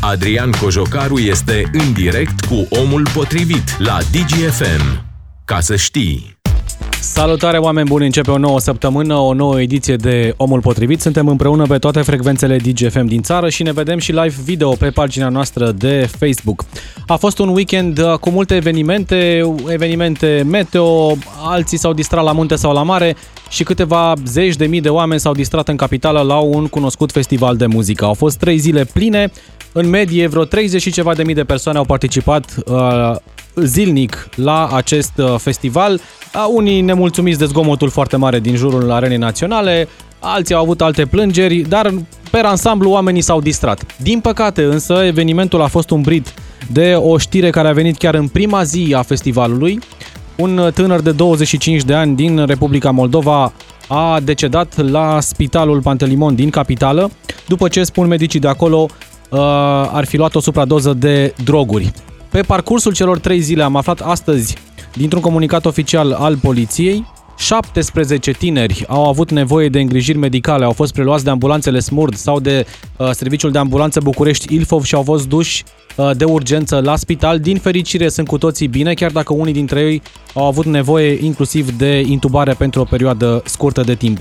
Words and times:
Adrian 0.00 0.50
Cojocaru 0.50 1.18
este 1.18 1.70
în 1.72 1.92
direct 1.92 2.44
cu 2.44 2.66
omul 2.70 3.08
potrivit 3.14 3.78
la 3.78 3.98
DGFM. 4.12 5.04
Ca 5.44 5.60
să 5.60 5.76
știi! 5.76 6.37
Salutare 7.00 7.58
oameni 7.58 7.88
buni, 7.88 8.04
începe 8.04 8.30
o 8.30 8.38
nouă 8.38 8.60
săptămână, 8.60 9.14
o 9.14 9.34
nouă 9.34 9.60
ediție 9.60 9.96
de 9.96 10.34
Omul 10.36 10.60
Potrivit. 10.60 11.00
Suntem 11.00 11.28
împreună 11.28 11.66
pe 11.66 11.78
toate 11.78 12.02
frecvențele 12.02 12.56
DGFM 12.56 13.04
din 13.04 13.22
țară 13.22 13.48
și 13.48 13.62
ne 13.62 13.72
vedem 13.72 13.98
și 13.98 14.12
live 14.12 14.34
video 14.44 14.70
pe 14.70 14.90
pagina 14.90 15.28
noastră 15.28 15.72
de 15.72 16.10
Facebook. 16.18 16.64
A 17.06 17.16
fost 17.16 17.38
un 17.38 17.48
weekend 17.48 17.98
uh, 17.98 18.12
cu 18.12 18.30
multe 18.30 18.54
evenimente, 18.54 19.52
evenimente 19.68 20.44
meteo, 20.46 21.16
alții 21.44 21.78
s-au 21.78 21.92
distrat 21.92 22.24
la 22.24 22.32
munte 22.32 22.54
sau 22.54 22.72
la 22.72 22.82
mare 22.82 23.16
și 23.48 23.62
câteva 23.62 24.12
zeci 24.24 24.56
de 24.56 24.66
mii 24.66 24.80
de 24.80 24.88
oameni 24.88 25.20
s-au 25.20 25.32
distrat 25.32 25.68
în 25.68 25.76
capitală 25.76 26.20
la 26.20 26.38
un 26.38 26.66
cunoscut 26.66 27.12
festival 27.12 27.56
de 27.56 27.66
muzică. 27.66 28.04
Au 28.04 28.14
fost 28.14 28.38
trei 28.38 28.58
zile 28.58 28.84
pline, 28.84 29.30
în 29.72 29.88
medie 29.88 30.26
vreo 30.26 30.44
30 30.44 30.82
și 30.82 30.90
ceva 30.90 31.14
de 31.14 31.22
mii 31.22 31.34
de 31.34 31.44
persoane 31.44 31.78
au 31.78 31.84
participat 31.84 32.54
uh, 32.66 33.16
zilnic 33.54 34.28
la 34.34 34.68
acest 34.72 35.12
uh, 35.16 35.34
festival. 35.38 36.00
Unii 36.54 36.80
nemulțumiți 36.80 37.38
de 37.38 37.44
zgomotul 37.44 37.88
foarte 37.88 38.16
mare 38.16 38.40
din 38.40 38.56
jurul 38.56 38.90
arenei 38.90 39.16
naționale, 39.16 39.88
alții 40.20 40.54
au 40.54 40.62
avut 40.62 40.80
alte 40.80 41.06
plângeri, 41.06 41.56
dar 41.56 41.94
pe 42.30 42.38
ansamblu 42.38 42.90
oamenii 42.90 43.20
s-au 43.20 43.40
distrat. 43.40 43.84
Din 43.96 44.20
păcate 44.20 44.62
însă, 44.62 45.02
evenimentul 45.04 45.62
a 45.62 45.66
fost 45.66 45.90
umbrit 45.90 46.34
de 46.72 46.94
o 46.94 47.18
știre 47.18 47.50
care 47.50 47.68
a 47.68 47.72
venit 47.72 47.96
chiar 47.96 48.14
în 48.14 48.28
prima 48.28 48.62
zi 48.62 48.94
a 48.96 49.02
festivalului. 49.02 49.80
Un 50.36 50.70
tânăr 50.74 51.00
de 51.00 51.10
25 51.10 51.82
de 51.82 51.94
ani 51.94 52.16
din 52.16 52.46
Republica 52.46 52.90
Moldova 52.90 53.52
a 53.88 54.20
decedat 54.22 54.90
la 54.90 55.20
Spitalul 55.20 55.82
Pantelimon 55.82 56.34
din 56.34 56.50
capitală, 56.50 57.10
după 57.46 57.68
ce 57.68 57.82
spun 57.82 58.06
medicii 58.06 58.40
de 58.40 58.48
acolo 58.48 58.86
uh, 59.30 59.38
ar 59.92 60.04
fi 60.04 60.16
luat 60.16 60.34
o 60.34 60.40
supradoză 60.40 60.92
de 60.92 61.34
droguri. 61.44 61.92
Pe 62.38 62.44
parcursul 62.44 62.92
celor 62.92 63.18
trei 63.18 63.40
zile 63.40 63.62
am 63.62 63.76
aflat 63.76 64.00
astăzi, 64.00 64.56
dintr-un 64.94 65.20
comunicat 65.20 65.66
oficial 65.66 66.12
al 66.12 66.36
poliției, 66.36 67.06
17 67.36 68.30
tineri 68.30 68.84
au 68.88 69.08
avut 69.08 69.30
nevoie 69.30 69.68
de 69.68 69.80
îngrijiri 69.80 70.18
medicale, 70.18 70.64
au 70.64 70.72
fost 70.72 70.92
preluați 70.92 71.24
de 71.24 71.30
ambulanțele 71.30 71.78
SMURD 71.78 72.14
sau 72.14 72.40
de 72.40 72.66
uh, 72.96 73.10
Serviciul 73.10 73.50
de 73.50 73.58
Ambulanță 73.58 74.00
București 74.00 74.54
Ilfov 74.54 74.84
și 74.84 74.94
au 74.94 75.02
fost 75.02 75.28
duși 75.28 75.64
uh, 75.96 76.10
de 76.16 76.24
urgență 76.24 76.80
la 76.80 76.96
spital. 76.96 77.38
Din 77.38 77.58
fericire 77.58 78.08
sunt 78.08 78.26
cu 78.26 78.38
toții 78.38 78.68
bine, 78.68 78.94
chiar 78.94 79.10
dacă 79.10 79.32
unii 79.32 79.52
dintre 79.52 79.80
ei 79.80 80.02
au 80.34 80.46
avut 80.46 80.64
nevoie 80.64 81.24
inclusiv 81.24 81.70
de 81.70 82.00
intubare 82.06 82.52
pentru 82.52 82.80
o 82.80 82.84
perioadă 82.84 83.42
scurtă 83.44 83.82
de 83.82 83.94
timp. 83.94 84.18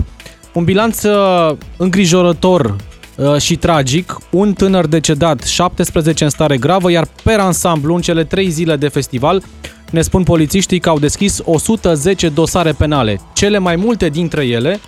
Un 0.54 0.64
bilanț 0.64 1.04
uh, 1.04 1.56
îngrijorător 1.78 2.76
Uh, 2.76 2.97
și 3.38 3.56
tragic, 3.56 4.18
un 4.32 4.54
tânăr 4.54 4.88
decedat, 4.88 5.44
17 5.44 6.24
în 6.24 6.30
stare 6.30 6.58
gravă, 6.58 6.92
iar 6.92 7.08
per 7.24 7.40
ansamblu, 7.40 7.96
în 7.96 8.02
cele 8.02 8.24
3 8.24 8.50
zile 8.50 8.76
de 8.76 8.88
festival, 8.88 9.44
ne 9.92 10.02
spun 10.02 10.24
polițiștii 10.24 10.80
că 10.80 10.90
au 10.90 11.00
deschis 11.00 11.40
110 11.44 12.30
dosare 12.30 12.72
penale, 12.72 13.22
cele 13.34 13.58
mai 13.58 13.76
multe 13.76 14.10
dintre 14.10 14.46
ele 14.46 14.80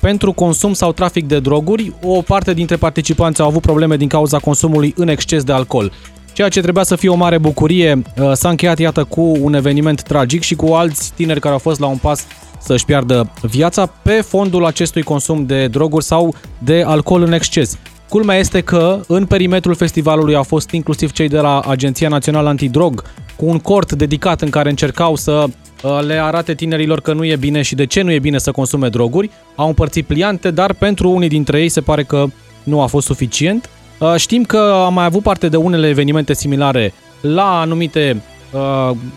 pentru 0.00 0.32
consum 0.32 0.72
sau 0.72 0.92
trafic 0.92 1.26
de 1.26 1.38
droguri. 1.38 1.92
O 2.02 2.22
parte 2.22 2.54
dintre 2.54 2.76
participanți 2.76 3.40
au 3.40 3.46
avut 3.46 3.62
probleme 3.62 3.96
din 3.96 4.08
cauza 4.08 4.38
consumului 4.38 4.94
în 4.96 5.08
exces 5.08 5.44
de 5.44 5.52
alcool. 5.52 5.92
Ceea 6.32 6.48
ce 6.48 6.60
trebuia 6.60 6.84
să 6.84 6.96
fie 6.96 7.08
o 7.08 7.14
mare 7.14 7.38
bucurie 7.38 8.02
uh, 8.20 8.32
s-a 8.32 8.48
încheiat, 8.48 8.78
iată, 8.78 9.04
cu 9.04 9.36
un 9.40 9.54
eveniment 9.54 10.02
tragic 10.02 10.42
și 10.42 10.54
cu 10.54 10.72
alți 10.72 11.12
tineri 11.14 11.40
care 11.40 11.52
au 11.52 11.58
fost 11.58 11.80
la 11.80 11.86
un 11.86 11.96
pas 11.96 12.26
să-și 12.60 12.84
piardă 12.84 13.32
viața 13.42 13.86
pe 13.86 14.10
fondul 14.10 14.64
acestui 14.64 15.02
consum 15.02 15.46
de 15.46 15.66
droguri 15.66 16.04
sau 16.04 16.34
de 16.58 16.82
alcool 16.86 17.22
în 17.22 17.32
exces. 17.32 17.78
Culmea 18.08 18.36
este 18.36 18.60
că 18.60 19.00
în 19.06 19.26
perimetrul 19.26 19.74
festivalului 19.74 20.34
au 20.34 20.42
fost 20.42 20.70
inclusiv 20.70 21.12
cei 21.12 21.28
de 21.28 21.38
la 21.38 21.60
Agenția 21.60 22.08
Națională 22.08 22.48
Antidrog 22.48 23.02
cu 23.36 23.46
un 23.46 23.58
cort 23.58 23.92
dedicat 23.92 24.40
în 24.42 24.50
care 24.50 24.68
încercau 24.68 25.16
să 25.16 25.44
uh, 25.82 25.98
le 26.06 26.14
arate 26.14 26.54
tinerilor 26.54 27.00
că 27.00 27.12
nu 27.12 27.24
e 27.24 27.36
bine 27.36 27.62
și 27.62 27.74
de 27.74 27.86
ce 27.86 28.02
nu 28.02 28.12
e 28.12 28.18
bine 28.18 28.38
să 28.38 28.50
consume 28.50 28.88
droguri. 28.88 29.30
Au 29.54 29.66
împărțit 29.66 30.06
pliante, 30.06 30.50
dar 30.50 30.72
pentru 30.72 31.10
unii 31.10 31.28
dintre 31.28 31.60
ei 31.60 31.68
se 31.68 31.80
pare 31.80 32.02
că 32.02 32.26
nu 32.62 32.80
a 32.80 32.86
fost 32.86 33.06
suficient. 33.06 33.70
Uh, 33.98 34.14
știm 34.16 34.42
că 34.44 34.82
am 34.84 34.94
mai 34.94 35.04
avut 35.04 35.22
parte 35.22 35.48
de 35.48 35.56
unele 35.56 35.88
evenimente 35.88 36.34
similare 36.34 36.92
la 37.20 37.60
anumite 37.60 38.16
Uh, 38.16 38.35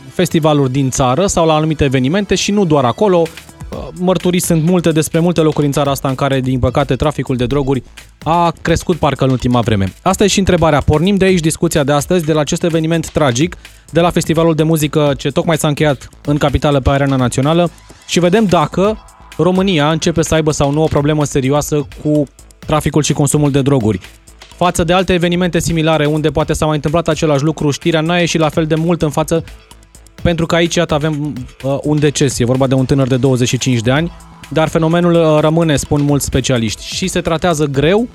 festivaluri 0.10 0.72
din 0.72 0.90
țară 0.90 1.28
sau 1.28 1.46
la 1.46 1.54
anumite 1.54 1.84
evenimente 1.84 2.36
și 2.36 2.52
nu 2.52 2.66
doar 2.66 2.86
acolo. 2.86 3.22
Uh, 3.72 3.88
mărturii 3.94 4.40
sunt 4.40 4.64
multe 4.64 4.92
despre 4.92 5.20
multe 5.20 5.42
locuri 5.42 5.66
în 5.66 5.72
țara 5.72 5.92
asta 5.92 6.08
în 6.08 6.16
care, 6.16 6.40
din 6.40 6.60
păcate, 6.60 6.96
traficul 6.96 7.36
de 7.36 7.46
droguri 7.46 7.84
a 8.24 8.54
crescut 8.62 8.98
parcă 8.98 9.24
în 9.24 9.30
ultima 9.30 9.62
vreme. 9.62 9.94
Asta 10.02 10.24
e 10.24 10.28
și 10.28 10.40
întrebarea. 10.40 10.82
Pornim 10.82 11.16
de 11.16 11.26
aici 11.26 11.40
discuția 11.40 11.84
de 11.84 11.92
astăzi, 11.92 12.26
de 12.26 12.34
la 12.34 12.40
acest 12.40 12.64
eveniment 12.64 13.10
tragic, 13.10 13.56
de 13.92 14.00
la 14.00 14.10
festivalul 14.10 14.56
de 14.56 14.64
muzică 14.64 15.14
ce 15.18 15.32
tocmai 15.32 15.58
s-a 15.58 15.68
încheiat 15.68 16.10
în 16.26 16.38
capitală 16.38 16.80
pe 16.80 16.90
arena 16.90 17.16
națională 17.16 17.72
și 18.08 18.20
vedem 18.20 18.46
dacă 18.46 18.98
România 19.38 19.92
începe 19.92 20.22
să 20.22 20.34
aibă 20.34 20.52
sau 20.52 20.72
nu 20.72 20.84
o 20.84 20.88
problemă 20.88 21.24
serioasă 21.24 21.88
cu 22.04 22.24
traficul 22.66 23.04
și 23.04 23.14
consumul 23.14 23.52
de 23.52 23.62
droguri 23.62 24.00
față 24.64 24.84
de 24.84 24.94
alte 24.94 25.14
evenimente 25.14 25.60
similare 25.60 26.06
unde 26.06 26.30
poate 26.30 26.54
s-a 26.54 26.66
mai 26.66 26.76
întâmplat 26.76 27.08
același 27.08 27.44
lucru, 27.44 27.72
știrea 27.72 28.02
n-a 28.02 28.18
ieșit 28.18 28.40
la 28.40 28.50
fel 28.50 28.66
de 28.66 28.76
mult 28.76 29.02
în 29.02 29.10
față 29.10 29.44
pentru 30.22 30.46
că 30.46 30.56
aici 30.56 30.76
iată 30.76 30.94
avem 30.94 31.34
uh, 31.64 31.78
un 31.84 32.00
deces, 32.00 32.40
e 32.40 32.46
vorba 32.46 32.68
de 32.68 32.74
un 32.74 32.86
tânăr 32.86 33.08
de 33.08 33.18
25 33.18 33.80
de 33.80 33.92
ani, 33.92 34.12
dar 34.50 34.68
fenomenul 34.68 35.14
uh, 35.14 35.40
rămâne, 35.40 35.76
spun 35.76 36.02
mulți 36.02 36.26
specialiști, 36.26 36.96
și 36.96 37.08
se 37.08 37.22
tratează 37.22 37.66
greu, 37.66 38.08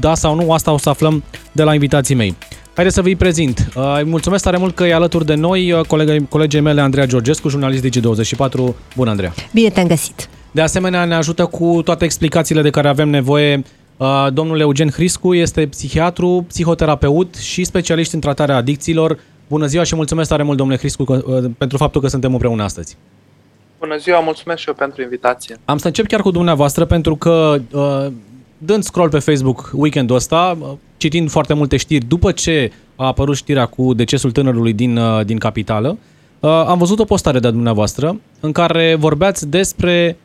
da 0.00 0.14
sau 0.14 0.34
nu, 0.34 0.52
asta 0.52 0.72
o 0.72 0.78
să 0.78 0.88
aflăm 0.88 1.22
de 1.52 1.62
la 1.62 1.74
invitații 1.74 2.14
mei. 2.14 2.34
Haideți 2.74 2.94
să 2.94 3.02
vă 3.02 3.10
prezint. 3.18 3.68
Uh, 3.76 3.96
îi 3.96 4.04
mulțumesc 4.04 4.44
tare 4.44 4.56
mult 4.56 4.74
că 4.74 4.84
e 4.84 4.94
alături 4.94 5.26
de 5.26 5.34
noi 5.34 5.72
uh, 5.72 5.80
colegii, 5.80 6.26
colegii 6.28 6.60
mele 6.60 6.80
Andreea 6.80 7.06
Georgescu, 7.06 7.48
jurnalist 7.48 7.84
Digi24. 7.86 8.74
Bună, 8.96 9.10
Andreea! 9.10 9.32
Bine 9.52 9.68
te-am 9.68 9.86
găsit! 9.86 10.28
De 10.50 10.60
asemenea, 10.60 11.04
ne 11.04 11.14
ajută 11.14 11.44
cu 11.44 11.80
toate 11.84 12.04
explicațiile 12.04 12.62
de 12.62 12.70
care 12.70 12.88
avem 12.88 13.08
nevoie 13.08 13.54
Uh, 13.56 13.83
domnul 14.32 14.60
Eugen 14.60 14.90
Hriscu 14.90 15.34
este 15.34 15.66
psihiatru, 15.66 16.44
psihoterapeut 16.48 17.34
și 17.34 17.64
specialist 17.64 18.12
în 18.12 18.20
tratarea 18.20 18.56
adicțiilor. 18.56 19.18
Bună 19.48 19.66
ziua 19.66 19.82
și 19.82 19.94
mulțumesc 19.94 20.28
tare 20.28 20.42
mult, 20.42 20.56
domnule 20.56 20.78
Hriscu, 20.78 21.02
uh, 21.02 21.44
pentru 21.58 21.76
faptul 21.76 22.00
că 22.00 22.08
suntem 22.08 22.32
împreună 22.32 22.62
astăzi. 22.62 22.96
Bună 23.78 23.96
ziua, 23.96 24.20
mulțumesc 24.20 24.60
și 24.60 24.68
eu 24.68 24.74
pentru 24.74 25.02
invitație. 25.02 25.56
Am 25.64 25.78
să 25.78 25.86
încep 25.86 26.06
chiar 26.06 26.20
cu 26.20 26.30
dumneavoastră 26.30 26.84
pentru 26.84 27.16
că 27.16 27.60
uh, 27.72 28.12
dând 28.58 28.82
scroll 28.82 29.08
pe 29.08 29.18
Facebook 29.18 29.70
weekendul 29.72 30.16
ăsta, 30.16 30.58
citind 30.96 31.30
foarte 31.30 31.54
multe 31.54 31.76
știri 31.76 32.04
după 32.04 32.32
ce 32.32 32.72
a 32.96 33.06
apărut 33.06 33.36
știrea 33.36 33.66
cu 33.66 33.94
decesul 33.94 34.30
tânărului 34.30 34.72
din, 34.72 34.98
din 35.24 35.38
capitală, 35.38 35.98
am 36.40 36.78
văzut 36.78 36.98
o 36.98 37.04
postare 37.04 37.38
de 37.38 37.50
dumneavoastră 37.50 38.20
în 38.40 38.52
care 38.52 38.94
vorbeați 38.94 39.48
despre 39.48 40.16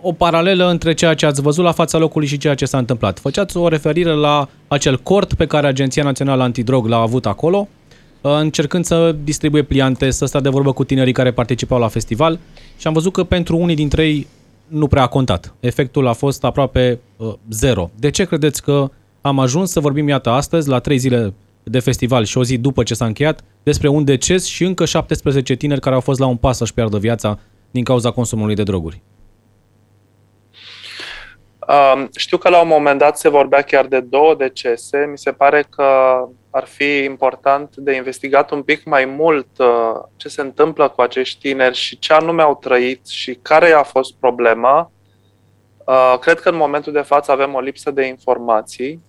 o 0.00 0.12
paralelă 0.12 0.68
între 0.70 0.94
ceea 0.94 1.14
ce 1.14 1.26
ați 1.26 1.40
văzut 1.40 1.64
la 1.64 1.72
fața 1.72 1.98
locului 1.98 2.26
și 2.26 2.38
ceea 2.38 2.54
ce 2.54 2.64
s-a 2.64 2.78
întâmplat. 2.78 3.18
Făceați 3.18 3.56
o 3.56 3.68
referire 3.68 4.12
la 4.12 4.48
acel 4.68 4.98
cort 4.98 5.34
pe 5.34 5.46
care 5.46 5.66
Agenția 5.66 6.02
Națională 6.02 6.42
Antidrog 6.42 6.86
l-a 6.86 7.00
avut 7.00 7.26
acolo, 7.26 7.68
uh, 8.20 8.32
încercând 8.40 8.84
să 8.84 9.16
distribuie 9.24 9.62
pliante, 9.62 10.10
să 10.10 10.26
stea 10.26 10.40
de 10.40 10.48
vorbă 10.48 10.72
cu 10.72 10.84
tinerii 10.84 11.12
care 11.12 11.30
participau 11.30 11.78
la 11.78 11.88
festival 11.88 12.38
și 12.78 12.86
am 12.86 12.92
văzut 12.92 13.12
că 13.12 13.24
pentru 13.24 13.56
unii 13.56 13.74
dintre 13.74 14.06
ei 14.06 14.26
nu 14.66 14.86
prea 14.86 15.02
a 15.02 15.06
contat. 15.06 15.54
Efectul 15.60 16.06
a 16.06 16.12
fost 16.12 16.44
aproape 16.44 17.00
uh, 17.16 17.32
zero. 17.50 17.90
De 17.98 18.10
ce 18.10 18.24
credeți 18.24 18.62
că 18.62 18.90
am 19.20 19.38
ajuns 19.38 19.70
să 19.70 19.80
vorbim, 19.80 20.08
iată, 20.08 20.30
astăzi, 20.30 20.68
la 20.68 20.78
trei 20.78 20.98
zile 20.98 21.34
de 21.62 21.78
festival 21.78 22.24
și 22.24 22.38
o 22.38 22.44
zi 22.44 22.58
după 22.58 22.82
ce 22.82 22.94
s-a 22.94 23.04
încheiat, 23.04 23.44
despre 23.62 23.88
un 23.88 24.04
deces 24.04 24.44
și 24.44 24.64
încă 24.64 24.84
17 24.84 25.54
tineri 25.54 25.80
care 25.80 25.94
au 25.94 26.00
fost 26.00 26.18
la 26.18 26.26
un 26.26 26.36
pas 26.36 26.56
să-și 26.56 26.74
piardă 26.74 26.98
viața 26.98 27.38
din 27.70 27.84
cauza 27.84 28.10
consumului 28.10 28.54
de 28.54 28.62
droguri? 28.62 29.02
Știu 32.16 32.36
că 32.36 32.48
la 32.48 32.60
un 32.60 32.68
moment 32.68 32.98
dat 32.98 33.18
se 33.18 33.28
vorbea 33.28 33.62
chiar 33.62 33.86
de 33.86 34.00
două 34.00 34.34
decese. 34.34 35.06
Mi 35.10 35.18
se 35.18 35.32
pare 35.32 35.66
că 35.70 35.84
ar 36.50 36.64
fi 36.64 37.02
important 37.04 37.76
de 37.76 37.94
investigat 37.94 38.50
un 38.50 38.62
pic 38.62 38.84
mai 38.84 39.04
mult 39.04 39.58
uh, 39.58 39.68
ce 40.16 40.28
se 40.28 40.40
întâmplă 40.40 40.88
cu 40.88 41.00
acești 41.00 41.40
tineri 41.40 41.76
și 41.76 41.98
ce 41.98 42.12
anume 42.12 42.42
au 42.42 42.56
trăit 42.56 43.06
și 43.06 43.34
care 43.34 43.72
a 43.72 43.82
fost 43.82 44.14
problema. 44.20 44.90
Uh, 45.84 46.18
cred 46.20 46.40
că 46.40 46.48
în 46.48 46.56
momentul 46.56 46.92
de 46.92 47.00
față 47.00 47.32
avem 47.32 47.54
o 47.54 47.60
lipsă 47.60 47.90
de 47.90 48.06
informații. 48.06 49.02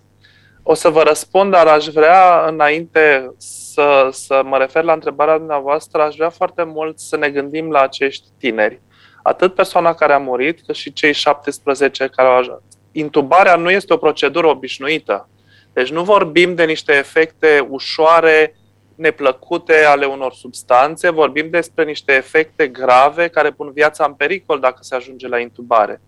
O 0.64 0.74
să 0.74 0.90
vă 0.90 1.02
răspund, 1.02 1.52
dar 1.52 1.68
aș 1.68 1.86
vrea 1.86 2.46
înainte 2.48 3.34
să, 3.38 4.10
să 4.12 4.42
mă 4.46 4.58
refer 4.58 4.84
la 4.84 4.94
întrebarea 4.94 5.38
dumneavoastră, 5.38 6.02
aș 6.02 6.16
vrea 6.16 6.30
foarte 6.30 6.64
mult 6.64 7.00
să 7.00 7.18
ne 7.18 7.30
gândim 7.30 7.72
la 7.72 7.80
acești 7.80 8.28
tineri 8.38 8.82
atât 9.24 9.54
persoana 9.54 9.94
care 9.94 10.14
a 10.14 10.18
murit, 10.18 10.62
cât 10.66 10.76
și 10.76 10.94
cei 10.94 11.14
17 11.14 12.08
care 12.08 12.28
au 12.28 12.38
ajuns. 12.38 12.62
Intubarea 12.92 13.56
nu 13.56 13.70
este 13.70 13.94
o 13.94 13.98
procedură 13.98 14.48
obișnuită. 14.48 15.30
Deci 15.74 15.92
nu 15.92 16.04
vorbim 16.04 16.56
de 16.56 16.66
niște 16.66 16.94
efecte 16.94 17.68
ușoare, 17.70 18.56
neplăcute 18.96 19.84
ale 19.84 20.06
unor 20.06 20.34
substanțe, 20.34 21.10
vorbim 21.10 21.50
despre 21.50 21.84
niște 21.84 22.14
efecte 22.14 22.68
grave 22.68 23.28
care 23.28 23.52
pun 23.52 23.72
viața 23.74 24.06
în 24.06 24.14
pericol 24.14 24.60
dacă 24.60 24.78
se 24.80 24.96
ajunge 24.96 25.28
la 25.28 25.40
intubare. 25.40 26.02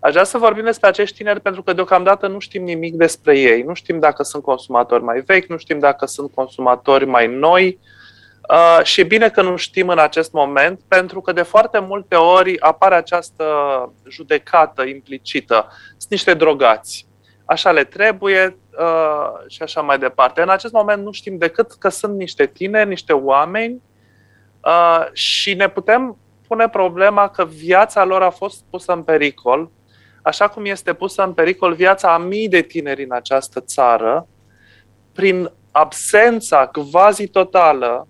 Aș 0.00 0.12
vrea 0.12 0.24
să 0.24 0.38
vorbim 0.38 0.64
despre 0.64 0.88
acești 0.88 1.16
tineri 1.16 1.40
pentru 1.40 1.62
că 1.62 1.72
deocamdată 1.72 2.26
nu 2.26 2.38
știm 2.38 2.62
nimic 2.62 2.94
despre 2.94 3.38
ei. 3.38 3.62
Nu 3.62 3.74
știm 3.74 3.98
dacă 3.98 4.22
sunt 4.22 4.42
consumatori 4.42 5.02
mai 5.02 5.20
vechi, 5.20 5.48
nu 5.48 5.56
știm 5.56 5.78
dacă 5.78 6.06
sunt 6.06 6.34
consumatori 6.34 7.06
mai 7.06 7.26
noi. 7.26 7.78
Uh, 7.80 7.99
și 8.82 9.00
e 9.00 9.04
bine 9.04 9.28
că 9.28 9.42
nu 9.42 9.56
știm 9.56 9.88
în 9.88 9.98
acest 9.98 10.32
moment, 10.32 10.80
pentru 10.88 11.20
că 11.20 11.32
de 11.32 11.42
foarte 11.42 11.78
multe 11.78 12.14
ori 12.14 12.60
apare 12.60 12.94
această 12.94 13.44
judecată 14.08 14.82
implicită. 14.82 15.68
Sunt 15.88 16.10
niște 16.10 16.34
drogați. 16.34 17.06
Așa 17.44 17.70
le 17.70 17.84
trebuie 17.84 18.58
uh, 18.78 19.48
și 19.48 19.62
așa 19.62 19.80
mai 19.80 19.98
departe. 19.98 20.42
În 20.42 20.48
acest 20.48 20.72
moment 20.72 21.02
nu 21.02 21.12
știm 21.12 21.38
decât 21.38 21.72
că 21.72 21.88
sunt 21.88 22.16
niște 22.16 22.46
tineri, 22.46 22.88
niște 22.88 23.12
oameni 23.12 23.82
uh, 24.64 25.06
și 25.12 25.54
ne 25.54 25.68
putem 25.68 26.18
pune 26.48 26.68
problema 26.68 27.28
că 27.28 27.44
viața 27.44 28.04
lor 28.04 28.22
a 28.22 28.30
fost 28.30 28.64
pusă 28.70 28.92
în 28.92 29.02
pericol 29.02 29.70
așa 30.22 30.48
cum 30.48 30.64
este 30.64 30.92
pusă 30.92 31.22
în 31.22 31.32
pericol 31.32 31.74
viața 31.74 32.14
a 32.14 32.18
mii 32.18 32.48
de 32.48 32.60
tineri 32.60 33.04
în 33.04 33.12
această 33.12 33.60
țară, 33.60 34.26
prin 35.12 35.50
absența 35.70 36.70
quasi 36.90 37.26
totală 37.26 38.08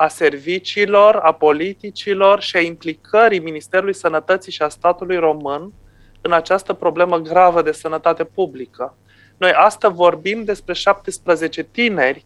a 0.00 0.08
serviciilor, 0.08 1.14
a 1.14 1.32
politicilor 1.32 2.40
și 2.40 2.56
a 2.56 2.60
implicării 2.60 3.38
Ministerului 3.38 3.94
Sănătății 3.94 4.52
și 4.52 4.62
a 4.62 4.68
statului 4.68 5.16
român 5.16 5.72
în 6.20 6.32
această 6.32 6.72
problemă 6.72 7.18
gravă 7.18 7.62
de 7.62 7.72
sănătate 7.72 8.24
publică. 8.24 8.96
Noi 9.36 9.52
astăzi 9.52 9.94
vorbim 9.94 10.44
despre 10.44 10.72
17 10.72 11.62
tineri, 11.62 12.24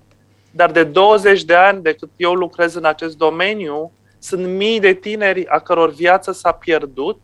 dar 0.51 0.71
de 0.71 0.85
20 0.85 1.45
de 1.45 1.55
ani 1.55 1.83
de 1.83 1.93
cât 1.93 2.11
eu 2.17 2.33
lucrez 2.33 2.75
în 2.75 2.85
acest 2.85 3.17
domeniu, 3.17 3.93
sunt 4.19 4.47
mii 4.47 4.81
de 4.81 4.93
tineri 4.93 5.47
a 5.47 5.59
căror 5.59 5.91
viață 5.91 6.33
s-a 6.33 6.53
pierdut 6.53 7.19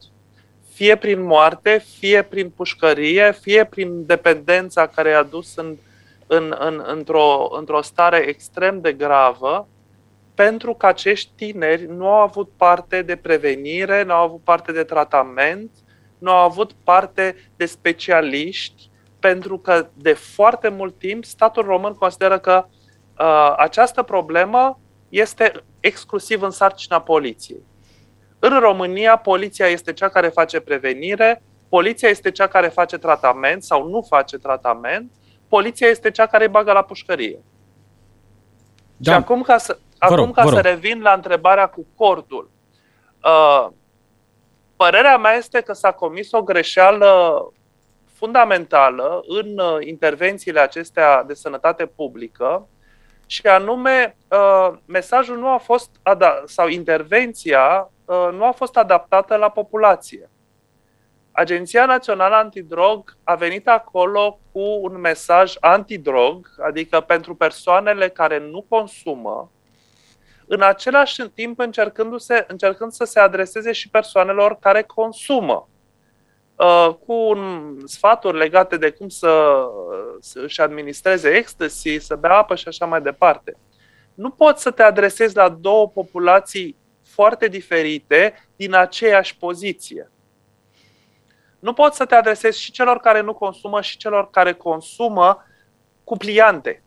fie 0.78 0.96
prin 0.96 1.22
moarte, 1.22 1.84
fie 1.98 2.22
prin 2.22 2.50
pușcărie, 2.50 3.32
fie 3.40 3.64
prin 3.64 4.06
dependența 4.06 4.86
care 4.86 5.10
i-a 5.10 5.22
dus 5.22 5.56
în, 5.56 5.76
în, 6.26 6.56
în, 6.58 6.82
într-o, 6.86 7.48
într-o 7.58 7.82
stare 7.82 8.16
extrem 8.16 8.80
de 8.80 8.92
gravă, 8.92 9.68
pentru 10.38 10.74
că 10.74 10.86
acești 10.86 11.30
tineri 11.36 11.86
nu 11.86 12.06
au 12.06 12.20
avut 12.20 12.50
parte 12.56 13.02
de 13.02 13.16
prevenire, 13.16 14.02
nu 14.02 14.12
au 14.12 14.24
avut 14.24 14.40
parte 14.44 14.72
de 14.72 14.84
tratament, 14.84 15.70
nu 16.18 16.30
au 16.30 16.44
avut 16.44 16.72
parte 16.84 17.36
de 17.56 17.66
specialiști, 17.66 18.90
pentru 19.18 19.58
că 19.58 19.88
de 19.94 20.12
foarte 20.12 20.68
mult 20.68 20.98
timp 20.98 21.24
statul 21.24 21.62
român 21.62 21.92
consideră 21.92 22.38
că 22.38 22.66
uh, 22.66 23.54
această 23.56 24.02
problemă 24.02 24.80
este 25.08 25.52
exclusiv 25.80 26.42
în 26.42 26.50
sarcina 26.50 27.00
poliției. 27.00 27.62
În 28.38 28.58
România, 28.58 29.16
poliția 29.16 29.66
este 29.66 29.92
cea 29.92 30.08
care 30.08 30.28
face 30.28 30.60
prevenire, 30.60 31.42
poliția 31.68 32.08
este 32.08 32.30
cea 32.30 32.46
care 32.46 32.68
face 32.68 32.98
tratament 32.98 33.62
sau 33.62 33.88
nu 33.88 34.02
face 34.02 34.36
tratament, 34.36 35.12
poliția 35.48 35.88
este 35.88 36.10
cea 36.10 36.26
care 36.26 36.44
îi 36.44 36.50
bagă 36.50 36.72
la 36.72 36.82
pușcărie. 36.82 37.38
Da. 38.96 39.10
Și 39.10 39.16
acum 39.16 39.42
ca 39.42 39.58
să, 39.58 39.78
acum 39.98 40.16
rog, 40.16 40.34
ca 40.34 40.46
să 40.46 40.60
revin 40.60 41.00
la 41.00 41.12
întrebarea 41.12 41.68
cu 41.68 41.86
cordul. 41.96 42.50
Uh, 43.24 43.66
părerea 44.76 45.16
mea 45.16 45.32
este 45.32 45.60
că 45.60 45.72
s-a 45.72 45.92
comis 45.92 46.32
o 46.32 46.42
greșeală 46.42 47.52
fundamentală 48.14 49.22
în 49.26 49.58
uh, 49.58 49.86
intervențiile 49.86 50.60
acestea 50.60 51.22
de 51.22 51.34
sănătate 51.34 51.86
publică 51.86 52.68
și 53.26 53.46
anume 53.46 54.16
uh, 54.30 54.78
mesajul 54.84 55.38
nu 55.38 55.48
a 55.48 55.58
fost, 55.58 55.90
sau 56.44 56.68
intervenția 56.68 57.90
Uh, 58.08 58.28
nu 58.32 58.44
a 58.44 58.50
fost 58.50 58.76
adaptată 58.76 59.36
la 59.36 59.48
populație. 59.48 60.30
Agenția 61.32 61.86
Națională 61.86 62.34
Antidrog 62.34 63.16
a 63.24 63.34
venit 63.34 63.68
acolo 63.68 64.38
cu 64.52 64.60
un 64.60 65.00
mesaj 65.00 65.54
antidrog, 65.60 66.50
adică 66.66 67.00
pentru 67.00 67.34
persoanele 67.34 68.08
care 68.08 68.38
nu 68.38 68.64
consumă, 68.68 69.50
în 70.48 70.62
același 70.62 71.22
timp 71.22 71.58
încercându-se, 71.58 72.44
încercând 72.48 72.92
să 72.92 73.04
se 73.04 73.20
adreseze 73.20 73.72
și 73.72 73.88
persoanelor 73.88 74.58
care 74.60 74.82
consumă, 74.82 75.68
uh, 76.56 76.94
cu 77.06 77.12
un 77.12 77.72
sfaturi 77.84 78.36
legate 78.36 78.76
de 78.76 78.90
cum 78.90 79.08
să, 79.08 79.64
să 80.20 80.40
își 80.40 80.60
administreze 80.60 81.28
ecstasy, 81.28 81.98
să 81.98 82.16
bea 82.16 82.36
apă 82.36 82.54
și 82.54 82.68
așa 82.68 82.86
mai 82.86 83.02
departe. 83.02 83.56
Nu 84.14 84.30
poți 84.30 84.62
să 84.62 84.70
te 84.70 84.82
adresezi 84.82 85.36
la 85.36 85.48
două 85.48 85.88
populații 85.88 86.76
foarte 87.02 87.48
diferite 87.48 88.48
din 88.56 88.74
aceeași 88.74 89.36
poziție. 89.36 90.10
Nu 91.58 91.72
poți 91.72 91.96
să 91.96 92.04
te 92.04 92.14
adresezi 92.14 92.60
și 92.60 92.72
celor 92.72 92.98
care 92.98 93.20
nu 93.20 93.34
consumă 93.34 93.80
și 93.80 93.96
celor 93.96 94.30
care 94.30 94.52
consumă 94.52 95.44
cu 96.04 96.16
pliante. 96.16 96.82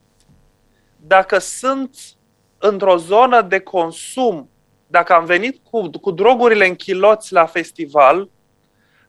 Dacă 0.96 1.38
sunt 1.38 1.96
într-o 2.62 2.98
zonă 2.98 3.42
de 3.42 3.60
consum, 3.60 4.50
dacă 4.88 5.14
am 5.14 5.26
venit 5.26 5.60
cu, 5.70 5.90
cu 5.90 6.12
drogurile 6.12 6.68
în 6.68 6.76
chiloți 6.76 7.34
la 7.34 7.46
festival, 7.46 8.30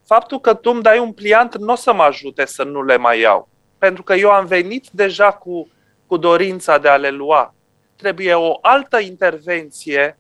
faptul 0.05 0.41
că 0.41 0.55
tu 0.55 0.71
îmi 0.71 0.83
dai 0.83 0.99
un 0.99 1.13
pliant 1.13 1.57
nu 1.57 1.73
o 1.73 1.77
să 1.77 1.93
mă 1.93 2.03
ajute 2.03 2.45
să 2.45 2.63
nu 2.63 2.83
le 2.83 2.97
mai 2.97 3.21
iau. 3.21 3.49
Pentru 3.79 4.03
că 4.03 4.15
eu 4.15 4.31
am 4.31 4.47
venit 4.47 4.89
deja 4.91 5.33
cu, 5.33 5.69
cu 6.07 6.17
dorința 6.17 6.79
de 6.79 6.89
a 6.89 6.97
le 6.97 7.11
lua. 7.11 7.55
Trebuie 7.97 8.35
o 8.35 8.59
altă 8.61 8.99
intervenție 8.99 10.19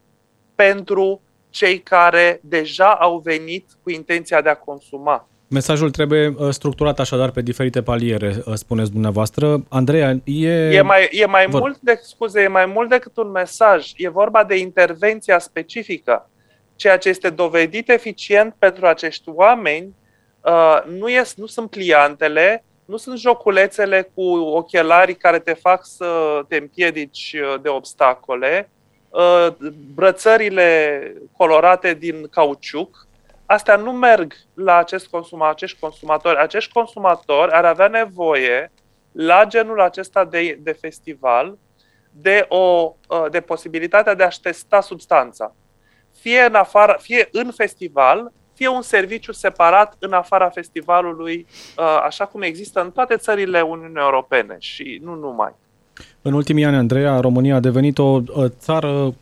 pentru 0.54 1.20
cei 1.50 1.80
care 1.80 2.40
deja 2.42 2.94
au 2.94 3.18
venit 3.18 3.70
cu 3.82 3.90
intenția 3.90 4.40
de 4.40 4.48
a 4.48 4.56
consuma. 4.56 5.28
Mesajul 5.52 5.90
trebuie 5.90 6.34
uh, 6.36 6.50
structurat 6.50 7.00
așadar 7.00 7.30
pe 7.30 7.40
diferite 7.40 7.82
paliere, 7.82 8.42
uh, 8.46 8.54
spuneți 8.54 8.92
dumneavoastră. 8.92 9.64
Andreea, 9.68 10.20
e... 10.24 10.48
E 10.48 10.82
mai, 10.82 11.08
e 11.10 11.26
mai 11.26 11.46
mult 11.50 11.78
de, 11.80 12.00
scuze, 12.02 12.40
e 12.42 12.48
mai 12.48 12.66
mult 12.66 12.88
decât 12.88 13.16
un 13.16 13.30
mesaj. 13.30 13.92
E 13.96 14.08
vorba 14.08 14.44
de 14.44 14.58
intervenția 14.58 15.38
specifică. 15.38 16.30
Ceea 16.76 16.98
ce 16.98 17.08
este 17.08 17.30
dovedit 17.30 17.90
eficient 17.90 18.54
pentru 18.58 18.86
acești 18.86 19.28
oameni 19.28 19.94
uh, 20.40 20.82
nu, 20.98 21.08
e, 21.08 21.22
nu 21.36 21.46
sunt 21.46 21.70
pliantele, 21.70 22.64
nu 22.84 22.96
sunt 22.96 23.18
joculețele 23.18 24.10
cu 24.14 24.22
ochelarii 24.32 25.14
care 25.14 25.38
te 25.38 25.52
fac 25.52 25.86
să 25.86 26.06
te 26.48 26.56
împiedici 26.56 27.36
de 27.62 27.68
obstacole, 27.68 28.68
Uh, 29.12 29.48
brățările 29.94 31.00
colorate 31.36 31.94
din 31.94 32.26
cauciuc, 32.30 33.06
astea 33.52 33.76
nu 33.76 33.92
merg 33.92 34.34
la 34.54 34.76
acest 34.76 35.06
consuma, 35.06 35.48
acești 35.48 35.78
consumatori. 35.80 36.38
Acești 36.38 36.72
consumatori 36.72 37.52
ar 37.52 37.64
avea 37.64 37.88
nevoie 37.88 38.72
la 39.12 39.44
genul 39.48 39.80
acesta 39.80 40.24
de, 40.24 40.58
de 40.62 40.72
festival 40.72 41.58
de, 42.10 42.46
o, 42.48 42.94
uh, 43.08 43.24
de 43.30 43.40
posibilitatea 43.40 44.14
de 44.14 44.22
a-și 44.22 44.40
testa 44.40 44.80
substanța. 44.80 45.54
Fie 46.20 46.40
în, 46.40 46.54
afară, 46.54 46.98
fie 47.00 47.28
în 47.32 47.50
festival, 47.50 48.32
fie 48.54 48.68
un 48.68 48.82
serviciu 48.82 49.32
separat 49.32 49.96
în 49.98 50.12
afara 50.12 50.48
festivalului, 50.48 51.46
uh, 51.76 52.02
așa 52.04 52.24
cum 52.26 52.42
există 52.42 52.80
în 52.80 52.90
toate 52.90 53.16
țările 53.16 53.60
Uniunii 53.60 54.00
Europene 54.00 54.56
și 54.58 55.00
nu 55.02 55.14
numai. 55.14 55.54
În 56.22 56.32
ultimii 56.32 56.64
ani, 56.64 56.76
Andreea, 56.76 57.20
România 57.20 57.54
a 57.54 57.60
devenit 57.60 57.98
o 57.98 58.20
țară 58.48 59.14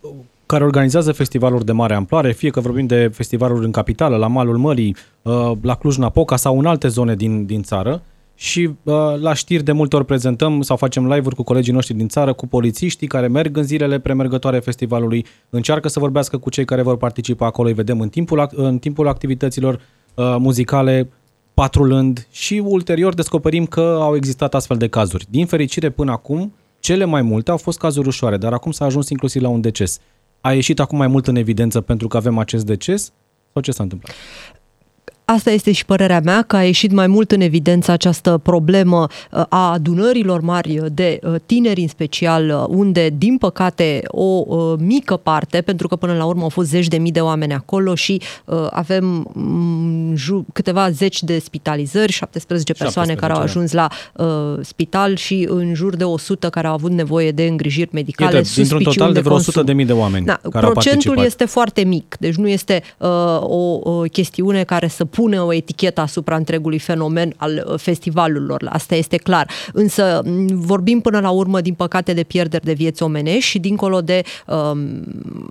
care 0.51 0.65
organizează 0.65 1.13
festivaluri 1.13 1.65
de 1.65 1.73
mare 1.73 1.95
amploare, 1.95 2.33
fie 2.33 2.51
că 2.51 2.61
vorbim 2.61 2.87
de 2.87 3.11
festivaluri 3.13 3.65
în 3.65 3.71
capitală, 3.71 4.17
la 4.17 4.27
malul 4.27 4.57
mării, 4.57 4.97
uh, 5.23 5.53
la 5.63 5.75
Cluj-Napoca 5.75 6.37
sau 6.37 6.59
în 6.59 6.67
alte 6.67 6.89
zone 6.89 7.15
din, 7.15 7.47
din 7.47 7.63
țară. 7.63 8.03
Și 8.35 8.71
uh, 8.83 8.95
la 9.21 9.35
știri 9.35 9.63
de 9.63 9.73
multe 9.73 9.97
ori 9.97 10.05
prezentăm 10.05 10.63
sau 10.63 10.77
facem 10.77 11.09
live-uri 11.09 11.35
cu 11.35 11.43
colegii 11.43 11.73
noștri 11.73 11.95
din 11.95 12.09
țară, 12.09 12.33
cu 12.33 12.47
polițiștii 12.47 13.07
care 13.07 13.29
merg 13.29 13.57
în 13.57 13.63
zilele 13.63 13.99
premergătoare 13.99 14.59
festivalului, 14.59 15.27
încearcă 15.51 15.89
să 15.89 15.99
vorbească 15.99 16.39
cu 16.39 16.51
cei 16.51 16.65
care 16.65 16.83
vor 16.83 16.97
participa 16.97 17.47
acolo, 17.47 17.69
îi 17.69 17.75
vedem 17.75 18.01
în 18.01 18.09
timpul, 18.09 18.49
în 18.51 18.79
timpul 18.79 19.09
activităților 19.09 19.75
uh, 19.75 20.37
muzicale, 20.39 21.09
patrulând 21.55 22.27
și 22.31 22.63
ulterior 22.65 23.15
descoperim 23.15 23.67
că 23.67 23.99
au 24.01 24.17
existat 24.17 24.55
astfel 24.55 24.77
de 24.77 24.89
cazuri. 24.89 25.27
Din 25.31 25.47
fericire, 25.47 25.91
până 25.91 26.11
acum, 26.13 26.55
cele 26.81 27.05
mai 27.05 27.23
multe 27.23 27.51
au 27.51 27.57
fost 27.57 27.79
cazuri 27.79 28.09
ușoare, 28.09 28.37
dar 28.37 28.53
acum 28.53 28.73
s-a 28.73 28.85
ajuns 28.85 29.09
inclusiv 29.09 29.43
la 29.43 29.49
un 29.49 29.61
deces. 29.61 30.01
A 30.41 30.53
ieșit 30.53 30.81
acum 30.81 30.99
mai 30.99 31.07
mult 31.07 31.27
în 31.27 31.37
evidență 31.37 31.81
pentru 31.81 32.09
că 32.09 32.17
avem 32.17 32.39
acest 32.39 32.67
deces? 32.67 33.13
Sau 33.53 33.63
ce 33.63 33.71
s-a 33.71 33.83
întâmplat? 33.83 34.15
Asta 35.33 35.51
este 35.51 35.73
și 35.73 35.85
părerea 35.85 36.21
mea, 36.25 36.43
că 36.43 36.57
a 36.57 36.65
ieșit 36.65 36.93
mai 36.93 37.07
mult 37.07 37.33
în 37.33 37.41
evidență 37.41 37.91
această 37.91 38.41
problemă 38.43 39.07
uh, 39.31 39.45
a 39.49 39.73
adunărilor 39.73 40.41
mari 40.41 40.81
de 40.93 41.19
uh, 41.23 41.35
tineri 41.47 41.81
în 41.81 41.89
special, 41.89 42.49
uh, 42.49 42.65
unde, 42.69 43.11
din 43.19 43.37
păcate, 43.37 44.03
o 44.07 44.45
mică 44.79 45.17
parte, 45.17 45.61
pentru 45.61 45.89
că 45.89 45.97
până 45.97 46.15
la 46.15 46.25
urmă 46.25 46.43
au 46.43 46.49
fost 46.49 46.69
zeci 46.69 46.89
de 46.89 46.97
mii 46.97 47.13
de 47.13 47.21
oameni 47.21 47.53
acolo 47.53 47.95
și 47.95 48.21
avem 48.71 49.31
mm, 49.35 50.17
câteva 50.53 50.91
zeci 50.91 51.23
de 51.23 51.39
spitalizări, 51.39 52.13
17 52.13 52.73
persoane 52.73 53.09
17, 53.09 53.27
care 53.27 53.33
au 53.33 53.41
ajuns 53.41 53.73
la 53.73 53.89
uh, 54.15 54.65
spital 54.65 55.17
și 55.17 55.47
în 55.51 55.75
jur 55.75 55.97
de 55.97 56.05
100 56.05 56.51
care 56.51 56.67
au 56.67 56.73
avut 56.73 56.91
nevoie 56.91 57.31
de 57.31 57.43
îngrijiri 57.43 57.91
medicale. 57.93 58.37
Iată, 58.37 58.49
dintr-un 58.55 58.83
total 58.83 59.13
de 59.13 59.21
vreo 59.21 59.35
100 59.35 59.63
de 59.63 59.73
mii 59.73 59.85
de 59.85 59.93
oameni 59.93 60.27
da, 60.27 60.41
care 60.51 60.67
Procentul 60.67 61.19
au 61.19 61.25
este 61.25 61.45
foarte 61.45 61.85
mic, 61.85 62.17
deci 62.21 62.35
nu 62.35 62.49
este 62.49 62.83
uh, 62.99 63.09
o, 63.41 63.79
o 63.83 64.01
chestiune 64.01 64.65
care 64.65 64.89
să 64.89 65.05
pune 65.21 65.41
o 65.41 65.53
etichetă 65.53 66.01
asupra 66.01 66.37
întregului 66.37 66.79
fenomen 66.79 67.33
al 67.37 67.75
festivalurilor. 67.77 68.69
Asta 68.69 68.95
este 68.95 69.17
clar. 69.17 69.51
Însă 69.73 70.23
vorbim 70.53 71.01
până 71.01 71.21
la 71.21 71.31
urmă, 71.31 71.61
din 71.61 71.75
păcate, 71.75 72.13
de 72.13 72.23
pierderi 72.23 72.65
de 72.65 72.73
vieți 72.73 73.03
omenești 73.03 73.51
și 73.51 73.59
dincolo 73.59 74.01
de 74.01 74.23
um, 74.47 75.05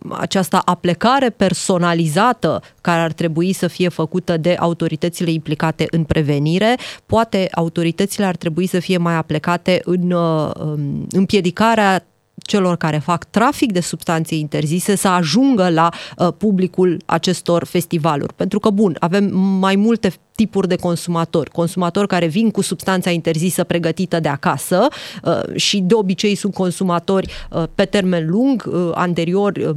această 0.09 0.61
aplecare 0.65 1.29
personalizată 1.29 2.61
care 2.81 3.01
ar 3.01 3.11
trebui 3.11 3.53
să 3.53 3.67
fie 3.67 3.89
făcută 3.89 4.37
de 4.37 4.55
autoritățile 4.59 5.31
implicate 5.31 5.85
în 5.91 6.03
prevenire, 6.03 6.75
poate 7.05 7.47
autoritățile 7.51 8.25
ar 8.25 8.35
trebui 8.35 8.67
să 8.67 8.79
fie 8.79 8.97
mai 8.97 9.15
aplecate 9.15 9.81
în 9.83 10.11
uh, 10.11 10.51
um, 10.59 11.07
împiedicarea 11.11 12.03
celor 12.49 12.75
care 12.75 12.97
fac 12.97 13.23
trafic 13.23 13.71
de 13.71 13.79
substanțe 13.79 14.35
interzise 14.35 14.95
să 14.95 15.07
ajungă 15.07 15.69
la 15.69 15.89
uh, 16.17 16.27
publicul 16.37 17.01
acestor 17.05 17.65
festivaluri. 17.65 18.33
Pentru 18.33 18.59
că, 18.59 18.69
bun, 18.69 18.95
avem 18.99 19.35
mai 19.37 19.75
multe 19.75 20.13
tipuri 20.39 20.67
de 20.67 20.75
consumatori. 20.75 21.49
Consumatori 21.49 22.07
care 22.07 22.25
vin 22.25 22.51
cu 22.51 22.61
substanța 22.61 23.09
interzisă 23.09 23.63
pregătită 23.63 24.19
de 24.19 24.27
acasă 24.27 24.87
uh, 25.23 25.55
și 25.55 25.79
de 25.79 25.93
obicei 25.93 26.35
sunt 26.35 26.53
consumatori 26.53 27.31
uh, 27.51 27.63
pe 27.75 27.85
termen 27.85 28.29
lung, 28.29 28.65
uh, 28.67 28.89
anterior 28.93 29.75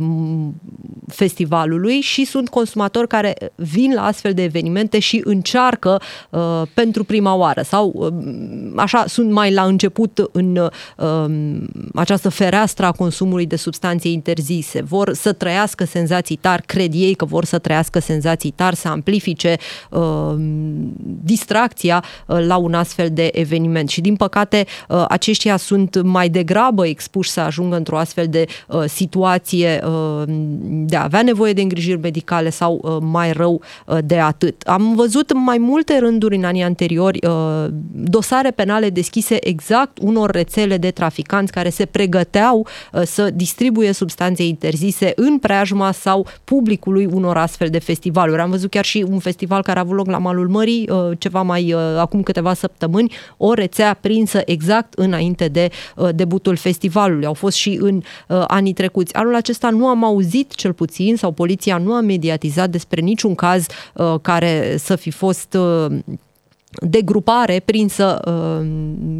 festivalului 1.06 2.00
și 2.00 2.24
sunt 2.24 2.48
consumatori 2.48 3.08
care 3.08 3.34
vin 3.54 3.94
la 3.94 4.04
astfel 4.04 4.34
de 4.34 4.42
evenimente 4.42 4.98
și 4.98 5.20
încearcă 5.24 6.00
pentru 6.74 7.04
prima 7.04 7.34
oară 7.34 7.62
sau 7.62 8.12
așa 8.76 9.04
sunt 9.06 9.30
mai 9.30 9.52
la 9.52 9.62
început 9.62 10.28
în 10.32 10.68
această 11.94 12.28
fereastră 12.28 12.86
a 12.86 12.92
consumului 12.92 13.46
de 13.46 13.56
substanțe 13.56 14.08
interzise. 14.08 14.82
Vor 14.82 15.14
să 15.14 15.32
trăiască 15.32 15.84
senzații 15.84 16.36
tari, 16.36 16.62
cred 16.66 16.92
ei 16.94 17.14
că 17.14 17.24
vor 17.24 17.44
să 17.44 17.58
trăiască 17.58 17.98
senzații 17.98 18.50
tari, 18.50 18.76
să 18.76 18.88
amplifice 18.88 19.56
distracția 21.24 22.04
uh, 22.26 22.38
la 22.46 22.56
un 22.56 22.74
astfel 22.74 23.08
de 23.12 23.30
eveniment. 23.32 23.88
Și 23.88 24.00
din 24.00 24.16
păcate 24.16 24.66
uh, 24.88 25.04
aceștia 25.08 25.56
sunt 25.56 26.02
mai 26.02 26.28
degrabă 26.28 26.86
expuși 26.86 27.30
să 27.30 27.40
ajungă 27.40 27.76
într-o 27.76 27.98
astfel 27.98 28.26
de 28.26 28.46
uh, 28.68 28.84
situație 28.86 29.80
de 30.64 30.96
a 30.96 31.02
avea 31.02 31.22
nevoie 31.22 31.52
de 31.52 31.60
îngrijiri 31.60 32.00
medicale 32.00 32.50
sau 32.50 33.00
mai 33.02 33.32
rău 33.32 33.62
de 34.04 34.18
atât. 34.18 34.62
Am 34.62 34.94
văzut 34.94 35.32
mai 35.32 35.58
multe 35.58 35.98
rânduri 35.98 36.36
în 36.36 36.44
anii 36.44 36.62
anteriori 36.62 37.18
dosare 37.92 38.50
penale 38.50 38.90
deschise 38.90 39.48
exact 39.48 39.98
unor 40.02 40.30
rețele 40.30 40.76
de 40.76 40.90
traficanți 40.90 41.52
care 41.52 41.68
se 41.68 41.84
pregăteau 41.84 42.66
să 43.04 43.30
distribuie 43.30 43.92
substanțe 43.92 44.46
interzise 44.46 45.12
în 45.16 45.38
preajma 45.38 45.92
sau 45.92 46.26
publicului 46.44 47.06
unor 47.06 47.36
astfel 47.36 47.68
de 47.68 47.78
festivaluri. 47.78 48.40
Am 48.40 48.50
văzut 48.50 48.70
chiar 48.70 48.84
și 48.84 49.04
un 49.10 49.18
festival 49.18 49.62
care 49.62 49.78
a 49.78 49.82
avut 49.82 49.96
loc 49.96 50.06
la 50.06 50.18
malul 50.32 50.48
mării 50.48 50.88
uh, 50.90 51.10
ceva 51.18 51.42
mai 51.42 51.72
uh, 51.72 51.80
acum 51.98 52.22
câteva 52.22 52.54
săptămâni, 52.54 53.12
o 53.36 53.54
rețea 53.54 53.94
prinsă 54.00 54.42
exact 54.44 54.92
înainte 54.92 55.48
de 55.48 55.70
uh, 55.96 56.08
debutul 56.14 56.56
festivalului. 56.56 57.26
Au 57.26 57.34
fost 57.34 57.56
și 57.56 57.78
în 57.80 58.02
anii 58.46 58.72
trecuți. 58.72 59.14
Anul 59.14 59.34
acesta 59.34 59.70
nu 59.70 59.86
am 59.86 60.04
auzit 60.04 60.54
cel 60.54 60.72
puțin 60.72 61.16
sau 61.16 61.30
poliția 61.30 61.76
nu 61.76 61.92
a 61.92 62.00
mediatizat 62.00 62.70
despre 62.70 63.00
niciun 63.00 63.34
caz 63.34 63.66
care 64.22 64.76
să 64.78 64.96
fi 64.96 65.10
fost 65.10 65.56
de 66.80 67.00
grupare 67.00 67.62
prinsă 67.64 68.20
uh, 68.24 68.66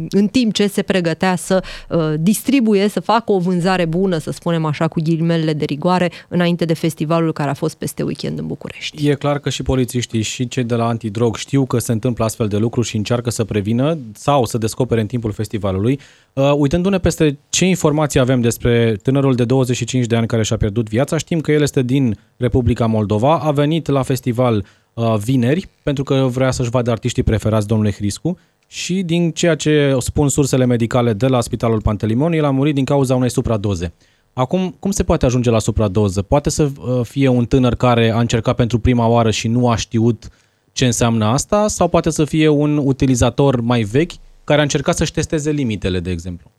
în 0.09 0.27
timp 0.31 0.53
ce 0.53 0.67
se 0.67 0.81
pregătea 0.81 1.35
să 1.35 1.63
uh, 1.89 2.13
distribuie, 2.19 2.87
să 2.87 2.99
facă 2.99 3.31
o 3.31 3.39
vânzare 3.39 3.85
bună, 3.85 4.17
să 4.17 4.31
spunem 4.31 4.65
așa, 4.65 4.87
cu 4.87 5.01
ghilimele 5.03 5.53
de 5.53 5.65
rigoare, 5.65 6.11
înainte 6.27 6.65
de 6.65 6.73
festivalul 6.73 7.33
care 7.33 7.49
a 7.49 7.53
fost 7.53 7.75
peste 7.75 8.03
weekend 8.03 8.39
în 8.39 8.47
București. 8.47 9.09
E 9.09 9.13
clar 9.13 9.39
că 9.39 9.49
și 9.49 9.63
polițiștii 9.63 10.21
și 10.21 10.47
cei 10.47 10.63
de 10.63 10.75
la 10.75 10.87
antidrog 10.87 11.35
știu 11.35 11.65
că 11.65 11.79
se 11.79 11.91
întâmplă 11.91 12.25
astfel 12.25 12.47
de 12.47 12.57
lucruri 12.57 12.87
și 12.87 12.95
încearcă 12.95 13.29
să 13.29 13.43
prevină 13.43 13.97
sau 14.13 14.45
să 14.45 14.57
descopere 14.57 15.01
în 15.01 15.07
timpul 15.07 15.31
festivalului. 15.31 15.99
Uh, 16.33 16.51
uitându-ne 16.57 16.97
peste 16.97 17.37
ce 17.49 17.65
informații 17.65 18.19
avem 18.19 18.41
despre 18.41 18.95
tânărul 19.01 19.35
de 19.35 19.45
25 19.45 20.05
de 20.05 20.15
ani 20.15 20.27
care 20.27 20.43
și-a 20.43 20.57
pierdut 20.57 20.89
viața, 20.89 21.17
știm 21.17 21.41
că 21.41 21.51
el 21.51 21.61
este 21.61 21.81
din 21.81 22.17
Republica 22.37 22.85
Moldova, 22.85 23.37
a 23.37 23.51
venit 23.51 23.87
la 23.87 24.01
festival 24.01 24.65
Uh, 24.93 25.15
vineri, 25.17 25.67
pentru 25.83 26.03
că 26.03 26.15
vrea 26.15 26.51
să-și 26.51 26.69
vadă 26.69 26.91
artiștii 26.91 27.23
preferați 27.23 27.67
domnule 27.67 27.91
Hriscu 27.91 28.37
și 28.67 29.01
din 29.01 29.31
ceea 29.31 29.55
ce 29.55 29.95
spun 29.99 30.29
sursele 30.29 30.65
medicale 30.65 31.13
de 31.13 31.27
la 31.27 31.41
Spitalul 31.41 31.81
Pantelimon, 31.81 32.33
el 32.33 32.45
a 32.45 32.49
murit 32.49 32.73
din 32.73 32.85
cauza 32.85 33.15
unei 33.15 33.29
supradoze. 33.29 33.93
Acum, 34.33 34.75
cum 34.79 34.91
se 34.91 35.03
poate 35.03 35.25
ajunge 35.25 35.49
la 35.49 35.59
supradoză? 35.59 36.21
Poate 36.21 36.49
să 36.49 36.63
uh, 36.63 37.05
fie 37.05 37.27
un 37.27 37.45
tânăr 37.45 37.75
care 37.75 38.09
a 38.09 38.19
încercat 38.19 38.55
pentru 38.55 38.79
prima 38.79 39.07
oară 39.07 39.31
și 39.31 39.47
nu 39.47 39.69
a 39.69 39.75
știut 39.75 40.29
ce 40.71 40.85
înseamnă 40.85 41.25
asta 41.25 41.67
sau 41.67 41.87
poate 41.87 42.09
să 42.09 42.25
fie 42.25 42.47
un 42.47 42.77
utilizator 42.77 43.61
mai 43.61 43.81
vechi 43.81 44.11
care 44.43 44.59
a 44.59 44.63
încercat 44.63 44.95
să-și 44.95 45.11
testeze 45.11 45.51
limitele, 45.51 45.99
de 45.99 46.11
exemplu? 46.11 46.51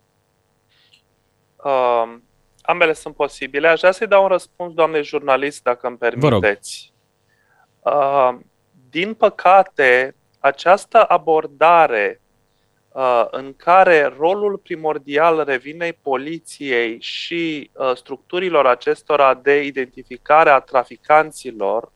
Uh, 1.64 2.16
ambele 2.62 2.92
sunt 2.92 3.14
posibile. 3.14 3.68
Aș 3.68 3.78
vrea 3.78 3.92
să-i 3.92 4.06
dau 4.06 4.22
un 4.22 4.28
răspuns, 4.28 4.74
doamne 4.74 5.00
jurnalist, 5.02 5.62
dacă 5.62 5.86
îmi 5.86 5.96
permiteți. 5.96 6.92
Uh, 7.84 8.34
din 8.90 9.14
păcate, 9.14 10.16
această 10.40 11.04
abordare 11.04 12.20
uh, 12.88 13.26
în 13.30 13.54
care 13.56 14.14
rolul 14.18 14.58
primordial 14.58 15.44
revine 15.44 15.98
poliției 16.02 17.00
și 17.00 17.70
uh, 17.72 17.96
structurilor 17.96 18.66
acestora 18.66 19.34
de 19.34 19.62
identificare 19.62 20.50
a 20.50 20.58
traficanților 20.58 21.92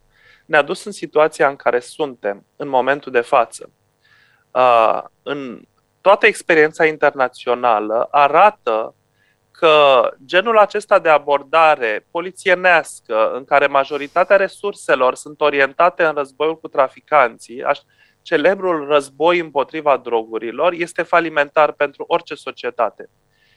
ne-a 0.46 0.62
dus 0.62 0.84
în 0.84 0.92
situația 0.92 1.48
în 1.48 1.56
care 1.56 1.80
suntem 1.80 2.44
în 2.56 2.68
momentul 2.68 3.12
de 3.12 3.20
față. 3.20 3.70
În 5.22 5.60
toată 6.00 6.26
experiența 6.26 6.86
internațională 6.86 8.08
arată 8.10 8.94
că 9.58 10.10
genul 10.24 10.58
acesta 10.58 10.98
de 10.98 11.08
abordare 11.08 12.06
polițienească, 12.10 13.32
în 13.32 13.44
care 13.44 13.66
majoritatea 13.66 14.36
resurselor 14.36 15.14
sunt 15.14 15.40
orientate 15.40 16.04
în 16.04 16.14
războiul 16.14 16.58
cu 16.58 16.68
traficanții, 16.68 17.64
celebrul 18.22 18.86
război 18.86 19.38
împotriva 19.38 19.96
drogurilor, 19.96 20.72
este 20.72 21.02
falimentar 21.02 21.72
pentru 21.72 22.04
orice 22.08 22.34
societate. 22.34 23.10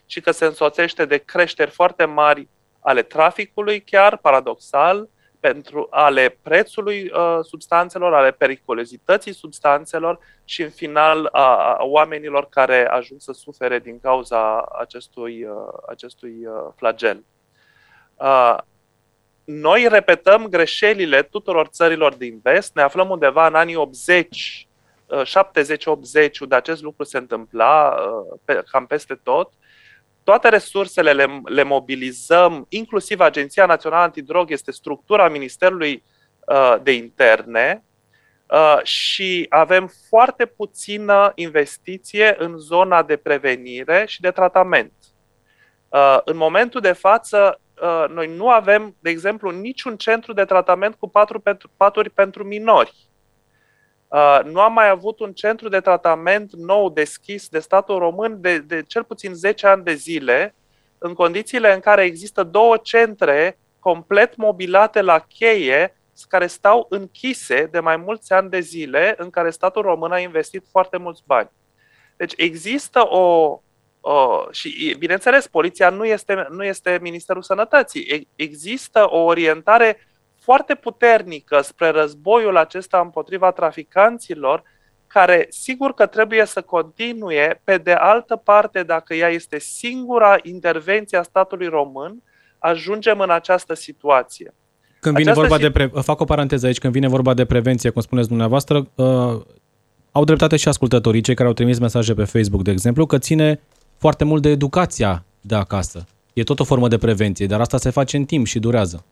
Și 0.06 0.22
că 0.22 0.32
se 0.32 0.46
însoțește 0.46 1.06
de 1.06 1.18
creșteri 1.18 1.72
foarte 1.72 2.06
mari 2.06 2.48
ale 2.80 3.02
traficului, 3.02 3.82
chiar 3.82 4.18
paradoxal, 4.18 5.10
pentru 5.42 5.88
ale 5.90 6.38
prețului 6.42 7.12
uh, 7.14 7.40
substanțelor, 7.42 8.14
ale 8.14 8.32
periculozității 8.32 9.34
substanțelor 9.34 10.20
și, 10.46 10.62
în 10.62 10.70
final, 10.70 11.30
a, 11.32 11.76
a 11.78 11.84
oamenilor 11.84 12.48
care 12.50 12.88
ajung 12.88 13.22
să 13.22 13.32
sufere 13.32 13.80
din 13.80 14.00
cauza 14.00 14.62
acestui, 14.62 15.44
uh, 15.44 15.52
acestui 15.88 16.46
uh, 16.46 16.72
flagel. 16.76 17.24
Uh, 18.16 18.58
noi 19.44 19.88
repetăm 19.90 20.48
greșelile 20.48 21.22
tuturor 21.22 21.68
țărilor 21.68 22.14
din 22.14 22.40
vest, 22.44 22.76
ne 22.76 22.82
aflăm 22.82 23.10
undeva 23.10 23.48
în 23.48 23.56
anii 23.56 23.76
80, 23.76 24.68
70-80, 25.24 25.86
uh, 25.86 26.40
unde 26.40 26.56
acest 26.56 26.82
lucru 26.82 27.04
se 27.04 27.18
întâmpla 27.18 27.90
uh, 27.90 28.40
pe, 28.46 28.64
cam 28.72 28.86
peste 28.86 29.20
tot 29.24 29.52
toate 30.24 30.50
resursele 30.50 31.14
le, 31.14 31.42
le 31.44 31.64
mobilizăm, 31.64 32.66
inclusiv 32.70 33.20
Agenția 33.20 33.66
Națională 33.66 34.04
Antidrog 34.04 34.52
este 34.52 34.72
structura 34.72 35.30
Ministerului 35.30 36.04
uh, 36.46 36.76
de 36.84 36.92
Interne 36.92 37.84
uh, 38.48 38.84
și 38.84 39.46
avem 39.50 39.92
foarte 40.10 40.46
puțină 40.46 41.32
investiție 41.36 42.36
în 42.38 42.58
zona 42.58 43.04
de 43.04 43.16
prevenire 43.16 44.04
și 44.08 44.22
de 44.22 44.32
tratament. 44.32 44.94
Uh, 45.90 46.18
în 46.26 46.38
momentul 46.38 46.82
de 46.82 46.92
față, 46.92 47.60
uh, 47.82 48.06
noi 48.10 48.36
nu 48.36 48.50
avem, 48.50 48.96
de 49.00 49.10
exemplu, 49.10 49.50
niciun 49.50 49.98
centru 49.98 50.34
de 50.34 50.46
tratament 50.46 50.96
cu 50.96 51.10
patru 51.10 51.40
pentru, 51.40 51.72
paturi 51.78 52.10
pentru 52.10 52.44
minori 52.44 52.94
Uh, 52.94 53.11
nu 54.44 54.60
am 54.60 54.74
mai 54.74 54.90
avut 54.90 55.20
un 55.20 55.34
centru 55.34 55.70
de 55.70 55.80
tratament 55.80 56.56
nou 56.56 56.90
deschis 56.90 57.50
de 57.50 57.60
statul 57.60 57.98
român 57.98 58.42
de, 58.42 58.58
de 58.58 58.84
cel 58.88 59.04
puțin 59.04 59.34
10 59.34 59.68
ani 59.68 59.84
de 59.84 59.94
zile, 59.94 60.56
în 60.98 61.14
condițiile 61.14 61.74
în 61.74 61.80
care 61.80 62.04
există 62.04 62.44
două 62.44 62.78
centre 62.78 63.58
complet 63.80 64.36
mobilate 64.36 65.02
la 65.02 65.20
cheie, 65.20 65.96
care 66.28 66.48
stau 66.48 66.86
închise 66.90 67.68
de 67.72 67.80
mai 67.80 67.98
mulți 67.98 68.34
ani 68.34 68.50
de 68.50 68.60
zile, 68.60 69.16
în 69.18 69.30
care 69.30 69.50
statul 69.50 69.82
român 69.82 70.12
a 70.12 70.20
investit 70.20 70.66
foarte 70.72 70.98
mulți 70.98 71.24
bani. 71.26 71.50
Deci 72.18 72.34
există 72.38 73.08
o. 73.08 73.60
o 74.02 74.46
și, 74.52 74.96
bineînțeles, 75.00 75.48
poliția 75.48 75.90
nu 75.90 76.06
este, 76.06 76.48
nu 76.50 76.64
este 76.64 77.00
Ministerul 77.02 77.42
Sănătății. 77.42 78.28
Există 78.36 79.06
o 79.10 79.18
orientare 79.18 79.98
foarte 80.42 80.76
puternică 80.76 81.62
spre 81.62 81.90
războiul 81.90 82.58
acesta 82.58 83.00
împotriva 83.00 83.52
traficanților, 83.52 84.64
care 85.08 85.46
sigur 85.50 85.94
că 85.94 86.06
trebuie 86.06 86.46
să 86.46 86.62
continue, 86.62 87.62
pe 87.64 87.78
de 87.78 87.92
altă 87.92 88.36
parte, 88.36 88.84
dacă 88.84 89.14
ea 89.14 89.30
este 89.30 89.60
singura 89.60 90.38
intervenție 90.44 91.18
a 91.18 91.24
statului 91.24 91.68
român, 91.68 92.24
ajungem 92.60 93.20
în 93.20 93.30
această 93.30 93.74
situație. 93.74 94.54
Când 95.00 95.16
vine 95.16 95.34
vorba 95.34 95.58
de 95.58 95.72
pre... 95.72 95.92
fac 96.02 96.20
o 96.20 96.26
paranteză 96.26 96.66
aici, 96.66 96.80
când 96.80 96.94
vine 96.94 97.08
vorba 97.08 97.34
de 97.34 97.46
prevenție, 97.46 97.90
cum 97.90 98.02
spuneți 98.02 98.28
dumneavoastră, 98.28 98.88
uh, 98.96 99.42
au 100.12 100.24
dreptate 100.24 100.56
și 100.56 100.68
ascultătorii, 100.68 101.22
cei 101.22 101.36
care 101.36 101.48
au 101.48 101.54
trimis 101.54 101.80
mesaje 101.80 102.14
pe 102.14 102.24
Facebook, 102.24 102.64
de 102.64 102.72
exemplu, 102.72 103.06
că 103.06 103.18
ține 103.18 103.60
foarte 103.98 104.24
mult 104.24 104.42
de 104.42 104.50
educația 104.50 105.24
de 105.42 105.56
acasă. 105.56 106.06
E 106.34 106.44
tot 106.44 106.60
o 106.60 106.64
formă 106.64 106.88
de 106.88 106.98
prevenție, 106.98 107.46
dar 107.46 107.60
asta 107.60 107.78
se 107.78 107.90
face 107.90 108.18
în 108.18 108.26
timp 108.26 108.46
și 108.46 108.60
durează. 108.60 109.06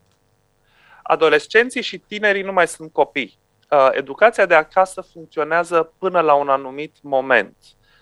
Adolescenții 1.02 1.82
și 1.82 1.98
tinerii 1.98 2.42
nu 2.42 2.52
mai 2.52 2.68
sunt 2.68 2.92
copii. 2.92 3.38
Uh, 3.70 3.88
educația 3.92 4.46
de 4.46 4.54
acasă 4.54 5.00
funcționează 5.00 5.92
până 5.98 6.20
la 6.20 6.34
un 6.34 6.48
anumit 6.48 6.96
moment. 7.02 7.56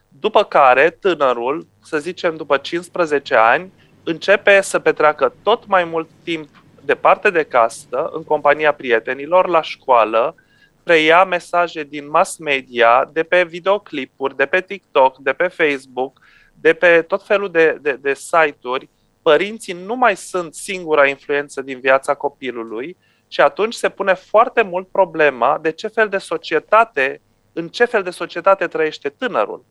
După 0.08 0.44
care 0.44 0.90
tânărul, 0.90 1.66
să 1.82 1.98
zicem 1.98 2.36
după 2.36 2.56
15 2.56 3.34
ani, 3.34 3.72
începe 4.04 4.60
să 4.60 4.78
petreacă 4.78 5.34
tot 5.42 5.66
mai 5.66 5.84
mult 5.84 6.08
timp 6.22 6.48
departe 6.84 7.30
de 7.30 7.42
casă, 7.42 8.10
în 8.12 8.24
compania 8.24 8.72
prietenilor, 8.72 9.48
la 9.48 9.62
școală, 9.62 10.34
preia 10.82 11.24
mesaje 11.24 11.82
din 11.82 12.10
mass 12.10 12.36
media, 12.36 13.10
de 13.12 13.22
pe 13.22 13.44
videoclipuri, 13.44 14.36
de 14.36 14.46
pe 14.46 14.60
TikTok, 14.60 15.18
de 15.18 15.32
pe 15.32 15.46
Facebook, 15.46 16.20
de 16.54 16.72
pe 16.72 17.02
tot 17.02 17.26
felul 17.26 17.50
de, 17.50 17.78
de, 17.80 17.92
de 17.92 18.14
site-uri. 18.14 18.88
Părinții 19.28 19.72
nu 19.72 19.96
mai 19.96 20.16
sunt 20.16 20.54
singura 20.54 21.06
influență 21.06 21.62
din 21.62 21.80
viața 21.80 22.14
copilului 22.14 22.96
și 23.26 23.40
atunci 23.40 23.74
se 23.74 23.88
pune 23.88 24.14
foarte 24.14 24.62
mult 24.62 24.88
problema 24.88 25.58
de 25.62 25.70
ce 25.70 25.88
fel 25.88 26.08
de 26.08 26.18
societate, 26.18 27.20
în 27.52 27.68
ce 27.68 27.84
fel 27.84 28.02
de 28.02 28.10
societate 28.10 28.66
trăiește 28.66 29.08
tânărul. 29.08 29.64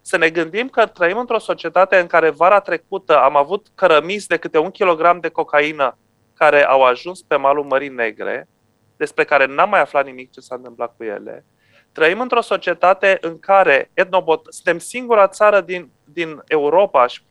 Să 0.00 0.16
ne 0.16 0.28
gândim 0.30 0.68
că 0.68 0.86
trăim 0.86 1.18
într-o 1.18 1.38
societate 1.38 1.98
în 1.98 2.06
care 2.06 2.30
vara 2.30 2.60
trecută 2.60 3.18
am 3.18 3.36
avut 3.36 3.66
cărămizi 3.74 4.26
de 4.26 4.36
câte 4.36 4.58
un 4.58 4.70
kilogram 4.70 5.20
de 5.20 5.28
cocaină 5.28 5.98
care 6.34 6.66
au 6.66 6.82
ajuns 6.82 7.22
pe 7.22 7.36
malul 7.36 7.64
Mării 7.64 7.88
Negre, 7.88 8.48
despre 8.96 9.24
care 9.24 9.46
n-am 9.46 9.68
mai 9.68 9.80
aflat 9.80 10.04
nimic 10.04 10.30
ce 10.30 10.40
s-a 10.40 10.54
întâmplat 10.54 10.94
cu 10.96 11.04
ele. 11.04 11.44
Trăim 11.92 12.20
într-o 12.20 12.40
societate 12.40 13.18
în 13.20 13.38
care 13.38 13.90
etnobot- 13.94 14.48
suntem 14.48 14.78
singura 14.78 15.28
țară 15.28 15.60
din, 15.60 15.90
din 16.04 16.42
Europa 16.46 17.06
și, 17.06 17.22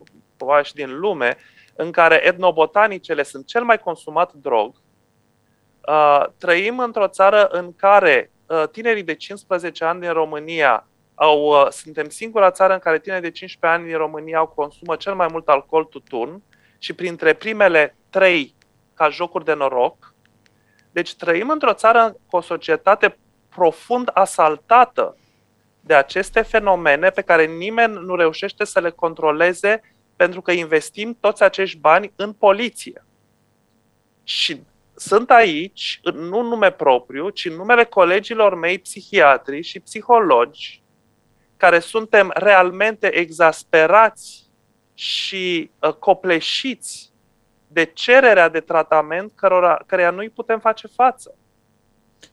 și 0.63 0.73
din 0.73 1.00
lume 1.00 1.38
în 1.75 1.91
care 1.91 2.25
etnobotanicele 2.27 3.23
sunt 3.23 3.45
cel 3.45 3.63
mai 3.63 3.79
consumat 3.79 4.33
drog. 4.33 4.75
Uh, 5.87 6.25
trăim 6.37 6.79
într-o 6.79 7.07
țară 7.07 7.47
în 7.47 7.75
care 7.75 8.31
uh, 8.45 8.63
tinerii 8.71 9.03
de 9.03 9.15
15 9.15 9.83
ani 9.85 9.99
din 9.99 10.11
România 10.11 10.87
au, 11.15 11.45
uh, 11.45 11.67
suntem 11.69 12.09
singura 12.09 12.51
țară 12.51 12.73
în 12.73 12.79
care 12.79 12.99
tinerii 12.99 13.29
de 13.29 13.31
15 13.31 13.79
ani 13.79 13.89
din 13.89 13.97
România 13.97 14.37
au 14.37 14.47
consumă 14.47 14.95
cel 14.95 15.15
mai 15.15 15.27
mult 15.31 15.47
alcool 15.47 15.83
tutun 15.83 16.41
și 16.77 16.93
printre 16.93 17.33
primele 17.33 17.95
trei 18.09 18.55
ca 18.93 19.09
jocuri 19.09 19.45
de 19.45 19.53
noroc. 19.53 20.13
Deci 20.91 21.15
trăim 21.15 21.49
într-o 21.49 21.73
țară 21.73 22.15
cu 22.29 22.35
o 22.35 22.41
societate 22.41 23.17
profund 23.49 24.09
asaltată 24.13 25.15
de 25.79 25.93
aceste 25.93 26.41
fenomene 26.41 27.09
pe 27.09 27.21
care 27.21 27.45
nimeni 27.45 27.93
nu 27.93 28.15
reușește 28.15 28.63
să 28.63 28.79
le 28.79 28.89
controleze 28.89 29.81
pentru 30.21 30.41
că 30.41 30.51
investim 30.51 31.17
toți 31.19 31.43
acești 31.43 31.77
bani 31.77 32.11
în 32.15 32.33
poliție. 32.33 33.05
Și 34.23 34.61
sunt 34.95 35.29
aici, 35.29 35.99
nu 36.13 36.39
în 36.39 36.47
nume 36.47 36.71
propriu, 36.71 37.29
ci 37.29 37.45
în 37.45 37.53
numele 37.53 37.83
colegilor 37.83 38.55
mei 38.55 38.79
psihiatri 38.79 39.61
și 39.61 39.79
psihologi, 39.79 40.81
care 41.57 41.79
suntem 41.79 42.31
realmente 42.33 43.15
exasperați 43.15 44.49
și 44.93 45.69
uh, 45.79 45.93
copleșiți 45.93 47.11
de 47.67 47.91
cererea 47.93 48.49
de 48.49 48.59
tratament 48.59 49.31
cărora, 49.35 49.83
căreia 49.85 50.09
nu 50.09 50.19
îi 50.19 50.29
putem 50.29 50.59
face 50.59 50.87
față. 50.87 51.35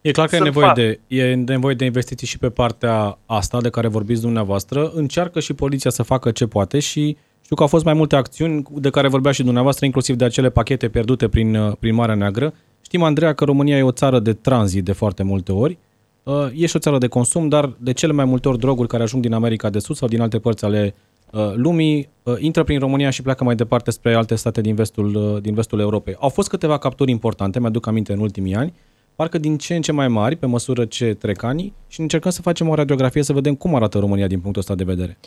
E 0.00 0.10
clar 0.10 0.28
că 0.28 0.36
e 0.36 0.40
nevoie, 0.40 0.72
de, 0.74 1.00
e 1.06 1.34
nevoie 1.34 1.74
de 1.74 1.84
investiții 1.84 2.26
și 2.26 2.38
pe 2.38 2.50
partea 2.50 3.18
asta 3.26 3.60
de 3.60 3.70
care 3.70 3.88
vorbiți 3.88 4.20
dumneavoastră. 4.20 4.90
Încearcă 4.90 5.40
și 5.40 5.54
poliția 5.54 5.90
să 5.90 6.02
facă 6.02 6.30
ce 6.30 6.46
poate 6.46 6.78
și 6.78 7.16
știu 7.48 7.56
că 7.56 7.62
au 7.62 7.68
fost 7.68 7.84
mai 7.84 7.94
multe 7.94 8.16
acțiuni 8.16 8.62
de 8.70 8.90
care 8.90 9.08
vorbea 9.08 9.32
și 9.32 9.42
dumneavoastră, 9.42 9.84
inclusiv 9.84 10.16
de 10.16 10.24
acele 10.24 10.50
pachete 10.50 10.88
pierdute 10.88 11.28
prin, 11.28 11.76
prin 11.80 11.94
Marea 11.94 12.14
Neagră. 12.14 12.54
Știm, 12.80 13.02
Andreea, 13.02 13.32
că 13.32 13.44
România 13.44 13.76
e 13.76 13.82
o 13.82 13.90
țară 13.90 14.18
de 14.18 14.32
tranzit 14.32 14.84
de 14.84 14.92
foarte 14.92 15.22
multe 15.22 15.52
ori. 15.52 15.78
Uh, 16.22 16.34
e 16.54 16.66
și 16.66 16.76
o 16.76 16.78
țară 16.78 16.98
de 16.98 17.06
consum, 17.06 17.48
dar 17.48 17.72
de 17.78 17.92
cele 17.92 18.12
mai 18.12 18.24
multe 18.24 18.48
ori 18.48 18.58
droguri 18.58 18.88
care 18.88 19.02
ajung 19.02 19.22
din 19.22 19.32
America 19.32 19.70
de 19.70 19.78
Sud 19.78 19.96
sau 19.96 20.08
din 20.08 20.20
alte 20.20 20.38
părți 20.38 20.64
ale 20.64 20.94
Uh, 21.32 21.52
lumii 21.54 22.08
uh, 22.22 22.34
intră 22.38 22.62
prin 22.62 22.78
România 22.78 23.10
și 23.10 23.22
pleacă 23.22 23.44
mai 23.44 23.54
departe 23.54 23.90
spre 23.90 24.14
alte 24.14 24.34
state 24.34 24.60
din 24.60 24.74
vestul, 24.74 25.14
uh, 25.14 25.42
din 25.42 25.54
vestul 25.54 25.80
Europei. 25.80 26.16
Au 26.18 26.28
fost 26.28 26.48
câteva 26.48 26.78
capturi 26.78 27.10
importante, 27.10 27.60
mi-aduc 27.60 27.86
aminte, 27.86 28.12
în 28.12 28.18
ultimii 28.18 28.54
ani, 28.54 28.72
parcă 29.14 29.38
din 29.38 29.58
ce 29.58 29.74
în 29.74 29.82
ce 29.82 29.92
mai 29.92 30.08
mari 30.08 30.36
pe 30.36 30.46
măsură 30.46 30.84
ce 30.84 31.14
trec 31.14 31.42
ani 31.42 31.72
și 31.88 32.00
încercăm 32.00 32.30
să 32.30 32.42
facem 32.42 32.68
o 32.68 32.74
radiografie 32.74 33.22
să 33.22 33.32
vedem 33.32 33.54
cum 33.54 33.74
arată 33.74 33.98
România 33.98 34.26
din 34.26 34.40
punctul 34.40 34.62
ăsta 34.62 34.74
de 34.74 34.84
vedere 34.84 35.18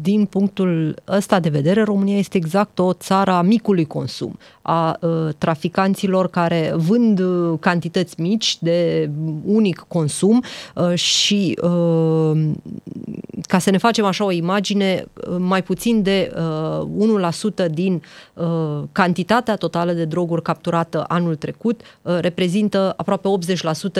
din 0.00 0.24
punctul 0.24 1.02
ăsta 1.08 1.40
de 1.40 1.48
vedere, 1.48 1.82
România 1.82 2.18
este 2.18 2.36
exact 2.36 2.78
o 2.78 2.92
țară 2.92 3.30
a 3.30 3.42
micului 3.42 3.84
consum, 3.84 4.38
a 4.62 4.96
uh, 5.00 5.28
traficanților 5.38 6.28
care 6.28 6.72
vând 6.76 7.18
uh, 7.18 7.58
cantități 7.60 8.20
mici 8.20 8.58
de 8.60 9.10
unic 9.44 9.84
consum 9.88 10.42
uh, 10.74 10.94
și 10.94 11.58
uh, 11.62 12.50
ca 13.46 13.58
să 13.58 13.70
ne 13.70 13.78
facem 13.78 14.04
așa 14.04 14.24
o 14.24 14.30
imagine, 14.30 15.04
uh, 15.28 15.36
mai 15.38 15.62
puțin 15.62 16.02
de 16.02 16.32
uh, 16.36 17.30
1% 17.66 17.70
din 17.70 18.02
uh, 18.34 18.82
cantitatea 18.92 19.56
totală 19.56 19.92
de 19.92 20.04
droguri 20.04 20.42
capturată 20.42 21.04
anul 21.08 21.36
trecut 21.36 21.80
uh, 22.02 22.18
reprezintă 22.20 22.94
aproape 22.96 23.28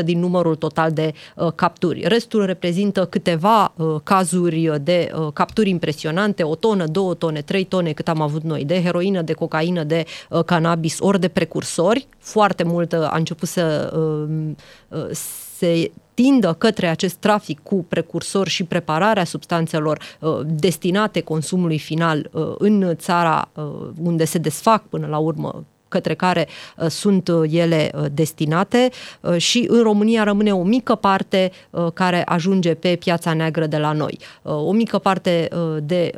80% 0.01 0.05
din 0.05 0.19
numărul 0.19 0.57
total 0.57 0.93
de 0.93 1.13
uh, 1.37 1.53
capturi. 1.55 2.03
Restul 2.07 2.45
reprezintă 2.45 3.07
câteva 3.07 3.73
uh, 3.77 3.95
cazuri 4.03 4.73
de 4.83 5.13
uh, 5.15 5.33
capturi 5.33 5.54
impresionante, 5.63 6.43
o 6.43 6.55
tonă, 6.55 6.87
două 6.87 7.15
tone, 7.15 7.41
trei 7.41 7.65
tone 7.65 7.93
cât 7.93 8.09
am 8.09 8.21
avut 8.21 8.43
noi, 8.43 8.65
de 8.65 8.83
heroină, 8.83 9.23
de 9.23 9.33
cocaină, 9.33 9.83
de 9.83 10.05
uh, 10.31 10.45
cannabis, 10.45 10.97
ori 11.01 11.21
de 11.21 11.29
precursori. 11.29 12.07
Foarte 12.19 12.63
mult 12.63 12.93
uh, 12.93 12.99
a 13.01 13.17
început 13.17 13.49
să 13.49 13.93
uh, 13.97 14.51
uh, 14.89 15.09
se 15.57 15.91
tindă 16.15 16.53
către 16.53 16.87
acest 16.87 17.15
trafic 17.15 17.61
cu 17.63 17.85
precursori 17.89 18.51
și 18.51 18.65
prepararea 18.65 19.25
substanțelor 19.25 19.99
uh, 20.21 20.41
destinate 20.45 21.21
consumului 21.21 21.79
final 21.79 22.31
uh, 22.33 22.55
în 22.59 22.97
țara 22.97 23.49
uh, 23.55 23.65
unde 24.03 24.25
se 24.25 24.39
desfac 24.39 24.89
până 24.89 25.07
la 25.07 25.19
urmă 25.19 25.65
către 25.95 26.15
care 26.15 26.49
uh, 26.77 26.87
sunt 26.89 27.29
uh, 27.29 27.51
ele 27.51 27.91
uh, 27.95 28.05
destinate 28.13 28.91
și 29.37 29.65
în 29.69 29.83
România 29.83 30.23
rămâne 30.23 30.53
o 30.53 30.63
mică 30.63 30.95
parte 30.95 31.51
care 31.95 32.23
ajunge 32.25 32.75
pe 32.75 32.97
piața 32.97 33.33
neagră 33.35 33.67
de 33.67 33.77
la 33.77 33.93
noi. 33.93 34.19
O 34.43 34.73
mică 34.73 34.99
parte 34.99 35.49
de 35.83 36.11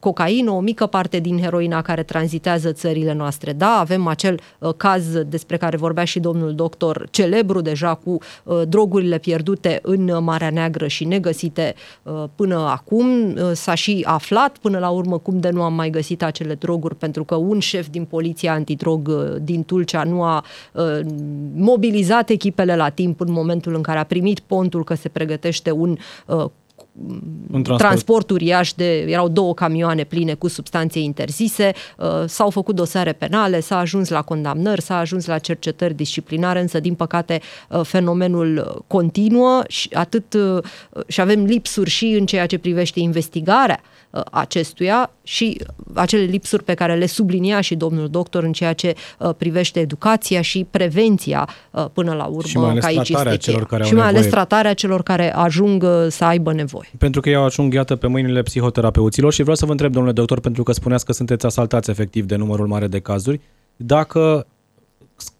cocaină, 0.00 0.50
o 0.50 0.60
mică 0.60 0.86
parte 0.86 1.18
din 1.18 1.40
heroina 1.40 1.82
care 1.82 2.02
tranzitează 2.02 2.72
țările 2.72 3.12
noastre. 3.12 3.52
Da, 3.52 3.78
avem 3.78 4.06
acel 4.06 4.40
caz 4.76 5.04
despre 5.26 5.56
care 5.56 5.76
vorbea 5.76 6.04
și 6.04 6.20
domnul 6.20 6.54
doctor, 6.54 7.06
celebru 7.10 7.60
deja 7.60 7.94
cu 7.94 8.18
drogurile 8.68 9.18
pierdute 9.18 9.78
în 9.82 10.16
Marea 10.20 10.50
Neagră 10.50 10.86
și 10.86 11.04
negăsite 11.04 11.74
până 12.34 12.56
acum. 12.56 13.36
S-a 13.52 13.74
și 13.74 14.04
aflat 14.06 14.58
până 14.58 14.78
la 14.78 14.88
urmă 14.88 15.18
cum 15.18 15.40
de 15.40 15.50
nu 15.50 15.62
am 15.62 15.74
mai 15.74 15.90
găsit 15.90 16.22
acele 16.22 16.54
droguri 16.54 16.96
pentru 16.96 17.24
că 17.24 17.34
un 17.34 17.58
șef 17.58 17.88
din 17.88 18.04
poliția 18.04 18.52
anti 18.52 18.73
antidrog 18.74 19.08
uh, 19.08 19.36
din 19.42 19.64
Tulcea 19.64 20.02
nu 20.02 20.22
a 20.22 20.44
uh, 20.72 21.00
mobilizat 21.54 22.30
echipele 22.30 22.76
la 22.76 22.88
timp 22.88 23.20
în 23.20 23.32
momentul 23.32 23.74
în 23.74 23.82
care 23.82 23.98
a 23.98 24.04
primit 24.04 24.40
pontul 24.40 24.84
că 24.84 24.94
se 24.94 25.08
pregătește 25.08 25.70
un 25.70 25.96
uh, 26.26 26.44
un 27.50 27.62
transport. 27.62 27.78
transport 27.78 28.30
uriaș 28.30 28.72
de, 28.72 28.98
erau 28.98 29.28
două 29.28 29.54
camioane 29.54 30.04
pline 30.04 30.34
cu 30.34 30.48
substanțe 30.48 30.98
interzise, 30.98 31.72
s-au 32.26 32.50
făcut 32.50 32.74
dosare 32.74 33.12
penale, 33.12 33.60
s-a 33.60 33.78
ajuns 33.78 34.08
la 34.08 34.22
condamnări, 34.22 34.82
s-a 34.82 34.98
ajuns 34.98 35.26
la 35.26 35.38
cercetări 35.38 35.94
disciplinare, 35.94 36.60
însă 36.60 36.80
din 36.80 36.94
păcate 36.94 37.40
fenomenul 37.82 38.82
continuă 38.86 39.62
și 39.68 39.88
atât 39.92 40.36
și 41.06 41.20
avem 41.20 41.44
lipsuri 41.44 41.90
și 41.90 42.06
în 42.06 42.26
ceea 42.26 42.46
ce 42.46 42.58
privește 42.58 43.00
investigarea 43.00 43.80
Uh, 44.14 44.22
acestuia 44.30 45.10
și 45.24 45.60
acele 45.94 46.22
lipsuri 46.22 46.64
pe 46.64 46.74
care 46.74 46.94
le 46.94 47.06
sublinia 47.06 47.60
și 47.60 47.74
domnul 47.74 48.08
doctor 48.08 48.42
în 48.42 48.52
ceea 48.52 48.72
ce 48.72 48.94
uh, 49.18 49.30
privește 49.36 49.80
educația 49.80 50.40
și 50.40 50.66
prevenția 50.70 51.48
uh, 51.70 51.84
până 51.92 52.14
la 52.14 52.24
urmă, 52.24 52.48
și 52.48 52.56
mai 52.56 52.70
ales 52.70 52.84
că 52.84 52.86
aici 52.86 53.08
este 53.08 53.36
celor 53.36 53.66
care 53.66 53.84
Și 53.84 53.94
mai 53.94 54.06
ales 54.06 54.26
tratarea 54.26 54.74
celor 54.74 55.02
care 55.02 55.34
ajung 55.34 55.84
să 56.08 56.24
aibă 56.24 56.52
nevoie. 56.52 56.90
Pentru 56.98 57.20
că 57.20 57.30
eu 57.30 57.44
ajung, 57.44 57.74
iată, 57.74 57.96
pe 57.96 58.06
mâinile 58.06 58.42
psihoterapeuților 58.42 59.32
și 59.32 59.40
vreau 59.40 59.56
să 59.56 59.64
vă 59.64 59.70
întreb, 59.70 59.92
domnule 59.92 60.14
doctor, 60.14 60.40
pentru 60.40 60.62
că 60.62 60.72
spuneați 60.72 61.04
că 61.04 61.12
sunteți 61.12 61.46
asaltați 61.46 61.90
efectiv 61.90 62.24
de 62.24 62.36
numărul 62.36 62.66
mare 62.66 62.86
de 62.86 62.98
cazuri, 62.98 63.40
dacă 63.76 64.46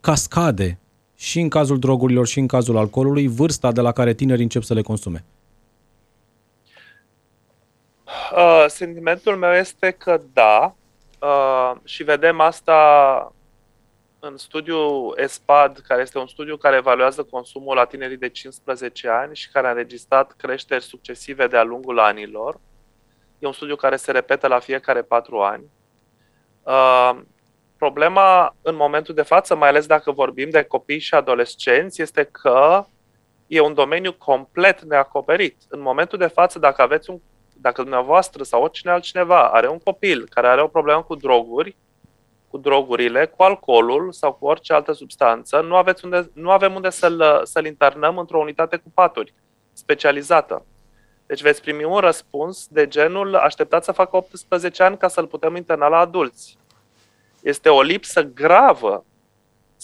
cascade 0.00 0.78
și 1.14 1.40
în 1.40 1.48
cazul 1.48 1.78
drogurilor 1.78 2.26
și 2.26 2.38
în 2.38 2.46
cazul 2.46 2.76
alcoolului 2.76 3.26
vârsta 3.26 3.72
de 3.72 3.80
la 3.80 3.92
care 3.92 4.14
tinerii 4.14 4.42
încep 4.42 4.62
să 4.62 4.74
le 4.74 4.82
consume. 4.82 5.24
Uh, 8.36 8.64
sentimentul 8.66 9.36
meu 9.36 9.52
este 9.52 9.90
că 9.90 10.20
da, 10.32 10.74
uh, 11.20 11.72
și 11.84 12.02
vedem 12.02 12.40
asta 12.40 13.32
în 14.18 14.36
studiul 14.36 15.14
ESPAD, 15.16 15.78
care 15.78 16.02
este 16.02 16.18
un 16.18 16.26
studiu 16.26 16.56
care 16.56 16.76
evaluează 16.76 17.22
consumul 17.22 17.74
la 17.74 17.84
tinerii 17.84 18.16
de 18.16 18.28
15 18.28 19.08
ani 19.08 19.36
și 19.36 19.50
care 19.50 19.66
a 19.66 19.70
înregistrat 19.70 20.32
creșteri 20.32 20.82
succesive 20.82 21.46
de-a 21.46 21.62
lungul 21.62 21.98
anilor, 21.98 22.60
e 23.38 23.46
un 23.46 23.52
studiu 23.52 23.76
care 23.76 23.96
se 23.96 24.12
repetă 24.12 24.46
la 24.46 24.58
fiecare 24.58 25.02
patru 25.02 25.40
ani. 25.40 25.64
Uh, 26.62 27.20
problema 27.78 28.56
în 28.62 28.74
momentul 28.74 29.14
de 29.14 29.22
față, 29.22 29.56
mai 29.56 29.68
ales 29.68 29.86
dacă 29.86 30.10
vorbim 30.12 30.50
de 30.50 30.62
copii 30.62 30.98
și 30.98 31.14
adolescenți, 31.14 32.02
este 32.02 32.24
că 32.24 32.84
e 33.46 33.60
un 33.60 33.74
domeniu 33.74 34.12
complet 34.12 34.82
neacoperit. 34.82 35.56
În 35.68 35.80
momentul 35.80 36.18
de 36.18 36.26
față, 36.26 36.58
dacă 36.58 36.82
aveți 36.82 37.10
un 37.10 37.20
dacă 37.64 37.82
dumneavoastră 37.82 38.42
sau 38.42 38.62
oricine 38.62 38.92
altcineva 38.92 39.48
are 39.48 39.68
un 39.68 39.78
copil 39.78 40.26
care 40.30 40.46
are 40.48 40.62
o 40.62 40.66
problemă 40.66 41.02
cu 41.02 41.14
droguri, 41.14 41.76
cu 42.48 42.58
drogurile, 42.58 43.26
cu 43.26 43.42
alcoolul 43.42 44.12
sau 44.12 44.32
cu 44.32 44.46
orice 44.46 44.72
altă 44.72 44.92
substanță, 44.92 45.60
nu, 45.60 45.76
aveți 45.76 46.04
unde, 46.04 46.30
nu 46.32 46.50
avem 46.50 46.74
unde 46.74 46.90
să-l, 46.90 47.40
să-l 47.44 47.66
internăm 47.66 48.18
într-o 48.18 48.38
unitate 48.38 48.76
cu 48.76 48.90
paturi 48.94 49.34
specializată. 49.72 50.66
Deci 51.26 51.42
veți 51.42 51.60
primi 51.60 51.84
un 51.84 51.98
răspuns 51.98 52.66
de 52.66 52.88
genul 52.88 53.34
așteptați 53.34 53.84
să 53.84 53.92
facă 53.92 54.16
18 54.16 54.82
ani 54.82 54.96
ca 54.96 55.08
să-l 55.08 55.26
putem 55.26 55.56
interna 55.56 55.88
la 55.88 55.98
adulți. 55.98 56.58
Este 57.42 57.68
o 57.68 57.82
lipsă 57.82 58.22
gravă 58.22 59.04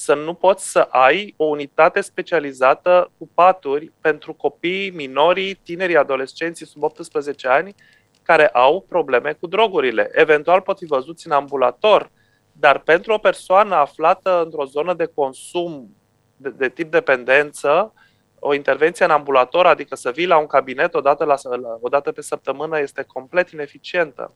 să 0.01 0.15
nu 0.15 0.35
poți 0.35 0.71
să 0.71 0.79
ai 0.79 1.35
o 1.37 1.45
unitate 1.45 2.01
specializată 2.01 3.11
cu 3.19 3.29
paturi 3.35 3.93
pentru 4.01 4.35
copii, 4.35 4.91
minorii, 4.91 5.55
tinerii, 5.55 5.97
adolescenții 5.97 6.67
sub 6.67 6.83
18 6.83 7.49
ani 7.49 7.75
care 8.23 8.49
au 8.49 8.85
probleme 8.89 9.33
cu 9.33 9.47
drogurile. 9.47 10.11
Eventual 10.13 10.61
pot 10.61 10.79
fi 10.79 10.85
văzuți 10.87 11.27
în 11.27 11.33
ambulator, 11.33 12.11
dar 12.53 12.79
pentru 12.79 13.13
o 13.13 13.19
persoană 13.19 13.75
aflată 13.75 14.43
într-o 14.45 14.65
zonă 14.65 14.95
de 14.95 15.11
consum 15.15 15.97
de, 16.37 16.51
de 16.51 16.69
tip 16.69 16.91
dependență, 16.91 17.93
o 18.39 18.55
intervenție 18.55 19.05
în 19.05 19.11
ambulator, 19.11 19.67
adică 19.67 19.97
să 19.97 20.11
vii 20.11 20.27
la 20.27 20.39
un 20.39 20.47
cabinet 20.47 20.95
odată, 20.95 21.25
la, 21.25 21.35
o 21.81 21.89
dată 21.89 22.13
pe 22.13 22.23
săptămână, 22.23 22.81
este 22.81 23.03
complet 23.03 23.51
ineficientă. 23.51 24.35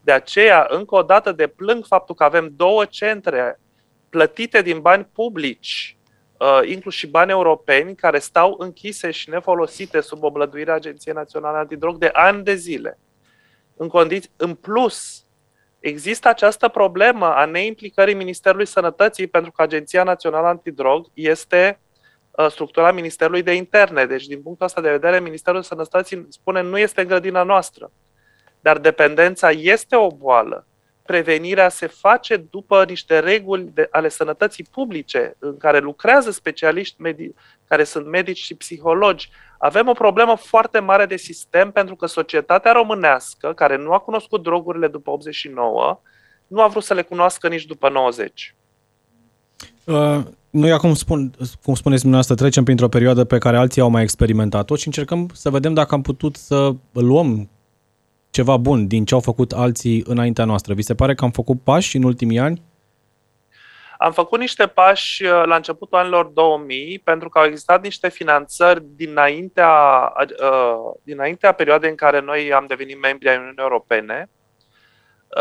De 0.00 0.12
aceea, 0.12 0.66
încă 0.70 0.94
o 0.94 1.02
dată, 1.02 1.32
deplâng 1.32 1.84
faptul 1.84 2.14
că 2.14 2.24
avem 2.24 2.52
două 2.56 2.84
centre 2.84 3.60
plătite 4.16 4.62
din 4.62 4.80
bani 4.80 5.08
publici, 5.12 5.96
uh, 6.38 6.60
inclusiv 6.64 7.10
bani 7.10 7.30
europeni, 7.30 7.94
care 7.94 8.18
stau 8.18 8.54
închise 8.58 9.10
și 9.10 9.30
nefolosite 9.30 10.00
sub 10.00 10.22
oblăduirea 10.22 10.74
Agenției 10.74 11.14
Naționale 11.14 11.58
Antidrog 11.58 11.98
de 11.98 12.10
ani 12.12 12.44
de 12.44 12.54
zile. 12.54 12.98
În, 13.76 13.88
condiții, 13.88 14.30
în 14.36 14.54
plus, 14.54 15.24
există 15.80 16.28
această 16.28 16.68
problemă 16.68 17.26
a 17.34 17.44
neimplicării 17.44 18.14
Ministerului 18.14 18.66
Sănătății 18.66 19.26
pentru 19.26 19.50
că 19.52 19.62
Agenția 19.62 20.02
Națională 20.02 20.46
Antidrog 20.46 21.06
este 21.14 21.80
uh, 22.30 22.50
structura 22.50 22.92
Ministerului 22.92 23.42
de 23.42 23.52
Interne. 23.52 24.06
Deci, 24.06 24.26
din 24.26 24.42
punctul 24.42 24.66
ăsta 24.66 24.80
de 24.80 24.90
vedere, 24.90 25.20
Ministerul 25.20 25.62
Sănătății 25.62 26.26
spune 26.28 26.62
nu 26.62 26.78
este 26.78 27.00
în 27.00 27.06
grădina 27.06 27.42
noastră. 27.42 27.90
Dar 28.60 28.78
dependența 28.78 29.50
este 29.50 29.96
o 29.96 30.10
boală 30.10 30.66
prevenirea 31.06 31.68
se 31.68 31.86
face 31.86 32.36
după 32.36 32.84
niște 32.88 33.18
reguli 33.18 33.70
de, 33.74 33.88
ale 33.90 34.08
sănătății 34.08 34.66
publice, 34.70 35.36
în 35.38 35.56
care 35.56 35.78
lucrează 35.78 36.30
specialiști 36.30 37.00
medici, 37.00 37.34
care 37.68 37.84
sunt 37.84 38.06
medici 38.06 38.38
și 38.38 38.54
psihologi. 38.54 39.30
Avem 39.58 39.88
o 39.88 39.92
problemă 39.92 40.36
foarte 40.36 40.78
mare 40.78 41.06
de 41.06 41.16
sistem 41.16 41.70
pentru 41.70 41.96
că 41.96 42.06
societatea 42.06 42.72
românească, 42.72 43.52
care 43.52 43.76
nu 43.76 43.92
a 43.92 43.98
cunoscut 43.98 44.42
drogurile 44.42 44.88
după 44.88 45.10
89, 45.10 46.00
nu 46.46 46.62
a 46.62 46.66
vrut 46.66 46.82
să 46.82 46.94
le 46.94 47.02
cunoască 47.02 47.48
nici 47.48 47.64
după 47.64 47.88
90. 47.88 48.54
Uh, 49.84 50.18
noi 50.50 50.72
acum, 50.72 50.94
spun, 50.94 51.32
cum 51.62 51.74
spuneți 51.74 52.00
dumneavoastră, 52.00 52.34
trecem 52.34 52.64
printr-o 52.64 52.88
perioadă 52.88 53.24
pe 53.24 53.38
care 53.38 53.56
alții 53.56 53.80
au 53.80 53.88
mai 53.88 54.02
experimentat-o 54.02 54.76
și 54.76 54.86
încercăm 54.86 55.28
să 55.32 55.50
vedem 55.50 55.74
dacă 55.74 55.94
am 55.94 56.02
putut 56.02 56.36
să 56.36 56.74
luăm 56.92 57.48
ceva 58.36 58.56
bun 58.56 58.86
din 58.86 59.04
ce 59.04 59.14
au 59.14 59.20
făcut 59.20 59.52
alții 59.52 60.04
înaintea 60.06 60.44
noastră? 60.44 60.74
Vi 60.74 60.82
se 60.82 60.94
pare 60.94 61.14
că 61.14 61.24
am 61.24 61.30
făcut 61.30 61.62
pași 61.62 61.96
în 61.96 62.02
ultimii 62.02 62.38
ani? 62.38 62.62
Am 63.98 64.12
făcut 64.12 64.38
niște 64.38 64.66
pași 64.66 65.24
uh, 65.24 65.42
la 65.44 65.56
începutul 65.56 65.98
anilor 65.98 66.26
2000 66.26 66.98
pentru 67.04 67.28
că 67.28 67.38
au 67.38 67.44
existat 67.44 67.82
niște 67.82 68.08
finanțări 68.08 68.82
dinaintea, 68.96 69.72
uh, 70.42 70.94
dinaintea 71.02 71.52
perioadei 71.52 71.90
în 71.90 71.96
care 71.96 72.20
noi 72.20 72.52
am 72.52 72.64
devenit 72.68 73.00
membri 73.00 73.28
ai 73.28 73.36
Uniunii 73.36 73.62
Europene 73.62 74.28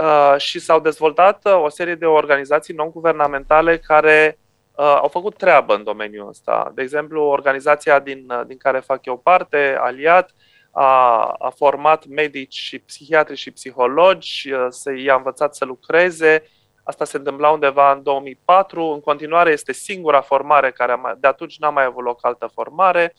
uh, 0.01 0.35
și 0.37 0.59
s-au 0.59 0.79
dezvoltat 0.79 1.45
o 1.63 1.69
serie 1.69 1.95
de 1.95 2.05
organizații 2.05 2.73
non-guvernamentale 2.73 3.77
care 3.77 4.37
au 4.77 5.07
făcut 5.07 5.37
treabă 5.37 5.75
în 5.75 5.83
domeniul 5.83 6.27
ăsta. 6.27 6.71
De 6.75 6.81
exemplu, 6.81 7.21
organizația 7.23 7.99
din, 7.99 8.27
din 8.47 8.57
care 8.57 8.79
fac 8.79 9.05
eu 9.05 9.17
parte, 9.17 9.77
Aliat, 9.79 10.31
a, 10.77 11.21
a 11.39 11.49
format 11.49 12.05
medici 12.05 12.55
și 12.55 12.79
psihiatri 12.79 13.35
și 13.35 13.51
psihologi, 13.51 14.51
să 14.69 14.93
i-a 14.95 15.15
învățat 15.15 15.55
să 15.55 15.65
lucreze. 15.65 16.49
Asta 16.83 17.05
se 17.05 17.17
întâmpla 17.17 17.49
undeva 17.49 17.91
în 17.91 18.03
2004. 18.03 18.83
În 18.83 18.99
continuare 18.99 19.51
este 19.51 19.73
singura 19.73 20.21
formare 20.21 20.71
care 20.71 20.91
a, 20.91 21.15
de 21.19 21.27
atunci 21.27 21.59
n-a 21.59 21.69
mai 21.69 21.83
avut 21.83 22.03
loc 22.03 22.25
altă 22.25 22.49
formare. 22.53 23.15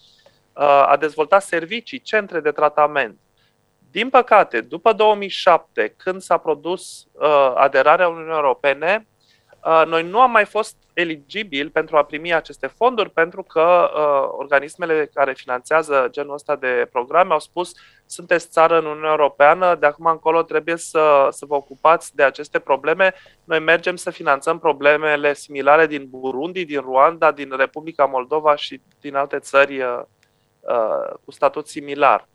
A 0.87 0.97
dezvoltat 1.01 1.43
servicii, 1.43 2.01
centre 2.01 2.41
de 2.41 2.51
tratament. 2.51 3.19
Din 3.91 4.09
păcate, 4.09 4.61
după 4.61 4.93
2007, 4.93 5.95
când 5.97 6.21
s-a 6.21 6.37
produs 6.37 7.07
uh, 7.13 7.53
aderarea 7.55 8.09
Uniunii 8.09 8.33
Europene, 8.33 9.07
uh, 9.09 9.16
noi 9.87 10.03
nu 10.03 10.21
am 10.21 10.31
mai 10.31 10.45
fost 10.45 10.77
eligibil 10.93 11.71
pentru 11.71 11.97
a 11.97 12.05
primi 12.05 12.35
aceste 12.35 12.67
fonduri 12.67 13.11
pentru 13.11 13.43
că 13.43 13.91
uh, 13.95 14.35
organismele 14.39 15.11
care 15.15 15.33
finanțează 15.33 16.09
genul 16.11 16.35
ăsta 16.35 16.57
de 16.57 16.89
programe 16.93 17.33
au 17.33 17.39
spus 17.39 17.73
sunteți 18.07 18.49
țară 18.49 18.79
în 18.79 18.85
Uniunea 18.85 19.11
Europeană, 19.11 19.75
de 19.75 19.87
acum 19.87 20.07
încolo 20.07 20.43
trebuie 20.43 20.77
să, 20.77 21.29
să 21.31 21.47
vă 21.47 21.55
ocupați 21.55 22.15
de 22.15 22.23
aceste 22.23 22.59
probleme. 22.59 23.15
Noi 23.45 23.59
mergem 23.59 23.97
să 23.97 24.11
finanțăm 24.11 24.59
problemele 24.59 25.35
similare 25.35 25.87
din 25.87 26.07
Burundi, 26.09 26.65
din 26.65 26.81
Ruanda, 26.81 27.33
din 27.33 27.57
Republica 27.57 28.05
Moldova 28.05 28.57
și 28.57 28.81
din 29.01 29.15
alte 29.15 29.39
țări 29.39 29.83
uh, 29.83 30.01
uh, 30.61 31.15
cu 31.25 31.31
statut 31.31 31.69
similar. 31.69 32.29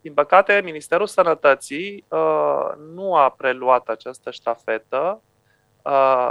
Din 0.00 0.14
păcate, 0.14 0.60
Ministerul 0.64 1.06
Sănătății 1.06 2.04
uh, 2.08 2.68
nu 2.94 3.14
a 3.14 3.30
preluat 3.30 3.88
această 3.88 4.30
ștafetă 4.30 5.22
uh, 5.22 5.34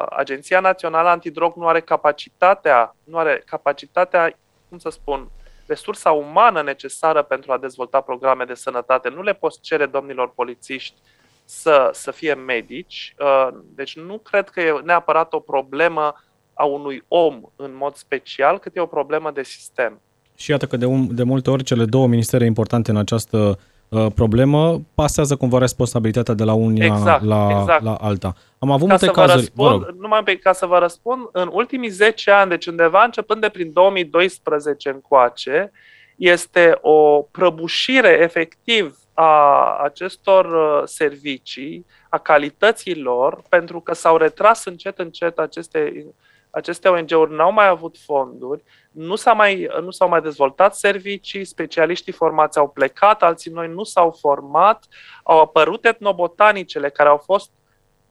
Agenția 0.09 0.59
Națională 0.59 1.09
Antidrog 1.09 1.55
nu 1.55 1.67
are 1.67 1.81
capacitatea, 1.81 2.95
nu 3.03 3.17
are 3.17 3.43
capacitatea, 3.45 4.37
cum 4.69 4.77
să 4.77 4.89
spun, 4.89 5.29
resursa 5.65 6.11
umană 6.11 6.61
necesară 6.61 7.21
pentru 7.21 7.51
a 7.51 7.57
dezvolta 7.57 8.01
programe 8.01 8.43
de 8.43 8.53
sănătate. 8.53 9.09
Nu 9.09 9.21
le 9.21 9.33
poți 9.33 9.61
cere 9.61 9.85
domnilor 9.85 10.31
polițiști 10.35 10.95
să, 11.45 11.89
să 11.93 12.11
fie 12.11 12.33
medici. 12.33 13.15
Uh, 13.19 13.47
deci 13.75 13.97
nu 13.97 14.17
cred 14.17 14.49
că 14.49 14.61
e 14.61 14.81
neapărat 14.83 15.33
o 15.33 15.39
problemă 15.39 16.23
a 16.53 16.65
unui 16.65 17.03
om 17.07 17.41
în 17.55 17.75
mod 17.75 17.95
special, 17.95 18.59
cât 18.59 18.75
e 18.75 18.79
o 18.79 18.85
problemă 18.85 19.31
de 19.31 19.43
sistem. 19.43 20.01
Și 20.35 20.51
iată 20.51 20.65
că 20.65 20.77
de, 20.77 20.85
un, 20.85 21.15
de 21.15 21.23
multe 21.23 21.49
ori 21.49 21.63
cele 21.63 21.85
două 21.85 22.07
ministere 22.07 22.45
importante 22.45 22.91
în 22.91 22.97
această 22.97 23.57
Uh, 23.89 24.05
problemă, 24.15 24.81
pasează 24.93 25.35
cumva 25.35 25.57
responsabilitatea 25.57 26.33
de 26.33 26.43
la 26.43 26.53
unia 26.53 26.85
exact, 26.85 27.23
la, 27.23 27.57
exact. 27.59 27.83
la 27.83 27.93
alta. 27.93 28.33
Am 28.65 28.71
avut 28.71 28.88
ca 28.88 28.97
multe 28.99 29.19
cazuri. 29.19 29.39
Răspund, 29.39 29.80
vă 29.80 29.86
rog. 29.86 29.95
Numai 29.99 30.23
pe, 30.23 30.38
ca 30.38 30.54
să 30.54 30.65
vă 30.65 30.78
răspund, 30.78 31.28
în 31.32 31.49
ultimii 31.51 31.89
10 31.89 32.32
ani, 32.32 32.49
deci 32.49 32.65
undeva 32.65 33.04
începând 33.04 33.41
de 33.41 33.49
prin 33.49 33.73
2012 33.73 34.89
încoace, 34.89 35.71
este 36.15 36.78
o 36.82 37.21
prăbușire 37.21 38.19
efectiv 38.21 38.97
a 39.13 39.75
acestor 39.84 40.45
uh, 40.45 40.82
servicii, 40.86 41.86
a 42.10 42.17
calității 42.17 43.01
lor, 43.01 43.41
pentru 43.49 43.80
că 43.80 43.93
s-au 43.93 44.17
retras 44.17 44.65
încet, 44.65 44.99
încet 44.99 45.39
aceste 45.39 46.06
aceste 46.56 46.88
ONG-uri 46.88 47.36
n-au 47.36 47.51
mai 47.51 47.67
avut 47.67 47.95
fonduri, 48.06 48.63
nu, 48.91 49.15
s-a 49.15 49.34
mai, 49.34 49.67
nu 49.82 49.91
s-au 49.91 50.10
mai 50.10 50.21
dezvoltat 50.21 50.75
servicii, 50.75 51.45
specialiștii 51.45 52.13
formați 52.13 52.58
au 52.58 52.69
plecat, 52.69 53.23
alții 53.23 53.51
noi 53.51 53.67
nu 53.67 53.84
s-au 53.84 54.17
format, 54.19 54.86
au 55.23 55.39
apărut 55.39 55.86
etnobotanicele 55.86 56.89
care 56.89 57.10
au 57.10 57.17
fost 57.17 57.51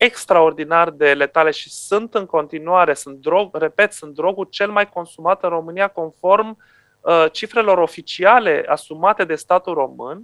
extraordinar 0.05 0.91
de 0.91 1.15
letale 1.15 1.51
și 1.51 1.71
sunt 1.71 2.15
în 2.15 2.27
continuare, 2.27 2.95
sunt 2.95 3.17
drog, 3.17 3.57
repet, 3.57 3.93
sunt 3.93 4.15
drogul 4.15 4.47
cel 4.51 4.71
mai 4.71 4.89
consumat 4.89 5.43
în 5.43 5.49
România 5.49 5.89
conform 5.89 6.59
uh, 7.01 7.25
cifrelor 7.33 7.79
oficiale 7.79 8.65
asumate 8.69 9.25
de 9.25 9.35
statul 9.35 9.75
român. 9.75 10.23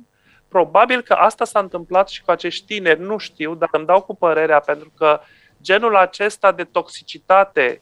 Probabil 0.48 1.00
că 1.00 1.12
asta 1.12 1.44
s-a 1.44 1.58
întâmplat 1.58 2.08
și 2.08 2.22
cu 2.22 2.30
acești 2.30 2.66
tineri, 2.66 3.00
nu 3.00 3.16
știu, 3.16 3.54
dar 3.54 3.68
îmi 3.72 3.86
dau 3.86 4.02
cu 4.02 4.16
părerea, 4.16 4.60
pentru 4.60 4.92
că 4.96 5.20
genul 5.62 5.96
acesta 5.96 6.52
de 6.52 6.64
toxicitate 6.64 7.80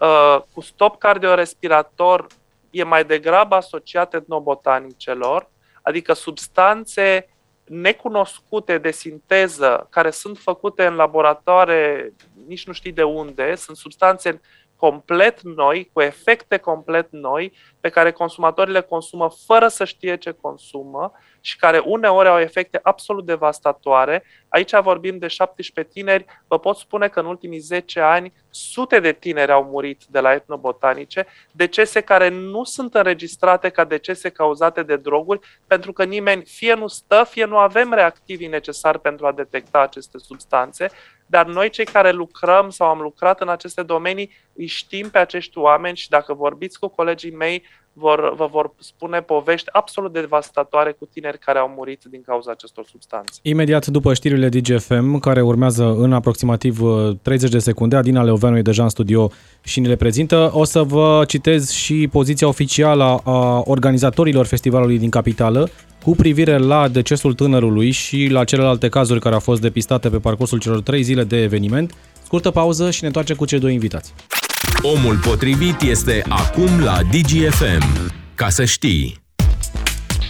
Uh, 0.00 0.42
cu 0.54 0.60
stop 0.60 0.98
cardiorespirator 0.98 2.26
e 2.70 2.82
mai 2.82 3.04
degrabă 3.04 3.54
asociat 3.54 4.14
etnobotanicelor, 4.14 5.48
adică 5.82 6.12
substanțe 6.12 7.28
necunoscute 7.70 8.78
de 8.78 8.90
sinteză, 8.90 9.86
care 9.90 10.10
sunt 10.10 10.38
făcute 10.38 10.86
în 10.86 10.94
laboratoare, 10.94 12.12
nici 12.46 12.66
nu 12.66 12.72
știi 12.72 12.92
de 12.92 13.02
unde, 13.02 13.54
sunt 13.54 13.76
substanțe 13.76 14.40
complet 14.76 15.42
noi, 15.42 15.90
cu 15.92 16.00
efecte 16.00 16.56
complet 16.56 17.06
noi, 17.10 17.52
pe 17.80 17.88
care 17.88 18.12
consumatorii 18.12 18.72
le 18.72 18.80
consumă 18.80 19.30
fără 19.46 19.68
să 19.68 19.84
știe 19.84 20.16
ce 20.16 20.30
consumă 20.30 21.12
și 21.40 21.56
care 21.56 21.78
uneori 21.78 22.28
au 22.28 22.38
efecte 22.38 22.80
absolut 22.82 23.26
devastatoare. 23.26 24.24
Aici 24.50 24.80
vorbim 24.82 25.18
de 25.18 25.26
17 25.26 25.94
tineri. 25.94 26.24
Vă 26.46 26.58
pot 26.58 26.76
spune 26.76 27.08
că 27.08 27.20
în 27.20 27.26
ultimii 27.26 27.58
10 27.58 28.00
ani 28.00 28.32
sute 28.50 29.00
de 29.00 29.12
tineri 29.12 29.52
au 29.52 29.64
murit 29.64 30.02
de 30.08 30.20
la 30.20 30.32
etnobotanice, 30.32 31.26
decese 31.52 32.00
care 32.00 32.28
nu 32.28 32.64
sunt 32.64 32.94
înregistrate 32.94 33.68
ca 33.68 33.84
decese 33.84 34.28
cauzate 34.28 34.82
de 34.82 34.96
droguri, 34.96 35.40
pentru 35.66 35.92
că 35.92 36.04
nimeni 36.04 36.44
fie 36.44 36.74
nu 36.74 36.86
stă, 36.86 37.26
fie 37.30 37.44
nu 37.44 37.56
avem 37.56 37.92
reactivii 37.92 38.46
necesari 38.46 39.00
pentru 39.00 39.26
a 39.26 39.32
detecta 39.32 39.80
aceste 39.80 40.18
substanțe, 40.18 40.90
dar 41.26 41.46
noi 41.46 41.70
cei 41.70 41.84
care 41.84 42.10
lucrăm 42.10 42.70
sau 42.70 42.88
am 42.88 43.00
lucrat 43.00 43.40
în 43.40 43.48
aceste 43.48 43.82
domenii 43.82 44.30
îi 44.52 44.66
știm 44.66 45.10
pe 45.10 45.18
acești 45.18 45.58
oameni 45.58 45.96
și 45.96 46.08
dacă 46.08 46.34
vorbiți 46.34 46.78
cu 46.78 46.88
colegii 46.88 47.30
mei, 47.30 47.62
vor, 47.92 48.34
vă 48.34 48.46
vor 48.46 48.74
spune 48.78 49.22
povești 49.22 49.68
absolut 49.72 50.12
devastatoare 50.12 50.92
cu 50.92 51.06
tineri 51.06 51.38
care 51.38 51.58
au 51.58 51.68
murit 51.68 52.02
din 52.04 52.22
cauza 52.22 52.50
acestor 52.50 52.84
substanțe. 52.86 53.40
Imediat 53.42 53.86
după 53.86 54.14
știrile 54.14 54.39
DGFM, 54.48 55.18
care 55.18 55.40
urmează 55.40 55.94
în 55.98 56.12
aproximativ 56.12 56.80
30 57.22 57.48
uh, 57.48 57.54
de 57.54 57.58
secunde, 57.58 57.96
Adina 57.96 58.22
Leoveanu 58.22 58.56
e 58.56 58.62
deja 58.62 58.82
în 58.82 58.88
studio 58.88 59.30
și 59.62 59.80
ne 59.80 59.88
le 59.88 59.96
prezintă. 59.96 60.50
O 60.52 60.64
să 60.64 60.82
vă 60.82 61.24
citez 61.26 61.70
și 61.70 62.08
poziția 62.12 62.48
oficială 62.48 63.20
a 63.24 63.62
organizatorilor 63.64 64.46
festivalului 64.46 64.98
din 64.98 65.10
capitală 65.10 65.70
cu 66.02 66.10
privire 66.10 66.58
la 66.58 66.88
decesul 66.88 67.34
tânărului 67.34 67.90
și 67.90 68.28
la 68.30 68.44
celelalte 68.44 68.88
cazuri 68.88 69.20
care 69.20 69.34
au 69.34 69.40
fost 69.40 69.60
depistate 69.60 70.08
pe 70.08 70.18
parcursul 70.18 70.58
celor 70.58 70.80
trei 70.80 71.02
zile 71.02 71.24
de 71.24 71.42
eveniment. 71.42 71.94
Scurtă 72.24 72.50
pauză 72.50 72.90
și 72.90 72.98
ne 73.00 73.06
întoarcem 73.06 73.36
cu 73.36 73.44
cei 73.44 73.58
doi 73.58 73.72
invitați. 73.72 74.14
Omul 74.82 75.16
potrivit 75.16 75.80
este 75.80 76.22
acum 76.28 76.80
la 76.84 76.98
DGFM. 77.10 78.12
Ca 78.34 78.48
să 78.48 78.64
știi. 78.64 79.20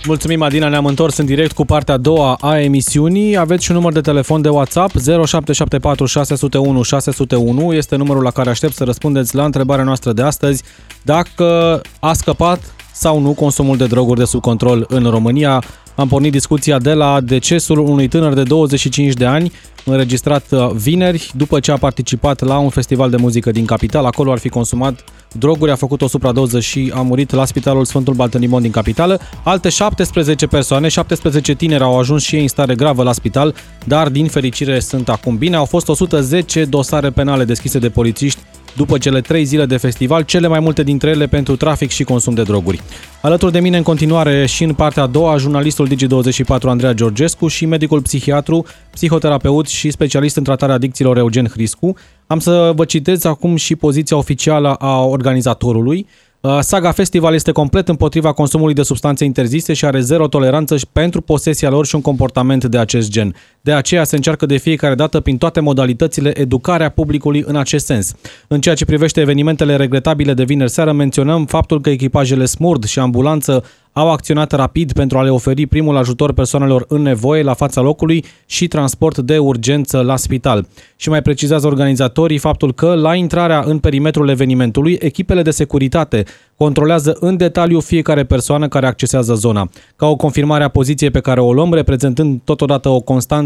Mulțumim, 0.07 0.43
Adina, 0.43 0.69
ne-am 0.69 0.87
întors 0.87 1.17
în 1.17 1.27
direct 1.27 1.53
cu 1.53 1.65
partea 1.65 1.95
a 1.95 1.97
doua 1.97 2.37
a 2.41 2.61
emisiunii. 2.61 3.37
Aveți 3.37 3.65
și 3.65 3.71
un 3.71 3.77
număr 3.77 3.93
de 3.93 4.01
telefon 4.01 4.43
de 4.43 4.49
WhatsApp 4.49 4.91
0774 4.99 6.07
601 6.07 6.83
601. 6.83 7.73
Este 7.73 7.97
numărul 7.97 8.23
la 8.23 8.31
care 8.31 8.51
aștept 8.51 8.75
să 8.75 8.85
răspundeți 8.85 9.35
la 9.35 9.45
întrebarea 9.45 9.85
noastră 9.85 10.13
de 10.13 10.23
astăzi. 10.23 10.63
Dacă 11.03 11.81
a 12.01 12.13
scăpat 12.13 12.75
sau 12.93 13.21
nu 13.21 13.33
consumul 13.33 13.77
de 13.77 13.87
droguri 13.87 14.19
de 14.19 14.25
sub 14.25 14.41
control 14.41 14.85
în 14.89 15.05
România. 15.05 15.63
Am 15.95 16.09
pornit 16.09 16.33
discuția 16.33 16.79
de 16.79 16.93
la 16.93 17.21
decesul 17.21 17.79
unui 17.79 18.09
tânăr 18.09 18.33
de 18.33 18.43
25 18.43 19.13
de 19.13 19.27
ani, 19.27 19.53
înregistrat 19.85 20.47
uh, 20.51 20.71
vineri, 20.71 21.31
după 21.37 21.61
ce 21.61 21.71
a 21.71 21.77
participat 21.77 22.41
la 22.41 22.59
un 22.59 22.69
festival 22.69 23.11
de 23.11 23.17
muzică 23.17 23.51
din 23.51 23.65
capital. 23.65 24.05
Acolo 24.05 24.33
ar 24.33 24.39
fi 24.39 24.49
consumat 24.49 25.05
droguri, 25.33 25.71
a 25.71 25.75
făcut 25.75 26.03
o 26.03 26.09
supradoză 26.09 26.61
și 26.61 26.93
a 26.95 27.01
murit 27.01 27.31
la 27.31 27.45
Spitalul 27.45 27.85
Sfântul 27.85 28.15
Baltănimon 28.15 28.63
din 28.63 28.71
capitală. 28.71 29.21
Alte 29.45 29.69
17 29.69 30.47
persoane, 30.47 30.89
17 30.89 31.55
tineri 31.55 31.83
au 31.83 31.99
ajuns 31.99 32.23
și 32.23 32.35
ei 32.35 32.43
în 32.43 32.49
stare 32.49 32.75
gravă 32.75 33.03
la 33.03 33.13
spital, 33.13 33.55
dar 33.85 34.09
din 34.09 34.27
fericire 34.27 34.81
sunt 34.81 35.09
acum 35.09 35.37
bine. 35.37 35.57
Au 35.57 35.65
fost 35.65 35.89
110 35.89 36.65
dosare 36.65 37.11
penale 37.11 37.45
deschise 37.45 37.79
de 37.79 37.89
polițiști 37.89 38.41
după 38.77 38.99
cele 38.99 39.21
trei 39.21 39.45
zile 39.45 39.67
de 39.67 39.77
festival, 39.77 40.23
cele 40.23 40.47
mai 40.47 40.61
multe 40.61 40.83
dintre 40.83 41.11
ele 41.11 41.27
pentru 41.27 41.57
trafic 41.57 41.91
și 41.91 42.05
consum 42.05 42.35
de 42.35 42.43
droguri. 42.43 42.81
Alături 43.23 43.53
de 43.53 43.61
mine 43.61 43.77
în 43.77 43.83
continuare 43.83 44.47
și 44.47 44.65
în 44.65 44.75
partea 44.75 45.03
a 45.03 45.07
doua, 45.07 45.37
jurnalistul 45.37 45.89
Digi24 45.89 46.63
Andreea 46.63 46.93
Georgescu 46.93 47.49
și 47.49 47.67
medicul 47.67 48.03
psihiatru, 48.03 48.67
psihoterapeut 48.91 49.67
și 49.67 49.91
specialist 49.91 50.37
în 50.37 50.45
tratarea 50.45 50.75
adicțiilor 50.75 51.17
Eugen 51.17 51.47
Hriscu. 51.47 51.97
Am 52.27 52.39
să 52.39 52.73
vă 52.75 52.85
citez 52.85 53.25
acum 53.25 53.57
și 53.57 53.77
poziția 53.77 54.17
oficială 54.17 54.75
a 54.75 55.01
organizatorului. 55.05 56.07
Uh, 56.41 56.59
Saga 56.61 56.91
Festival 56.91 57.35
este 57.35 57.53
complet 57.53 57.89
împotriva 57.89 58.33
consumului 58.33 58.75
de 58.75 58.83
substanțe 58.83 59.25
interzise 59.25 59.73
și 59.73 59.85
are 59.85 60.01
zero 60.01 60.29
toleranță 60.29 60.77
pentru 60.93 61.21
posesia 61.21 61.71
lor 61.71 61.87
și 61.87 61.95
un 61.95 62.01
comportament 62.01 62.65
de 62.65 62.79
acest 62.79 63.11
gen. 63.11 63.35
De 63.63 63.73
aceea 63.73 64.05
se 64.05 64.17
încearcă 64.17 64.47
de 64.47 64.57
fiecare 64.57 64.95
dată 64.95 65.21
prin 65.21 65.39
toate 65.39 65.61
modalitățile 65.61 66.41
educarea 66.41 66.89
publicului 66.89 67.45
în 67.47 67.57
acest 67.57 67.87
sens. 67.87 68.15
În 68.49 68.61
ceea 68.61 68.75
ce 68.75 68.85
privește 68.85 69.21
evenimentele 69.21 69.77
regretabile 69.77 70.35
de 70.35 70.45
vineri 70.45 70.71
seară, 70.71 70.93
menționăm 70.93 71.47
faptul 71.47 71.81
că 71.81 71.91
echipajele 71.91 72.45
Smurd 72.45 72.85
și 72.85 72.99
ambulanță 72.99 73.65
au 73.93 74.11
acționat 74.11 74.53
rapid 74.53 74.93
pentru 74.93 75.19
a 75.19 75.23
le 75.23 75.31
oferi 75.31 75.67
primul 75.67 75.97
ajutor 75.97 76.33
persoanelor 76.33 76.85
în 76.89 77.03
nevoie 77.03 77.43
la 77.43 77.55
fața 77.55 77.81
locului 77.81 78.25
și 78.47 78.69
transport 78.69 79.19
de 79.19 79.39
urgență 79.39 80.01
la 80.01 80.17
spital. 80.17 80.67
Și 80.97 81.09
mai 81.09 81.23
precizează 81.23 81.67
organizatorii 81.67 82.39
faptul 82.39 82.75
că 82.75 82.95
la 82.95 83.15
intrarea 83.15 83.63
în 83.67 83.79
perimetrul 83.79 84.29
evenimentului, 84.29 84.99
echipele 85.01 85.43
de 85.43 85.51
securitate 85.51 86.25
controlează 86.57 87.17
în 87.21 87.37
detaliu 87.37 87.81
fiecare 87.81 88.25
persoană 88.25 88.69
care 88.69 88.87
accesează 88.87 89.35
zona. 89.35 89.69
Ca 89.97 90.07
o 90.07 90.17
confirmare 90.17 90.65
a 90.65 90.69
poziției 90.69 91.11
pe 91.11 91.21
care 91.21 91.41
o 91.41 91.53
luăm, 91.53 91.73
reprezentând 91.73 92.41
totodată 92.45 92.89
o 92.89 93.01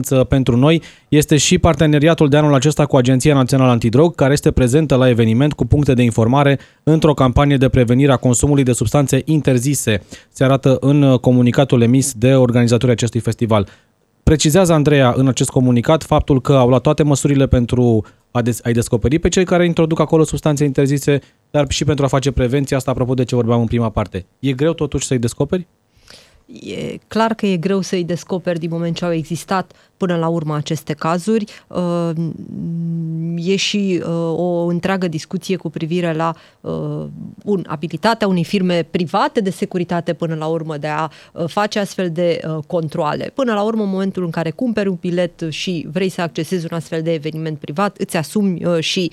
constanță 0.05 0.25
pentru 0.25 0.57
noi, 0.57 0.83
este 1.09 1.37
și 1.37 1.59
parteneriatul 1.59 2.29
de 2.29 2.37
anul 2.37 2.55
acesta 2.55 2.87
cu 2.87 2.97
Agenția 2.97 3.35
Națională 3.35 3.71
Antidrog, 3.71 4.15
care 4.15 4.33
este 4.33 4.51
prezentă 4.51 4.95
la 4.95 5.09
eveniment 5.09 5.53
cu 5.53 5.67
puncte 5.67 5.95
de 5.95 6.03
informare 6.03 6.59
într-o 6.83 7.15
campanie 7.15 7.57
de 7.57 7.69
prevenire 7.69 8.13
a 8.13 8.17
consumului 8.17 8.63
de 8.63 8.73
substanțe 8.73 9.23
interzise. 9.25 10.03
Se 10.29 10.45
arată 10.45 10.77
în 10.81 11.17
comunicatul 11.17 11.83
emis 11.83 12.13
de 12.13 12.35
organizatorii 12.35 12.95
acestui 12.95 13.21
festival. 13.21 13.69
Precizează 14.23 14.73
Andreea 14.73 15.13
în 15.17 15.29
acest 15.29 15.51
comunicat 15.51 16.03
faptul 16.03 16.41
că 16.41 16.53
au 16.53 16.69
luat 16.69 16.83
toate 16.83 17.03
măsurile 17.03 17.47
pentru 17.47 18.05
a 18.31 18.43
des- 18.43 18.61
a-i 18.65 18.73
descoperi 18.73 19.19
pe 19.19 19.29
cei 19.29 19.45
care 19.45 19.65
introduc 19.65 20.01
acolo 20.01 20.25
substanțe 20.25 20.65
interzise, 20.65 21.21
dar 21.51 21.65
și 21.69 21.85
pentru 21.85 22.05
a 22.05 22.09
face 22.09 22.31
prevenție, 22.31 22.77
asta 22.77 22.91
apropo 22.91 23.15
de 23.15 23.25
ce 23.25 23.35
vorbeam 23.35 23.61
în 23.61 23.67
prima 23.67 23.91
parte. 23.91 24.27
E 24.39 24.53
greu 24.53 24.73
totuși 24.73 25.07
să-i 25.07 25.19
descoperi? 25.19 25.67
E 26.47 26.99
clar 27.09 27.35
că 27.35 27.47
e 27.47 27.57
greu 27.57 27.81
să-i 27.81 28.05
descoperi 28.05 28.59
din 28.59 28.69
moment 28.73 28.97
ce 28.97 29.05
au 29.05 29.13
existat 29.13 29.73
până 29.97 30.17
la 30.17 30.29
urmă 30.29 30.57
aceste 30.57 30.93
cazuri. 30.93 31.45
Uh, 31.69 32.11
e 33.37 33.57
și 33.57 34.03
uh, 34.03 34.09
o 34.37 34.67
întreagă 34.67 35.09
discuție 35.09 35.57
cu 35.57 35.71
privire 35.71 36.13
la 36.13 36.35
uh, 36.61 37.07
un, 37.45 37.65
abilitatea 37.67 38.27
unei 38.27 38.45
firme 38.45 38.87
private 38.91 39.41
de 39.41 39.51
securitate 39.51 40.13
până 40.13 40.35
la 40.35 40.47
urmă 40.47 40.77
de 40.77 40.87
a 40.87 41.09
face 41.47 41.79
astfel 41.79 42.11
de 42.11 42.41
controle. 42.67 43.31
Până 43.35 43.55
la 43.55 43.63
urmă, 43.63 43.83
în 43.83 43.89
momentul 43.89 44.25
în 44.25 44.31
care 44.31 44.51
cumperi 44.51 44.89
un 44.89 44.97
bilet 45.01 45.47
și 45.49 45.87
vrei 45.93 46.09
să 46.09 46.21
accesezi 46.21 46.67
un 46.71 46.77
astfel 46.77 47.03
de 47.03 47.13
eveniment 47.13 47.59
privat, 47.59 47.97
îți 47.97 48.17
asumi 48.17 48.63
și 48.81 49.11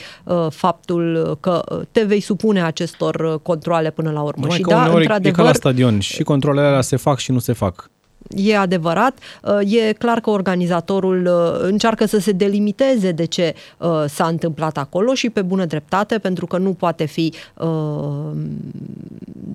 faptul 0.50 1.38
că 1.40 1.64
te 1.92 2.04
vei 2.04 2.20
supune 2.20 2.64
acestor 2.64 3.42
controle 3.42 3.92
până 3.92 4.12
la 4.12 4.22
urmă. 4.22 4.42
Numai 4.42 4.58
și 4.58 4.64
că 4.64 4.70
da, 4.70 4.78
uneori 4.78 4.98
într-adevăr, 4.98 5.40
e 5.40 5.42
ca 5.42 5.48
la 5.48 5.54
stadion 5.54 6.00
și 6.00 6.24
controlele 6.24 6.68
alea 6.68 6.82
se 6.82 6.96
fac 6.96 7.20
și 7.20 7.32
nu 7.32 7.40
se 7.40 7.54
fac. 7.54 7.90
E 8.36 8.58
adevărat, 8.58 9.18
uh, 9.44 9.74
e 9.74 9.94
clar 9.94 10.20
că 10.20 10.30
organizatorul 10.30 11.26
uh, 11.26 11.68
încearcă 11.70 12.06
să 12.06 12.20
se 12.20 12.32
delimiteze 12.32 13.12
de 13.12 13.26
ce 13.26 13.54
uh, 13.78 14.04
s-a 14.08 14.26
întâmplat 14.26 14.78
acolo 14.78 15.14
și 15.14 15.30
pe 15.30 15.42
bună 15.42 15.66
dreptate, 15.66 16.18
pentru 16.18 16.46
că 16.46 16.58
nu 16.58 16.74
poate 16.74 17.06
fi 17.06 17.34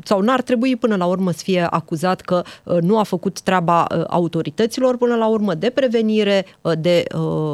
sau 0.05 0.21
n-ar 0.21 0.43
trebui 0.43 0.77
până 0.77 0.97
la 0.97 1.05
urmă 1.05 1.31
să 1.31 1.41
fie 1.43 1.67
acuzat 1.71 2.21
că 2.21 2.43
nu 2.81 2.99
a 2.99 3.03
făcut 3.03 3.41
treaba 3.41 3.83
autorităților 4.09 4.97
până 4.97 5.15
la 5.15 5.27
urmă 5.27 5.55
de 5.55 5.71
prevenire, 5.71 6.47
de 6.79 7.05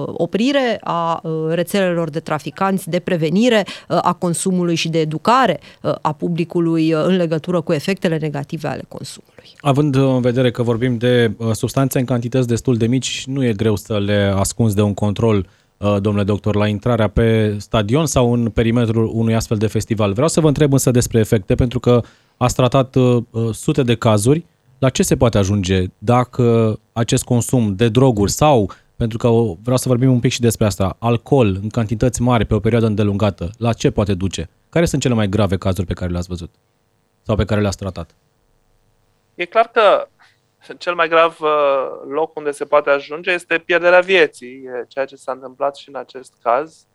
oprire 0.06 0.78
a 0.80 1.22
rețelelor 1.48 2.10
de 2.10 2.20
traficanți, 2.20 2.88
de 2.88 2.98
prevenire 2.98 3.66
a 3.88 4.12
consumului 4.12 4.74
și 4.74 4.88
de 4.88 5.00
educare 5.00 5.60
a 6.00 6.12
publicului 6.12 6.90
în 6.90 7.16
legătură 7.16 7.60
cu 7.60 7.72
efectele 7.72 8.18
negative 8.20 8.68
ale 8.68 8.82
consumului. 8.88 9.32
Având 9.60 9.94
în 9.94 10.20
vedere 10.20 10.50
că 10.50 10.62
vorbim 10.62 10.96
de 10.96 11.11
uh, 11.36 11.52
substanțe 11.52 11.98
în 11.98 12.04
cantități 12.04 12.46
destul 12.46 12.76
de 12.76 12.86
mici, 12.86 13.24
nu 13.26 13.44
e 13.44 13.52
greu 13.52 13.76
să 13.76 13.98
le 13.98 14.32
ascunzi 14.36 14.74
de 14.74 14.82
un 14.82 14.94
control, 14.94 15.46
uh, 15.76 15.96
domnule 16.00 16.24
doctor, 16.24 16.54
la 16.54 16.66
intrarea 16.66 17.08
pe 17.08 17.56
stadion 17.58 18.06
sau 18.06 18.32
în 18.32 18.50
perimetrul 18.50 19.10
unui 19.12 19.34
astfel 19.34 19.56
de 19.56 19.66
festival. 19.66 20.12
Vreau 20.12 20.28
să 20.28 20.40
vă 20.40 20.48
întreb 20.48 20.72
însă 20.72 20.90
despre 20.90 21.18
efecte, 21.18 21.54
pentru 21.54 21.80
că 21.80 22.00
ați 22.36 22.54
tratat 22.54 22.94
uh, 22.94 23.22
sute 23.52 23.82
de 23.82 23.94
cazuri. 23.94 24.44
La 24.78 24.88
ce 24.88 25.02
se 25.02 25.16
poate 25.16 25.38
ajunge 25.38 25.84
dacă 25.98 26.78
acest 26.92 27.24
consum 27.24 27.74
de 27.76 27.88
droguri 27.88 28.30
sau, 28.30 28.70
pentru 28.96 29.18
că 29.18 29.28
vreau 29.62 29.76
să 29.76 29.88
vorbim 29.88 30.12
un 30.12 30.20
pic 30.20 30.32
și 30.32 30.40
despre 30.40 30.66
asta, 30.66 30.96
alcool 30.98 31.58
în 31.62 31.68
cantități 31.68 32.22
mari 32.22 32.44
pe 32.44 32.54
o 32.54 32.60
perioadă 32.60 32.86
îndelungată, 32.86 33.50
la 33.58 33.72
ce 33.72 33.90
poate 33.90 34.14
duce? 34.14 34.48
Care 34.68 34.84
sunt 34.84 35.02
cele 35.02 35.14
mai 35.14 35.28
grave 35.28 35.56
cazuri 35.56 35.86
pe 35.86 35.92
care 35.92 36.10
le-ați 36.10 36.28
văzut 36.28 36.50
sau 37.22 37.36
pe 37.36 37.44
care 37.44 37.60
le-ați 37.60 37.76
tratat? 37.76 38.14
E 39.34 39.44
clar 39.44 39.70
că 39.72 40.08
cel 40.78 40.94
mai 40.94 41.08
grav 41.08 41.40
uh, 41.40 41.50
loc 42.08 42.36
unde 42.36 42.50
se 42.50 42.64
poate 42.64 42.90
ajunge 42.90 43.30
este 43.30 43.58
pierderea 43.58 44.00
vieții, 44.00 44.62
e 44.64 44.84
ceea 44.88 45.04
ce 45.04 45.16
s-a 45.16 45.32
întâmplat 45.32 45.76
și 45.76 45.88
în 45.88 45.94
acest 45.94 46.34
caz. 46.42 46.86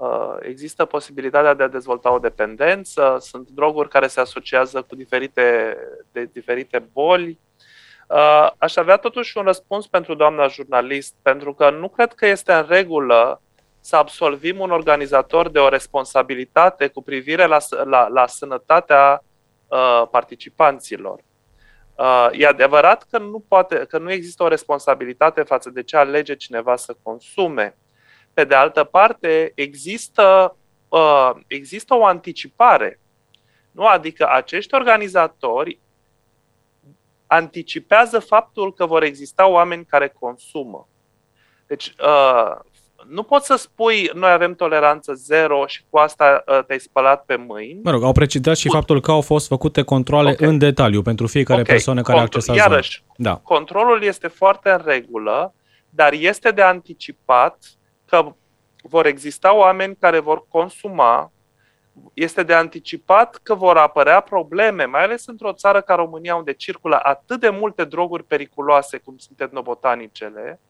Uh, 0.00 0.36
există 0.40 0.84
posibilitatea 0.84 1.54
de 1.54 1.62
a 1.62 1.68
dezvolta 1.68 2.12
o 2.12 2.18
dependență, 2.18 3.16
sunt 3.20 3.48
droguri 3.48 3.88
care 3.88 4.06
se 4.06 4.20
asociază 4.20 4.82
cu 4.82 4.94
diferite, 4.94 5.76
de 6.12 6.28
diferite 6.32 6.88
boli. 6.92 7.38
Uh, 8.08 8.50
aș 8.58 8.76
avea 8.76 8.96
totuși 8.96 9.38
un 9.38 9.44
răspuns 9.44 9.86
pentru 9.86 10.14
doamna 10.14 10.46
jurnalist, 10.46 11.14
pentru 11.22 11.54
că 11.54 11.70
nu 11.70 11.88
cred 11.88 12.12
că 12.12 12.26
este 12.26 12.52
în 12.52 12.66
regulă 12.68 13.42
să 13.80 13.96
absolvim 13.96 14.60
un 14.60 14.70
organizator 14.70 15.48
de 15.48 15.58
o 15.58 15.68
responsabilitate 15.68 16.86
cu 16.86 17.02
privire 17.02 17.46
la, 17.46 17.58
la, 17.84 18.08
la 18.08 18.26
sănătatea 18.26 19.24
uh, 19.68 20.02
participanților. 20.10 21.20
Uh, 21.98 22.28
e 22.32 22.46
adevărat 22.46 23.06
că 23.10 23.18
nu, 23.18 23.44
poate, 23.48 23.76
că 23.88 23.98
nu 23.98 24.10
există 24.10 24.42
o 24.42 24.48
responsabilitate 24.48 25.42
față 25.42 25.70
de 25.70 25.82
ce 25.82 25.96
alege 25.96 26.34
cineva 26.34 26.76
să 26.76 26.96
consume. 27.02 27.76
Pe 28.32 28.44
de 28.44 28.54
altă 28.54 28.84
parte, 28.84 29.52
există, 29.54 30.56
uh, 30.88 31.30
există 31.46 31.94
o 31.94 32.04
anticipare. 32.04 33.00
Nu? 33.70 33.86
Adică 33.86 34.28
acești 34.30 34.74
organizatori 34.74 35.78
anticipează 37.26 38.18
faptul 38.18 38.74
că 38.74 38.86
vor 38.86 39.02
exista 39.02 39.46
oameni 39.46 39.84
care 39.84 40.08
consumă. 40.08 40.88
Deci, 41.66 41.94
uh, 42.04 42.56
nu 43.06 43.22
poți 43.22 43.46
să 43.46 43.56
spui 43.56 44.10
noi 44.14 44.30
avem 44.30 44.54
toleranță 44.54 45.12
zero 45.14 45.66
și 45.66 45.84
cu 45.90 45.98
asta 45.98 46.44
uh, 46.46 46.64
te-ai 46.66 46.78
spălat 46.80 47.24
pe 47.24 47.36
mâini. 47.36 47.80
Mă 47.82 47.90
rog, 47.90 48.02
au 48.02 48.12
precizat 48.12 48.56
și 48.56 48.68
faptul 48.68 49.00
că 49.00 49.10
au 49.10 49.20
fost 49.20 49.46
făcute 49.46 49.82
controle 49.82 50.30
okay. 50.30 50.48
în 50.48 50.58
detaliu 50.58 51.02
pentru 51.02 51.26
fiecare 51.26 51.60
okay. 51.60 51.74
persoană 51.74 52.02
care 52.02 52.18
Contro- 52.18 52.20
a 52.20 52.24
accesat 52.24 52.56
Iarăși, 52.56 53.02
da. 53.16 53.36
controlul 53.36 54.02
este 54.02 54.28
foarte 54.28 54.70
în 54.70 54.82
regulă, 54.84 55.54
dar 55.90 56.12
este 56.12 56.50
de 56.50 56.62
anticipat 56.62 57.58
că 58.04 58.32
vor 58.82 59.06
exista 59.06 59.54
oameni 59.54 59.96
care 60.00 60.18
vor 60.18 60.44
consuma, 60.48 61.32
este 62.14 62.42
de 62.42 62.54
anticipat 62.54 63.40
că 63.42 63.54
vor 63.54 63.76
apărea 63.76 64.20
probleme, 64.20 64.84
mai 64.84 65.02
ales 65.02 65.26
într-o 65.26 65.52
țară 65.52 65.80
ca 65.80 65.94
România, 65.94 66.36
unde 66.36 66.52
circulă 66.52 67.00
atât 67.02 67.40
de 67.40 67.48
multe 67.48 67.84
droguri 67.84 68.24
periculoase 68.24 68.96
cum 68.96 69.16
sunt 69.16 69.40
etnobotanicele, 69.40 70.60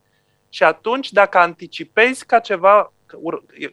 și 0.49 0.63
atunci, 0.63 1.13
dacă 1.13 1.39
anticipezi 1.39 2.27
ca 2.27 2.39
ceva, 2.39 2.93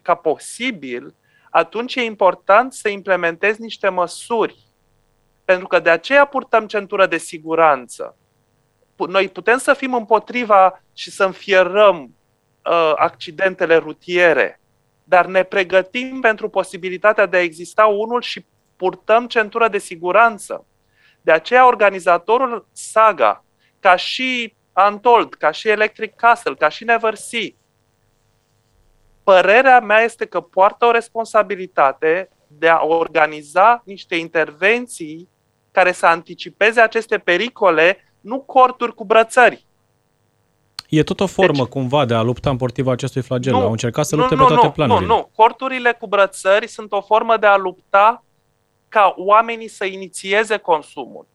ca 0.02 0.16
posibil, 0.16 1.16
atunci 1.50 1.96
e 1.96 2.04
important 2.04 2.74
să 2.74 2.90
implementezi 2.90 3.62
niște 3.62 3.90
măsuri. 3.90 4.64
Pentru 5.46 5.68
că 5.68 5.80
de 5.80 5.90
aceea 5.90 6.26
purtăm 6.26 6.68
centură 6.68 7.06
de 7.06 7.18
siguranță. 7.18 8.18
Noi 9.08 9.30
putem 9.30 9.58
să 9.58 9.74
fim 9.74 9.94
împotriva 9.94 10.84
și 10.94 11.12
să 11.12 11.26
înfierăm 11.26 12.16
uh, 12.66 12.94
accidentele 12.96 13.76
rutiere, 13.76 14.60
dar 15.04 15.26
ne 15.26 15.44
pregătim 15.44 16.20
pentru 16.22 16.50
posibilitatea 16.50 17.26
de 17.26 17.38
a 17.38 17.42
exista 17.42 17.86
unul 17.86 18.22
și 18.22 18.46
purtăm 18.76 19.28
centură 19.28 19.68
de 19.68 19.78
siguranță. 19.78 20.66
De 21.22 21.32
aceea 21.32 21.68
organizatorul 21.68 22.68
Saga, 22.72 23.46
ca 23.80 23.96
și 23.96 24.56
Untold, 24.90 25.34
ca 25.34 25.52
și 25.52 25.68
Electric 25.68 26.16
Castle, 26.16 26.54
ca 26.54 26.70
și 26.70 26.84
Never 26.84 27.16
See. 27.16 27.56
Părerea 29.24 29.80
mea 29.80 30.00
este 30.00 30.26
că 30.26 30.40
poartă 30.40 30.86
o 30.86 30.92
responsabilitate 30.92 32.30
de 32.48 32.70
a 32.70 32.80
organiza 32.84 33.82
niște 33.86 34.16
intervenții 34.16 35.30
care 35.72 35.92
să 35.92 36.06
anticipeze 36.06 36.82
aceste 36.82 37.18
pericole, 37.18 38.14
nu 38.22 38.40
corturi 38.40 38.94
cu 38.94 39.06
brățări. 39.06 39.66
E 40.90 41.04
tot 41.04 41.20
o 41.20 41.26
formă 41.26 41.64
deci, 41.64 41.72
cumva 41.72 42.06
de 42.06 42.14
a 42.14 42.22
lupta 42.22 42.50
împotriva 42.50 42.92
acestui 42.92 43.22
flagel. 43.22 43.54
Nu, 43.54 43.60
Au 43.60 43.72
încercat 43.72 44.06
să 44.06 44.16
lupte 44.16 44.36
nu, 44.36 44.42
pe 44.42 44.48
toate 44.48 44.66
nu, 44.66 44.72
planurile. 44.72 45.08
Nu, 45.08 45.16
nu. 45.16 45.30
Corturile 45.36 45.98
cu 46.00 46.08
brățări 46.08 46.68
sunt 46.68 46.92
o 46.92 47.02
formă 47.02 47.38
de 47.38 47.46
a 47.46 47.58
lupta 47.58 48.24
ca 48.90 49.14
oamenii 49.18 49.68
să 49.68 49.86
inițieze 49.86 50.58
consumul. 50.58 51.28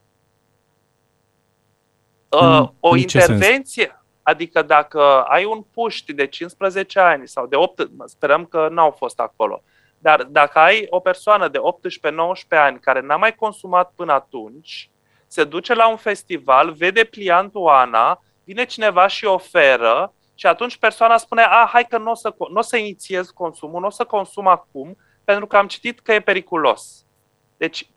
Uh, 2.31 2.69
o 2.81 2.97
intervenție, 2.97 3.85
sens? 3.85 3.99
adică 4.23 4.63
dacă 4.63 5.23
ai 5.23 5.45
un 5.45 5.63
puști 5.75 6.13
de 6.13 6.27
15 6.27 7.01
ani 7.01 7.29
sau 7.29 7.47
de 7.47 7.57
8, 7.57 7.91
sperăm 8.05 8.45
că 8.45 8.69
n-au 8.71 8.91
fost 8.91 9.21
acolo, 9.21 9.63
dar 9.99 10.23
dacă 10.23 10.59
ai 10.59 10.87
o 10.91 11.01
persoană 11.01 11.49
de 11.49 11.59
18-19 11.59 12.13
ani 12.49 12.79
care 12.79 13.01
n-a 13.01 13.17
mai 13.17 13.35
consumat 13.35 13.93
până 13.97 14.13
atunci, 14.13 14.91
se 15.27 15.45
duce 15.45 15.75
la 15.75 15.89
un 15.89 15.97
festival, 15.97 16.73
vede 16.73 17.05
pliantul 17.05 17.69
Ana, 17.69 18.21
vine 18.45 18.65
cineva 18.65 19.07
și 19.07 19.25
oferă 19.25 20.15
și 20.35 20.47
atunci 20.47 20.77
persoana 20.77 21.17
spune, 21.17 21.43
a, 21.43 21.69
hai 21.73 21.85
că 21.85 21.99
nu 21.99 22.11
o 22.11 22.15
să, 22.15 22.35
n-o 22.53 22.61
să 22.61 22.77
inițiez 22.77 23.31
consumul, 23.31 23.81
nu 23.81 23.87
o 23.87 23.91
să 23.91 24.05
consum 24.05 24.47
acum, 24.47 24.97
pentru 25.25 25.47
că 25.47 25.57
am 25.57 25.67
citit 25.67 26.01
că 26.01 26.13
e 26.13 26.21
periculos. 26.21 27.05
Deci 27.57 27.89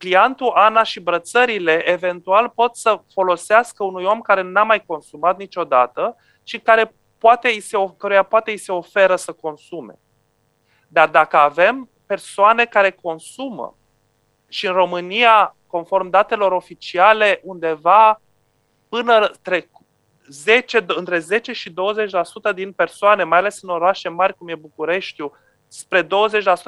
clientul, 0.00 0.52
Ana 0.54 0.82
și 0.82 1.00
brățările 1.00 1.90
eventual 1.90 2.48
pot 2.48 2.76
să 2.76 3.00
folosească 3.12 3.84
unui 3.84 4.04
om 4.04 4.20
care 4.20 4.42
n-a 4.42 4.62
mai 4.62 4.84
consumat 4.86 5.38
niciodată 5.38 6.16
și 6.42 6.58
care 6.58 6.94
poate 7.18 7.48
îi 7.48 7.60
se, 7.60 7.76
căruia 7.98 8.22
poate 8.22 8.50
îi 8.50 8.56
se 8.56 8.72
oferă 8.72 9.16
să 9.16 9.32
consume. 9.32 9.98
Dar 10.88 11.08
dacă 11.08 11.36
avem 11.36 11.88
persoane 12.06 12.64
care 12.64 12.90
consumă 12.90 13.76
și 14.48 14.66
în 14.66 14.72
România, 14.72 15.56
conform 15.66 16.10
datelor 16.10 16.52
oficiale, 16.52 17.40
undeva 17.42 18.20
până 18.88 19.18
între 19.18 19.70
10, 20.28 20.84
între 20.86 21.18
10 21.18 21.52
și 21.52 21.70
20% 21.70 22.54
din 22.54 22.72
persoane, 22.72 23.24
mai 23.24 23.38
ales 23.38 23.62
în 23.62 23.68
orașe 23.68 24.08
mari 24.08 24.34
cum 24.34 24.48
e 24.48 24.54
Bucureștiu, 24.54 25.32
spre 25.72 26.06
20% 26.06 26.08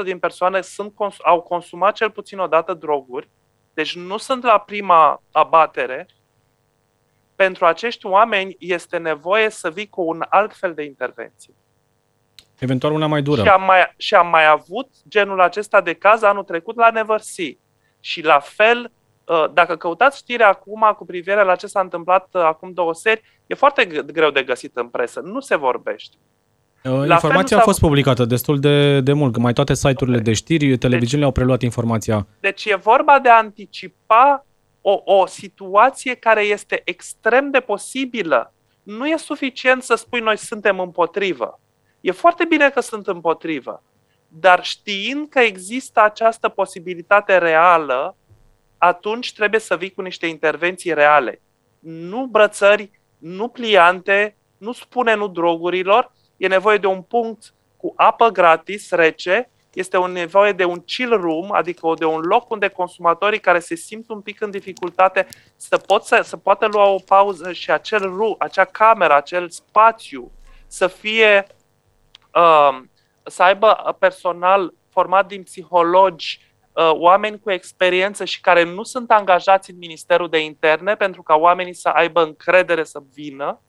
din 0.05 0.19
persoane 0.19 0.61
sunt, 0.61 0.95
au 1.25 1.41
consumat 1.41 1.95
cel 1.95 2.11
puțin 2.11 2.39
o 2.39 2.47
dată 2.47 2.75
droguri, 2.75 3.29
deci 3.75 3.97
nu 3.97 4.17
sunt 4.17 4.43
la 4.43 4.59
prima 4.59 5.23
abatere, 5.33 6.07
pentru 7.35 7.67
acești 7.67 8.07
oameni 8.07 8.57
este 8.59 8.97
nevoie 8.99 9.49
să 9.49 9.71
vii 9.71 9.89
cu 9.89 10.03
un 10.03 10.25
alt 10.29 10.57
fel 10.57 10.75
de 10.75 10.83
intervenție. 10.83 11.55
Eventual 12.59 12.93
una 12.93 13.07
mai 13.07 13.23
dură. 13.23 13.43
Și 13.43 13.49
am 13.49 13.65
mai, 13.65 13.95
și 13.97 14.15
am 14.15 14.27
mai 14.27 14.47
avut 14.47 14.89
genul 15.09 15.41
acesta 15.41 15.81
de 15.81 15.93
caz 15.93 16.23
anul 16.23 16.45
trecut 16.45 16.77
la 16.77 16.91
Neversea. 16.91 17.53
Și 18.01 18.23
la 18.23 18.39
fel, 18.39 18.93
uh, 19.27 19.45
dacă 19.53 19.77
căutați 19.77 20.19
știrea 20.19 20.49
acum 20.49 20.95
cu 20.97 21.05
privire 21.05 21.45
la 21.45 21.57
ce 21.57 21.67
s-a 21.67 21.81
întâmplat 21.81 22.29
uh, 22.33 22.43
acum 22.43 22.73
două 22.73 22.95
seri, 22.95 23.41
e 23.47 23.55
foarte 23.55 23.85
greu 23.87 24.31
de 24.31 24.43
găsit 24.43 24.77
în 24.77 24.89
presă. 24.89 25.21
Nu 25.21 25.41
se 25.41 25.57
vorbește. 25.57 26.17
La 26.83 27.15
informația 27.15 27.57
a 27.57 27.61
fost 27.61 27.81
publicată 27.81 28.25
destul 28.25 28.61
de, 28.61 29.01
de 29.01 29.13
mult, 29.13 29.33
că 29.33 29.41
mai 29.41 29.53
toate 29.53 29.75
site-urile 29.75 30.17
okay. 30.17 30.23
de 30.23 30.33
știri, 30.33 30.79
televiziunile 30.79 31.17
deci, 31.17 31.25
au 31.25 31.33
preluat 31.33 31.63
informația. 31.63 32.27
Deci 32.41 32.65
e 32.65 32.75
vorba 32.75 33.19
de 33.19 33.29
a 33.29 33.37
anticipa 33.37 34.47
o, 34.81 35.01
o 35.05 35.27
situație 35.27 36.15
care 36.15 36.43
este 36.43 36.83
extrem 36.85 37.51
de 37.51 37.61
posibilă. 37.61 38.53
Nu 38.83 39.07
e 39.07 39.17
suficient 39.17 39.83
să 39.83 39.95
spui 39.95 40.21
noi 40.21 40.39
suntem 40.39 40.81
împotrivă. 40.81 41.61
E 42.01 42.11
foarte 42.11 42.45
bine 42.45 42.71
că 42.71 42.81
sunt 42.81 43.07
împotrivă, 43.07 43.83
dar 44.29 44.65
știind 44.65 45.29
că 45.29 45.39
există 45.39 46.03
această 46.03 46.49
posibilitate 46.49 47.39
reală, 47.39 48.17
atunci 48.79 49.33
trebuie 49.33 49.61
să 49.61 49.77
vii 49.77 49.91
cu 49.91 50.01
niște 50.01 50.27
intervenții 50.27 50.95
reale. 50.95 51.41
Nu 51.79 52.27
brățări, 52.27 52.91
nu 53.19 53.49
pliante, 53.49 54.37
nu 54.59 54.73
spune 54.73 55.15
nu 55.15 55.29
drogurilor, 55.29 56.13
e 56.43 56.47
nevoie 56.47 56.79
de 56.79 56.87
un 56.87 57.03
punct 57.03 57.55
cu 57.77 57.93
apă 57.97 58.29
gratis, 58.29 58.91
rece, 58.91 59.51
este 59.73 59.97
o 59.97 60.07
nevoie 60.07 60.53
de 60.53 60.65
un 60.65 60.81
chill 60.81 61.21
room, 61.21 61.53
adică 61.53 61.93
de 61.99 62.05
un 62.05 62.21
loc 62.21 62.51
unde 62.51 62.69
consumatorii 62.69 63.41
care 63.41 63.59
se 63.59 63.75
simt 63.75 64.11
un 64.11 64.21
pic 64.21 64.41
în 64.41 64.51
dificultate 64.51 65.27
să, 65.57 65.77
pot 65.77 66.05
să, 66.05 66.21
să 66.23 66.37
poată 66.37 66.67
lua 66.67 66.89
o 66.89 66.99
pauză 66.99 67.53
și 67.53 67.71
acel 67.71 68.01
room, 68.01 68.35
acea 68.39 68.65
cameră, 68.65 69.15
acel 69.15 69.51
spațiu 69.51 70.31
să 70.67 70.87
fie, 70.87 71.47
uh, 72.35 72.83
să 73.23 73.43
aibă 73.43 73.97
personal 73.99 74.75
format 74.91 75.27
din 75.27 75.43
psihologi, 75.43 76.41
uh, 76.73 76.91
oameni 76.93 77.41
cu 77.41 77.51
experiență 77.51 78.25
și 78.25 78.41
care 78.41 78.65
nu 78.65 78.83
sunt 78.83 79.11
angajați 79.11 79.71
în 79.71 79.79
Ministerul 79.79 80.29
de 80.29 80.39
Interne 80.39 80.95
pentru 80.95 81.23
ca 81.23 81.35
oamenii 81.35 81.75
să 81.75 81.89
aibă 81.89 82.23
încredere 82.23 82.85
să 82.85 83.03
vină 83.13 83.61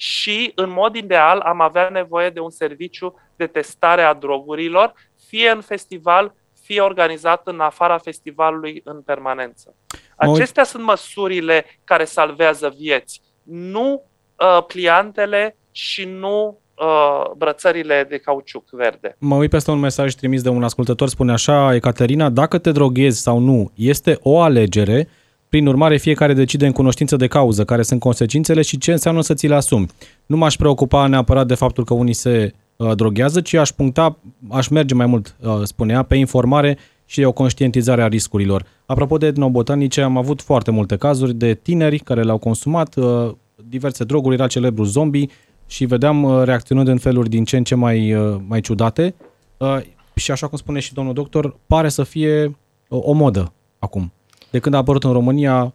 și, 0.00 0.52
în 0.54 0.70
mod 0.70 0.94
ideal, 0.94 1.38
am 1.40 1.60
avea 1.60 1.88
nevoie 1.88 2.30
de 2.30 2.40
un 2.40 2.50
serviciu 2.50 3.14
de 3.36 3.46
testare 3.46 4.02
a 4.02 4.14
drogurilor, 4.14 4.92
fie 5.28 5.50
în 5.50 5.60
festival, 5.60 6.34
fie 6.62 6.80
organizat 6.80 7.46
în 7.46 7.60
afara 7.60 7.98
festivalului 7.98 8.80
în 8.84 9.00
permanență. 9.00 9.74
Acestea 10.16 10.64
sunt 10.64 10.82
măsurile 10.82 11.64
care 11.84 12.04
salvează 12.04 12.74
vieți, 12.78 13.20
nu 13.42 14.02
uh, 14.36 14.64
pliantele 14.66 15.56
și 15.70 16.04
nu 16.04 16.60
uh, 16.74 17.30
brățările 17.36 18.06
de 18.08 18.18
cauciuc 18.18 18.70
verde. 18.70 19.16
Mă 19.18 19.36
uit 19.36 19.50
peste 19.50 19.70
un 19.70 19.78
mesaj 19.78 20.14
trimis 20.14 20.42
de 20.42 20.48
un 20.48 20.64
ascultător, 20.64 21.08
spune 21.08 21.32
așa, 21.32 21.74
Ecaterina, 21.74 22.28
dacă 22.28 22.58
te 22.58 22.72
droghezi 22.72 23.22
sau 23.22 23.38
nu, 23.38 23.72
este 23.74 24.18
o 24.22 24.40
alegere, 24.40 25.08
prin 25.50 25.66
urmare, 25.66 25.96
fiecare 25.96 26.32
decide 26.32 26.66
în 26.66 26.72
cunoștință 26.72 27.16
de 27.16 27.26
cauză 27.26 27.64
care 27.64 27.82
sunt 27.82 28.00
consecințele 28.00 28.62
și 28.62 28.78
ce 28.78 28.92
înseamnă 28.92 29.20
să 29.20 29.34
ți 29.34 29.46
le 29.46 29.54
asumi. 29.54 29.86
Nu 30.26 30.36
m-aș 30.36 30.56
preocupa 30.56 31.06
neapărat 31.06 31.46
de 31.46 31.54
faptul 31.54 31.84
că 31.84 31.94
unii 31.94 32.12
se 32.12 32.54
uh, 32.76 32.94
droghează, 32.94 33.40
ci 33.40 33.54
aș 33.54 33.70
puncta, 33.70 34.18
aș 34.48 34.68
merge 34.68 34.94
mai 34.94 35.06
mult, 35.06 35.36
uh, 35.40 35.60
spunea, 35.62 36.02
pe 36.02 36.16
informare 36.16 36.78
și 37.04 37.22
o 37.22 37.32
conștientizare 37.32 38.02
a 38.02 38.06
riscurilor. 38.06 38.64
Apropo 38.86 39.16
de 39.16 39.26
etnobotanice, 39.26 40.00
am 40.00 40.16
avut 40.16 40.42
foarte 40.42 40.70
multe 40.70 40.96
cazuri 40.96 41.34
de 41.34 41.54
tineri 41.54 41.98
care 41.98 42.22
le-au 42.22 42.38
consumat, 42.38 42.96
uh, 42.96 43.32
diverse 43.68 44.04
droguri, 44.04 44.34
era 44.34 44.46
celebru 44.46 44.84
zombie, 44.84 45.28
și 45.70 45.84
vedeam 45.84 46.22
uh, 46.22 46.42
reacționând 46.44 46.88
în 46.88 46.98
feluri 46.98 47.28
din 47.28 47.44
ce 47.44 47.56
în 47.56 47.64
ce 47.64 47.74
mai, 47.74 48.14
uh, 48.14 48.36
mai 48.46 48.60
ciudate 48.60 49.14
uh, 49.56 49.78
și 50.14 50.30
așa 50.30 50.46
cum 50.46 50.58
spune 50.58 50.80
și 50.80 50.94
domnul 50.94 51.14
doctor, 51.14 51.56
pare 51.66 51.88
să 51.88 52.02
fie 52.02 52.56
o 52.88 53.12
modă 53.12 53.52
acum. 53.78 54.12
De 54.50 54.58
când 54.58 54.74
a 54.74 54.78
apărut 54.78 55.04
în 55.04 55.12
România, 55.12 55.72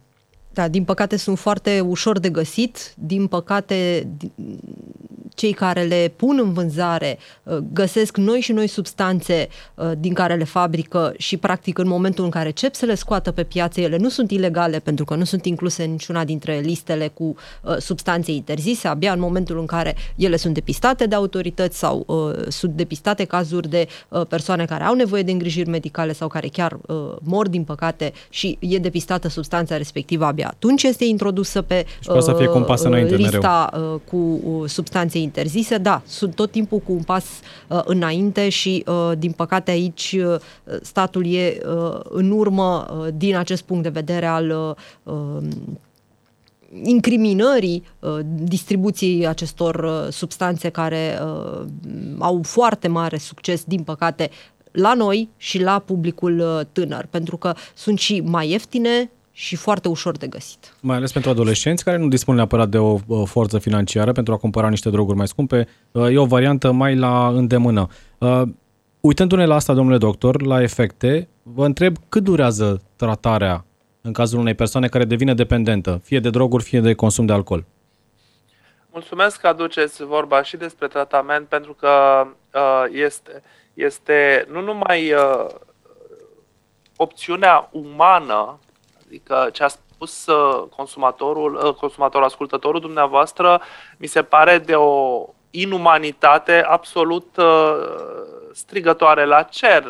da, 0.56 0.68
din 0.68 0.84
păcate 0.84 1.16
sunt 1.16 1.40
foarte 1.40 1.80
ușor 1.80 2.20
de 2.20 2.30
găsit, 2.30 2.94
din 2.98 3.28
păcate 3.28 4.08
cei 5.36 5.52
care 5.52 5.82
le 5.82 6.14
pun 6.16 6.40
în 6.44 6.54
vânzare 6.54 7.18
uh, 7.44 7.58
găsesc 7.74 8.18
noi 8.18 8.40
și 8.40 8.52
noi 8.52 8.68
substanțe 8.68 9.48
uh, 9.76 9.92
din 9.98 10.14
care 10.14 10.36
le 10.36 10.44
fabrică 10.44 11.14
și 11.18 11.38
practic 11.38 11.78
în 11.78 11.88
momentul 11.88 12.24
în 12.24 12.30
care 12.30 12.48
încep 12.48 12.74
să 12.74 12.86
le 12.86 12.96
scoată 12.96 13.32
pe 13.32 13.44
piață, 13.44 13.82
ele 13.82 13.98
nu 13.98 14.10
sunt 14.10 14.32
ilegale 14.32 14.80
pentru 14.80 15.06
că 15.06 15.16
nu 15.16 15.24
sunt 15.24 15.46
incluse 15.46 15.84
în 15.84 15.92
niciuna 15.92 16.24
dintre 16.24 16.60
listele 16.60 17.08
cu 17.08 17.24
uh, 17.24 17.78
substanțe 17.78 18.32
interzise, 18.32 18.88
abia 18.88 19.12
în 19.12 19.20
momentul 19.20 19.60
în 19.60 19.66
care 19.66 19.96
ele 20.16 20.36
sunt 20.36 20.54
depistate 20.54 21.06
de 21.06 21.16
autorități 21.16 21.78
sau 21.78 22.06
sunt 22.48 22.72
depistate 22.72 23.24
cazuri 23.24 23.70
de 23.70 23.88
persoane 24.28 24.66
care 24.66 24.84
au 24.84 24.94
nevoie 24.94 25.22
de 25.22 25.32
îngrijiri 25.32 25.70
medicale 25.70 26.14
sau 26.14 26.28
care 26.28 26.48
chiar 26.48 26.78
mor 27.20 27.48
din 27.48 27.64
păcate 27.64 28.14
și 28.30 28.58
e 28.60 28.78
depistată 28.78 29.28
substanța 29.28 29.78
respectivă 29.78 30.26
abia 30.26 30.48
atunci 30.48 30.84
este 30.84 31.06
introdusă 31.06 31.62
pe 31.62 31.86
să 32.20 32.34
fie 32.38 32.48
cu 32.48 32.58
un 32.58 32.64
pas 32.64 32.84
înainte, 32.84 33.16
lista 33.16 33.70
mereu. 33.74 34.02
cu 34.06 34.42
substanțe 34.68 35.18
interzise, 35.26 35.78
da, 35.78 36.02
sunt 36.06 36.36
tot 36.36 36.52
timpul 36.52 36.80
cu 36.80 36.92
un 36.92 37.04
pas 37.04 37.26
uh, 37.68 37.82
înainte 37.84 38.50
și, 38.50 38.84
uh, 38.88 39.12
din 39.18 39.32
păcate, 39.32 39.72
aici 39.72 40.16
uh, 40.20 40.36
statul 40.82 41.34
e 41.34 41.58
uh, 41.66 42.00
în 42.04 42.32
urmă 42.32 42.86
uh, 43.00 43.08
din 43.16 43.36
acest 43.36 43.64
punct 43.64 43.84
de 43.84 43.90
vedere 43.90 44.26
al 44.26 44.50
uh, 44.50 45.14
um, 45.14 45.80
incriminării 46.84 47.84
uh, 48.00 48.20
distribuției 48.38 49.28
acestor 49.28 49.76
uh, 49.76 50.12
substanțe 50.14 50.70
care 50.70 51.20
uh, 51.22 51.66
au 52.20 52.42
foarte 52.44 52.88
mare 52.88 53.18
succes, 53.18 53.64
din 53.64 53.84
păcate, 53.84 54.30
la 54.72 54.94
noi 54.94 55.30
și 55.38 55.62
la 55.62 55.80
publicul 55.80 56.40
uh, 56.40 56.66
tânăr, 56.72 57.08
pentru 57.10 57.38
că 57.38 57.54
sunt 57.74 58.00
și 58.00 58.22
mai 58.26 58.50
ieftine, 58.50 59.12
și 59.38 59.56
foarte 59.56 59.88
ușor 59.88 60.18
de 60.18 60.28
găsit. 60.28 60.76
Mai 60.82 60.96
ales 60.96 61.12
pentru 61.12 61.30
adolescenți 61.30 61.84
care 61.84 61.98
nu 61.98 62.08
dispun 62.08 62.36
neapărat 62.36 62.70
de 62.70 62.78
o, 62.78 62.98
o 63.08 63.26
forță 63.26 63.60
financiară 63.60 64.12
pentru 64.12 64.34
a 64.34 64.38
cumpăra 64.38 64.70
niște 64.70 64.90
droguri 64.90 65.18
mai 65.18 65.28
scumpe, 65.28 65.68
uh, 65.92 66.14
e 66.14 66.18
o 66.18 66.26
variantă 66.26 66.72
mai 66.72 66.96
la 66.96 67.28
îndemână. 67.28 67.88
Uh, 68.18 68.42
uitându-ne 69.00 69.46
la 69.46 69.56
asta, 69.56 69.74
domnule 69.74 69.98
doctor, 69.98 70.42
la 70.42 70.62
efecte, 70.62 71.30
vă 71.44 71.66
întreb 71.66 71.96
cât 72.10 72.24
durează 72.24 72.82
tratarea 72.96 73.66
în 74.02 74.14
cazul 74.14 74.40
unei 74.40 74.54
persoane 74.54 74.88
care 74.88 75.06
devine 75.06 75.34
dependentă, 75.34 76.02
fie 76.04 76.20
de 76.20 76.30
droguri, 76.30 76.64
fie 76.64 76.80
de 76.80 76.94
consum 76.94 77.26
de 77.26 77.34
alcool? 77.34 77.66
Mulțumesc 78.92 79.40
că 79.40 79.48
aduceți 79.48 80.04
vorba 80.04 80.44
și 80.44 80.58
despre 80.58 80.88
tratament, 80.88 81.48
pentru 81.48 81.74
că 81.74 81.88
uh, 82.54 82.84
este, 82.92 83.42
este 83.74 84.48
nu 84.52 84.62
numai 84.62 85.14
uh, 85.14 85.46
opțiunea 86.96 87.70
umană 87.72 88.60
Adică 89.08 89.50
ce 89.52 89.64
a 89.64 89.68
spus 89.68 90.26
uh, 90.26 90.64
consumatorul, 90.76 91.56
uh, 91.56 91.74
consumatorul, 91.74 92.26
ascultătorul 92.26 92.80
dumneavoastră, 92.80 93.62
mi 93.98 94.08
se 94.08 94.24
pare 94.24 94.58
de 94.58 94.76
o 94.76 95.26
inumanitate 95.50 96.64
absolut 96.64 97.38
uh, 97.38 97.78
strigătoare 98.54 99.26
la 99.26 99.44
cer. 99.44 99.84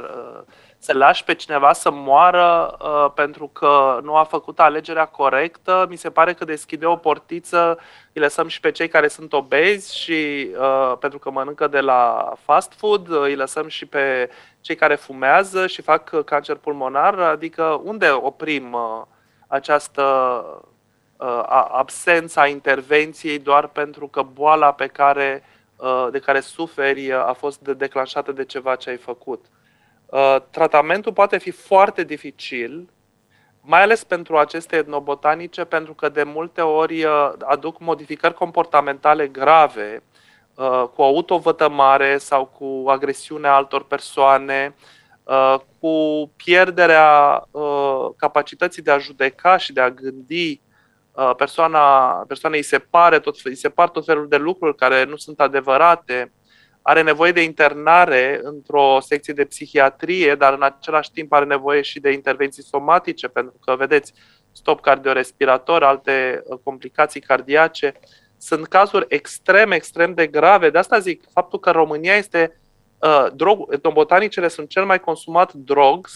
Să 0.78 0.94
lași 0.94 1.24
pe 1.24 1.34
cineva 1.34 1.74
să 1.74 1.92
moară 1.92 2.78
pentru 3.16 3.48
că 3.48 4.00
nu 4.04 4.16
a 4.16 4.24
făcut 4.24 4.60
alegerea 4.60 5.06
corectă, 5.06 5.86
mi 5.90 5.96
se 5.96 6.10
pare 6.10 6.34
că 6.34 6.46
deschide 6.46 6.86
o 6.86 6.96
portiță, 6.96 7.80
îi 8.14 8.22
lăsăm 8.22 8.48
și 8.48 8.60
pe 8.60 8.72
cei 8.72 8.88
care 8.88 9.08
sunt 9.08 9.34
obezi 9.34 9.98
și 9.98 10.50
pentru 11.00 11.20
că 11.20 11.30
mănâncă 11.30 11.68
de 11.68 11.80
la 11.80 12.34
fast 12.44 12.74
food, 12.78 13.08
îi 13.10 13.36
lăsăm 13.36 13.68
și 13.68 13.86
pe 13.86 14.30
cei 14.66 14.76
care 14.76 14.96
fumează 14.96 15.68
și 15.68 15.82
fac 15.82 16.24
cancer 16.24 16.56
pulmonar, 16.56 17.20
adică 17.20 17.82
unde 17.84 18.10
oprim 18.10 18.78
această 19.48 20.04
uh, 21.18 21.44
absența 21.72 22.48
intervenției 22.48 23.40
doar 23.40 23.68
pentru 23.68 24.08
că 24.08 24.22
boala 24.22 24.72
pe 24.72 24.88
care, 24.88 25.44
uh, 25.76 26.08
de 26.12 26.20
care 26.20 26.40
suferi 26.40 27.12
uh, 27.12 27.28
a 27.28 27.34
fost 27.34 27.60
de 27.60 27.74
declanșată 27.74 28.32
de 28.32 28.46
ceva 28.46 28.76
ce 28.76 28.90
ai 28.90 28.98
făcut. 28.98 29.46
Uh, 30.06 30.36
tratamentul 30.50 31.14
poate 31.14 31.38
fi 31.38 31.52
foarte 31.52 32.04
dificil, 32.04 32.90
mai 33.62 33.82
ales 33.82 34.04
pentru 34.04 34.38
aceste 34.38 34.76
etnobotanice, 34.76 35.64
pentru 35.64 35.94
că 35.94 36.10
de 36.10 36.24
multe 36.24 36.62
ori 36.62 37.04
uh, 37.04 37.32
aduc 37.44 37.80
modificări 37.80 38.34
comportamentale 38.34 39.28
grave, 39.28 40.04
uh, 40.04 40.15
cu 40.96 41.02
autovătămare 41.02 42.18
sau 42.18 42.46
cu 42.46 42.90
agresiunea 42.90 43.56
altor 43.56 43.84
persoane, 43.84 44.76
Uh, 45.26 45.56
cu 45.80 46.32
pierderea 46.36 47.42
uh, 47.52 48.10
capacității 48.18 48.82
de 48.82 48.92
a 48.92 48.98
judeca 48.98 49.58
și 49.58 49.74
de 49.74 49.82
a 49.82 49.90
gândi 49.90 50.62
uh, 51.12 51.32
persoana, 51.38 52.10
persoanei 52.28 52.60
îi 52.60 52.66
se, 52.66 52.80
pare 52.80 53.20
tot, 53.20 53.36
îi 53.44 53.56
se 53.56 53.70
par 53.70 53.90
tot 53.90 54.06
felul 54.06 54.28
de 54.28 54.38
lucruri 54.38 54.76
care 54.76 55.04
nu 55.04 55.16
sunt 55.16 55.40
adevărate, 55.40 56.32
are 56.82 57.02
nevoie 57.02 57.32
de 57.32 57.44
internare 57.44 58.40
într-o 58.44 58.98
secție 59.00 59.34
de 59.34 59.46
psihiatrie, 59.46 60.36
dar 60.36 60.54
în 60.54 60.64
același 60.64 61.12
timp 61.12 61.34
are 61.34 61.46
nevoie 61.46 61.82
și 61.82 62.00
de 62.00 62.12
intervenții 62.12 62.64
somatice, 62.64 63.28
pentru 63.28 63.60
că, 63.66 63.76
vedeți, 63.76 64.14
stop 64.52 64.82
cardiorespirator, 64.82 65.84
alte 65.84 66.44
complicații 66.64 67.22
cardiace. 67.22 67.94
Sunt 68.46 68.68
cazuri 68.68 69.06
extrem, 69.10 69.72
extrem 69.72 70.14
de 70.14 70.28
grave. 70.28 70.70
De 70.70 70.78
asta 70.78 71.00
zic, 71.00 71.24
faptul 71.34 71.60
că 71.60 71.72
România 71.72 72.16
este 72.16 72.60
uh, 73.00 73.26
drog, 73.34 73.74
etnobotanicele 73.74 74.48
sunt 74.48 74.70
cel 74.70 74.86
mai 74.86 75.00
consumat 75.00 75.54
drog, 75.54 76.08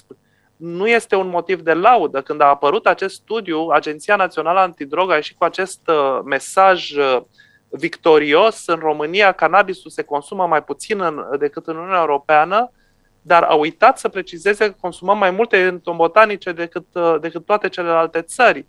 nu 0.56 0.88
este 0.88 1.16
un 1.16 1.28
motiv 1.28 1.62
de 1.62 1.74
laudă. 1.74 2.22
Când 2.22 2.42
a 2.42 2.46
apărut 2.46 2.88
acest 2.88 3.16
studiu, 3.16 3.68
Agenția 3.68 4.16
Națională 4.16 4.60
Antidrog 4.60 5.12
a 5.12 5.16
ieșit 5.16 5.38
cu 5.38 5.44
acest 5.44 5.80
uh, 5.88 6.20
mesaj 6.26 6.92
uh, 6.92 7.22
victorios. 7.70 8.68
În 8.68 8.80
România, 8.80 9.32
cannabisul 9.32 9.92
se 9.92 10.04
consumă 10.04 10.48
mai 10.48 10.64
puțin 10.64 11.02
în, 11.02 11.26
decât 11.40 11.68
în 11.68 11.76
Uniunea 11.76 12.00
Europeană, 12.00 12.72
dar 13.22 13.44
a 13.44 13.54
uitat 13.54 14.00
să 14.00 14.10
precizeze 14.10 14.66
că 14.66 14.76
consumăm 14.80 15.18
mai 15.18 15.32
multe 15.32 15.58
etnobotanice 15.58 16.52
decât, 16.52 16.86
uh, 16.94 17.16
decât 17.22 17.46
toate 17.46 17.70
celelalte 17.70 18.22
țări. 18.22 18.66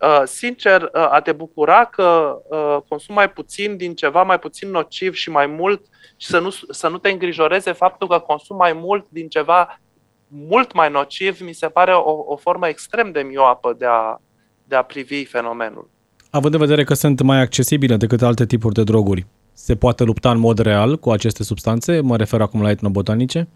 Uh, 0.00 0.22
sincer, 0.24 0.82
uh, 0.82 0.88
a 1.10 1.20
te 1.20 1.32
bucura 1.32 1.84
că 1.84 2.36
uh, 2.48 2.76
consum 2.88 3.14
mai 3.14 3.30
puțin 3.30 3.76
din 3.76 3.94
ceva 3.94 4.22
mai 4.22 4.38
puțin 4.38 4.70
nociv 4.70 5.14
și 5.14 5.30
mai 5.30 5.46
mult 5.46 5.82
și 6.16 6.26
să 6.26 6.38
nu, 6.38 6.50
să 6.70 6.88
nu 6.88 6.98
te 6.98 7.10
îngrijoreze 7.10 7.72
faptul 7.72 8.08
că 8.08 8.18
consum 8.18 8.56
mai 8.56 8.72
mult 8.72 9.06
din 9.08 9.28
ceva 9.28 9.80
mult 10.28 10.72
mai 10.72 10.90
nociv, 10.90 11.40
mi 11.40 11.52
se 11.52 11.66
pare 11.66 11.92
o, 11.92 12.32
o 12.32 12.36
formă 12.36 12.68
extrem 12.68 13.12
de 13.12 13.20
mioapă 13.20 13.74
de 13.78 13.86
a, 13.88 14.20
de 14.64 14.74
a 14.76 14.82
privi 14.82 15.24
fenomenul. 15.24 15.90
Având 16.30 16.54
în 16.54 16.60
vedere 16.60 16.84
că 16.84 16.94
sunt 16.94 17.20
mai 17.20 17.40
accesibile 17.40 17.96
decât 17.96 18.22
alte 18.22 18.46
tipuri 18.46 18.74
de 18.74 18.82
droguri, 18.82 19.26
se 19.52 19.76
poate 19.76 20.04
lupta 20.04 20.30
în 20.30 20.38
mod 20.38 20.58
real 20.58 20.98
cu 20.98 21.10
aceste 21.10 21.42
substanțe? 21.42 22.00
Mă 22.00 22.16
refer 22.16 22.40
acum 22.40 22.62
la 22.62 22.70
etnobotanice? 22.70 23.48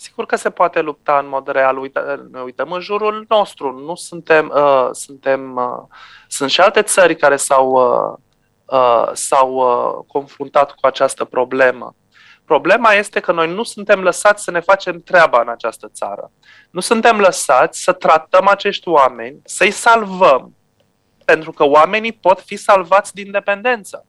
Sigur 0.00 0.26
că 0.26 0.36
se 0.36 0.50
poate 0.50 0.80
lupta 0.80 1.18
în 1.18 1.28
mod 1.28 1.48
real. 1.48 1.78
Uite, 1.78 2.00
ne 2.30 2.40
uităm 2.40 2.72
în 2.72 2.80
jurul 2.80 3.24
nostru. 3.28 3.78
Nu 3.78 3.94
suntem, 3.94 4.52
uh, 4.54 4.88
suntem, 4.92 5.56
uh, 5.56 5.96
sunt 6.28 6.50
și 6.50 6.60
alte 6.60 6.82
țări 6.82 7.16
care 7.16 7.36
s-au, 7.36 7.70
uh, 7.70 8.18
uh, 8.64 9.10
s-au 9.12 9.52
uh, 9.52 10.04
confruntat 10.06 10.72
cu 10.72 10.86
această 10.86 11.24
problemă. 11.24 11.94
Problema 12.44 12.92
este 12.92 13.20
că 13.20 13.32
noi 13.32 13.54
nu 13.54 13.62
suntem 13.62 14.02
lăsați 14.02 14.44
să 14.44 14.50
ne 14.50 14.60
facem 14.60 15.00
treaba 15.00 15.40
în 15.40 15.48
această 15.48 15.88
țară. 15.92 16.30
Nu 16.70 16.80
suntem 16.80 17.18
lăsați 17.18 17.82
să 17.82 17.92
tratăm 17.92 18.48
acești 18.48 18.88
oameni, 18.88 19.40
să-i 19.44 19.70
salvăm, 19.70 20.54
pentru 21.24 21.52
că 21.52 21.64
oamenii 21.64 22.12
pot 22.12 22.40
fi 22.40 22.56
salvați 22.56 23.14
din 23.14 23.30
dependență. 23.30 24.06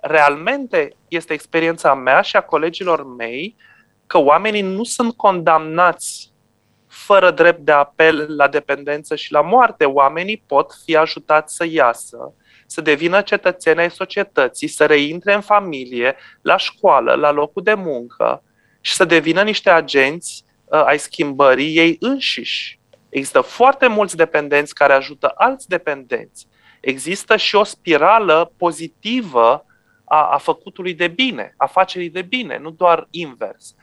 Realmente 0.00 0.96
este 1.08 1.32
experiența 1.32 1.94
mea 1.94 2.20
și 2.20 2.36
a 2.36 2.40
colegilor 2.40 3.06
mei 3.16 3.56
că 4.10 4.18
oamenii 4.18 4.62
nu 4.62 4.84
sunt 4.84 5.16
condamnați 5.16 6.32
fără 6.86 7.30
drept 7.30 7.60
de 7.60 7.72
apel 7.72 8.36
la 8.36 8.48
dependență 8.48 9.14
și 9.16 9.32
la 9.32 9.40
moarte. 9.40 9.84
Oamenii 9.84 10.42
pot 10.46 10.72
fi 10.84 10.96
ajutați 10.96 11.54
să 11.54 11.66
iasă, 11.68 12.34
să 12.66 12.80
devină 12.80 13.20
cetățeni 13.20 13.80
ai 13.80 13.90
societății, 13.90 14.68
să 14.68 14.86
reintre 14.86 15.34
în 15.34 15.40
familie, 15.40 16.16
la 16.42 16.56
școală, 16.56 17.14
la 17.14 17.30
locul 17.30 17.62
de 17.62 17.74
muncă 17.74 18.42
și 18.80 18.94
să 18.94 19.04
devină 19.04 19.42
niște 19.42 19.70
agenți 19.70 20.44
uh, 20.64 20.82
ai 20.84 20.98
schimbării 20.98 21.76
ei 21.76 21.96
înșiși. 22.00 22.80
Există 23.08 23.40
foarte 23.40 23.86
mulți 23.86 24.16
dependenți 24.16 24.74
care 24.74 24.92
ajută 24.92 25.32
alți 25.34 25.68
dependenți. 25.68 26.46
Există 26.80 27.36
și 27.36 27.54
o 27.56 27.64
spirală 27.64 28.52
pozitivă 28.56 29.64
a, 30.04 30.28
a 30.32 30.38
făcutului 30.38 30.94
de 30.94 31.08
bine, 31.08 31.54
a 31.56 31.66
facerii 31.66 32.10
de 32.10 32.22
bine, 32.22 32.58
nu 32.58 32.70
doar 32.70 33.06
invers. 33.10 33.74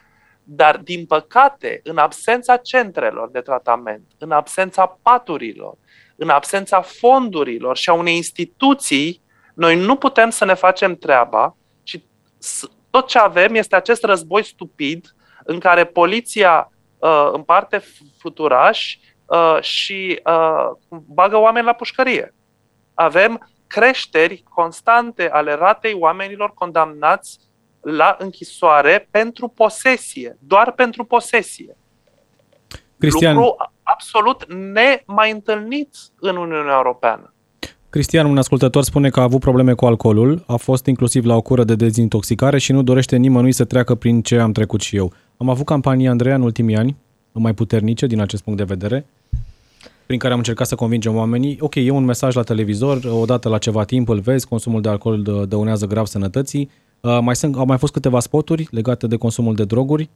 Dar, 0.49 0.77
din 0.77 1.05
păcate, 1.05 1.79
în 1.83 1.97
absența 1.97 2.57
centrelor 2.57 3.29
de 3.29 3.39
tratament, 3.39 4.03
în 4.17 4.31
absența 4.31 4.97
paturilor, 5.01 5.77
în 6.15 6.29
absența 6.29 6.81
fondurilor 6.81 7.77
și 7.77 7.89
a 7.89 7.93
unei 7.93 8.15
instituții 8.15 9.21
Noi 9.53 9.75
nu 9.75 9.95
putem 9.95 10.29
să 10.29 10.45
ne 10.45 10.53
facem 10.53 10.95
treaba 10.95 11.55
și 11.83 12.03
tot 12.89 13.07
ce 13.07 13.17
avem 13.17 13.55
este 13.55 13.75
acest 13.75 14.03
război 14.03 14.43
stupid 14.43 15.15
în 15.43 15.59
care 15.59 15.85
poliția 15.85 16.71
uh, 16.97 17.29
împarte 17.31 17.83
futurași 18.17 18.99
uh, 19.25 19.57
și 19.61 20.21
uh, 20.25 20.69
bagă 20.89 21.37
oameni 21.37 21.65
la 21.65 21.73
pușcărie. 21.73 22.33
Avem 22.93 23.49
creșteri 23.67 24.43
constante 24.49 25.29
ale 25.29 25.53
ratei 25.53 25.93
oamenilor 25.93 26.53
condamnați 26.53 27.39
la 27.95 28.15
închisoare 28.19 29.07
pentru 29.11 29.47
posesie, 29.47 30.37
doar 30.39 30.71
pentru 30.71 31.03
posesie. 31.03 31.77
Cristian. 32.97 33.35
Lucru 33.35 33.55
absolut 33.83 34.53
nemai 34.53 35.31
întâlnit 35.31 35.95
în 36.19 36.35
Uniunea 36.35 36.73
Europeană. 36.75 37.33
Cristian, 37.89 38.25
un 38.25 38.37
ascultător, 38.37 38.83
spune 38.83 39.09
că 39.09 39.19
a 39.19 39.23
avut 39.23 39.39
probleme 39.39 39.73
cu 39.73 39.85
alcoolul, 39.85 40.43
a 40.47 40.55
fost 40.55 40.85
inclusiv 40.85 41.25
la 41.25 41.35
o 41.35 41.41
cură 41.41 41.63
de 41.63 41.75
dezintoxicare 41.75 42.57
și 42.57 42.71
nu 42.71 42.81
dorește 42.81 43.15
nimănui 43.15 43.51
să 43.51 43.65
treacă 43.65 43.95
prin 43.95 44.21
ce 44.21 44.39
am 44.39 44.51
trecut 44.51 44.81
și 44.81 44.95
eu. 44.95 45.13
Am 45.37 45.49
avut 45.49 45.65
campanii, 45.65 46.07
Andreea, 46.07 46.35
în 46.35 46.41
ultimii 46.41 46.75
ani, 46.75 46.95
mai 47.31 47.53
puternice 47.53 48.05
din 48.05 48.21
acest 48.21 48.43
punct 48.43 48.59
de 48.59 48.65
vedere, 48.65 49.05
prin 50.05 50.19
care 50.19 50.31
am 50.31 50.39
încercat 50.39 50.67
să 50.67 50.75
convingem 50.75 51.15
oamenii, 51.15 51.57
ok, 51.59 51.75
e 51.75 51.89
un 51.89 52.05
mesaj 52.05 52.35
la 52.35 52.43
televizor, 52.43 52.99
odată 53.03 53.49
la 53.49 53.57
ceva 53.57 53.83
timp 53.83 54.09
îl 54.09 54.19
vezi, 54.19 54.47
consumul 54.47 54.81
de 54.81 54.89
alcool 54.89 55.45
dăunează 55.47 55.85
grav 55.85 56.05
sănătății, 56.05 56.69
uh, 57.01 57.19
mai 57.21 57.35
sunt, 57.35 57.55
au 57.55 57.65
mai 57.65 57.77
fost 57.77 57.93
câteva 57.93 58.19
spoturi 58.19 58.67
legate 58.71 59.07
de 59.07 59.15
consumul 59.15 59.55
de 59.55 59.65
droguri, 59.65 60.09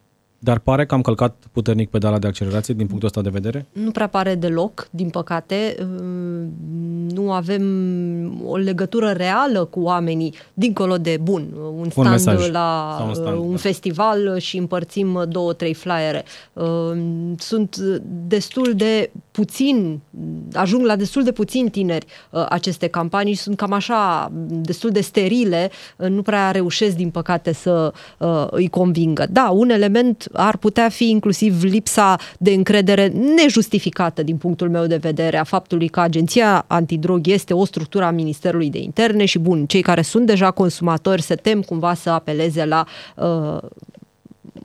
dar 0.44 0.58
pare 0.58 0.86
că 0.86 0.94
am 0.94 1.00
călcat 1.00 1.36
puternic 1.52 1.90
pedala 1.90 2.18
de 2.18 2.26
accelerație 2.26 2.74
din 2.74 2.86
punctul 2.86 3.08
ăsta 3.08 3.20
de 3.20 3.28
vedere? 3.28 3.66
Nu 3.72 3.90
prea 3.90 4.06
pare 4.06 4.34
deloc, 4.34 4.88
din 4.90 5.08
păcate. 5.08 5.76
Nu 7.14 7.32
avem 7.32 7.62
o 8.46 8.56
legătură 8.56 9.10
reală 9.10 9.64
cu 9.64 9.80
oamenii, 9.80 10.34
dincolo 10.54 10.96
de, 10.96 11.18
bun, 11.22 11.48
un 11.76 11.90
stand 11.90 12.06
un 12.06 12.12
mesaj, 12.12 12.50
la 12.50 13.04
un, 13.06 13.14
stand, 13.14 13.38
un 13.38 13.50
da. 13.50 13.56
festival 13.56 14.38
și 14.38 14.56
împărțim 14.56 15.24
două, 15.28 15.52
trei 15.52 15.74
flyere. 15.74 16.24
Sunt 17.38 17.76
destul 18.26 18.72
de 18.76 19.10
puțin, 19.30 20.00
ajung 20.52 20.84
la 20.84 20.96
destul 20.96 21.22
de 21.22 21.32
puțini 21.32 21.70
tineri 21.70 22.06
aceste 22.48 22.86
campanii, 22.86 23.34
sunt 23.34 23.56
cam 23.56 23.72
așa, 23.72 24.32
destul 24.46 24.90
de 24.90 25.00
sterile, 25.00 25.70
nu 25.96 26.22
prea 26.22 26.50
reușesc, 26.50 26.96
din 26.96 27.10
păcate, 27.10 27.52
să 27.52 27.92
îi 28.50 28.68
convingă. 28.68 29.26
Da, 29.30 29.50
un 29.50 29.70
element 29.70 30.30
ar 30.32 30.56
putea 30.56 30.88
fi 30.88 31.08
inclusiv 31.08 31.62
lipsa 31.62 32.18
de 32.38 32.50
încredere 32.50 33.12
nejustificată 33.36 34.22
din 34.22 34.36
punctul 34.36 34.70
meu 34.70 34.86
de 34.86 34.96
vedere 34.96 35.36
a 35.36 35.44
faptului 35.44 35.88
că 35.88 36.00
Agenția 36.00 36.64
Antidrog 36.66 37.26
este 37.26 37.54
o 37.54 37.64
structură 37.64 38.04
a 38.04 38.10
Ministerului 38.10 38.70
de 38.70 38.78
Interne 38.78 39.24
și 39.24 39.38
bun, 39.38 39.66
cei 39.66 39.82
care 39.82 40.02
sunt 40.02 40.26
deja 40.26 40.50
consumatori 40.50 41.22
se 41.22 41.34
tem 41.34 41.62
cumva 41.62 41.94
să 41.94 42.10
apeleze 42.10 42.64
la 42.64 42.86
uh, 43.16 43.68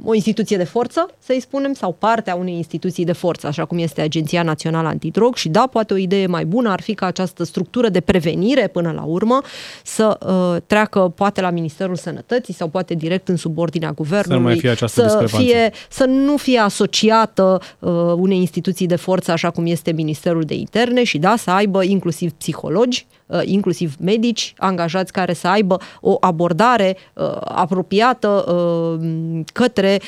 o 0.04 0.14
instituție 0.14 0.58
de 0.58 0.64
forță, 0.64 1.10
să-i 1.20 1.39
spunem, 1.39 1.74
sau 1.74 1.91
partea 1.91 2.36
unei 2.36 2.54
instituții 2.54 3.06
de 3.06 3.12
forță, 3.12 3.48
așa 3.48 3.66
cum 3.66 3.78
este 3.78 4.02
Agenția 4.02 4.43
Națională 4.43 4.88
Antidrog 4.88 5.36
și 5.36 5.50
da, 5.50 5.68
poate 5.72 5.93
o 5.93 5.98
idee 5.98 6.28
mai 6.28 6.45
bună 6.45 6.70
ar 6.70 6.82
fi 6.82 6.93
ca 6.93 7.06
această 7.06 7.43
structură 7.43 7.89
de 7.89 8.00
prevenire 8.00 8.68
până 8.68 8.91
la 8.91 9.04
urmă 9.04 9.41
să 9.84 10.18
uh, 10.26 10.62
treacă 10.66 11.00
poate 11.16 11.41
la 11.41 11.50
Ministerul 11.50 11.95
Sănătății 11.95 12.54
sau 12.54 12.68
poate 12.68 12.93
direct 12.93 13.28
în 13.28 13.36
subordinea 13.36 13.91
guvernului. 13.91 14.36
Să 14.36 14.39
nu 14.39 14.48
mai 14.48 14.60
fie 14.60 14.70
această 14.70 15.08
să, 15.08 15.38
fie, 15.38 15.72
să 15.89 16.06
nu 16.06 16.38
fie 16.38 16.60
asociată 16.60 17.62
uh, 17.80 17.91
unei 18.16 18.38
instituții 18.38 18.88
de 18.88 18.95
forță 18.95 19.32
așa 19.32 19.50
cum 19.50 19.66
este 19.66 19.91
Ministerul 19.91 20.41
de 20.41 20.54
Interne 20.54 21.04
și 21.04 21.18
da, 21.18 21.36
să 21.38 21.52
aibă 21.52 21.84
inclusiv 21.84 22.32
psihologi 22.32 23.06
Uh, 23.10 23.16
inclusiv 23.44 23.96
medici 24.00 24.54
angajați 24.58 25.12
care 25.12 25.34
să 25.34 25.48
aibă 25.48 25.80
o 26.02 26.18
abordare 26.20 26.98
uh, 27.14 27.38
apropiată 27.42 28.28
uh, 28.28 29.40
către 29.54 30.02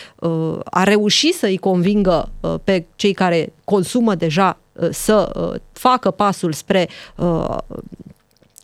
a 0.63 0.83
reuși 0.83 1.33
să-i 1.33 1.57
convingă 1.57 2.29
pe 2.63 2.85
cei 2.95 3.13
care 3.13 3.53
consumă 3.63 4.15
deja 4.15 4.57
să 4.89 5.31
facă 5.71 6.11
pasul 6.11 6.53
spre 6.53 6.89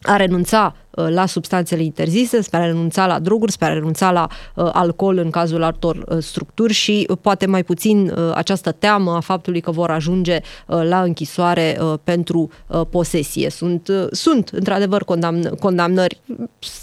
a 0.01 0.16
renunța 0.16 0.76
Uh, 0.76 0.84
la 0.95 1.25
substanțele 1.25 1.83
interzise, 1.83 2.41
spre 2.41 2.59
a 2.59 2.65
renunța 2.65 3.07
la 3.07 3.19
droguri, 3.19 3.51
spre 3.51 3.65
a 3.67 3.73
renunța 3.73 4.11
la 4.11 4.27
uh, 4.55 4.69
alcool 4.73 5.17
în 5.17 5.29
cazul 5.29 5.63
altor 5.63 6.03
uh, 6.07 6.17
structuri 6.19 6.73
și 6.73 7.07
poate 7.21 7.45
mai 7.45 7.63
puțin 7.63 8.13
această 8.33 8.71
teamă 8.71 9.11
a 9.11 9.19
faptului 9.19 9.61
că 9.61 9.71
vor 9.71 9.91
ajunge 9.91 10.39
la 10.65 11.01
închisoare 11.01 11.77
pentru 12.03 12.49
posesie. 12.89 13.49
Sunt, 13.49 13.89
sunt 14.11 14.49
într-adevăr 14.49 15.03
condamn, 15.03 15.41
condamnări 15.59 16.21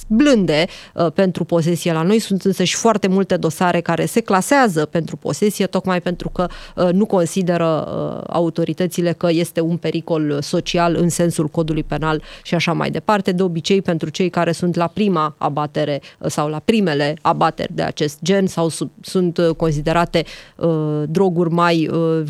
blânde 0.06 0.66
pentru 1.14 1.44
posesie 1.44 1.92
la 1.92 2.02
noi, 2.02 2.18
sunt 2.18 2.44
însă 2.44 2.64
și 2.64 2.74
foarte 2.74 3.08
multe 3.08 3.36
dosare 3.36 3.80
care 3.80 4.04
se 4.04 4.20
clasează 4.20 4.86
pentru 4.86 5.16
posesie, 5.16 5.66
tocmai 5.66 6.00
pentru 6.00 6.28
că 6.28 6.46
nu 6.92 7.06
consideră 7.06 7.86
autoritățile 8.28 9.12
că 9.12 9.28
este 9.30 9.60
un 9.60 9.76
pericol 9.76 10.38
social 10.40 10.96
în 10.96 11.08
sensul 11.08 11.48
codului 11.48 11.82
penal 11.82 12.22
și 12.42 12.54
așa 12.54 12.72
mai 12.72 12.90
departe. 12.90 13.32
De 13.32 13.42
obicei, 13.42 13.82
pentru 13.82 14.01
pentru 14.02 14.22
cei 14.22 14.30
care 14.30 14.52
sunt 14.52 14.74
la 14.74 14.86
prima 14.86 15.34
abatere 15.38 16.00
uh, 16.18 16.30
sau 16.30 16.48
la 16.48 16.58
primele 16.58 17.14
abateri 17.20 17.74
de 17.74 17.82
acest 17.82 18.18
gen 18.22 18.46
sau 18.46 18.68
sub, 18.68 18.90
sunt 19.00 19.38
uh, 19.38 19.48
considerate 19.56 20.24
uh, 20.56 21.02
droguri 21.08 21.50
mai 21.50 21.88
uh, 21.88 22.22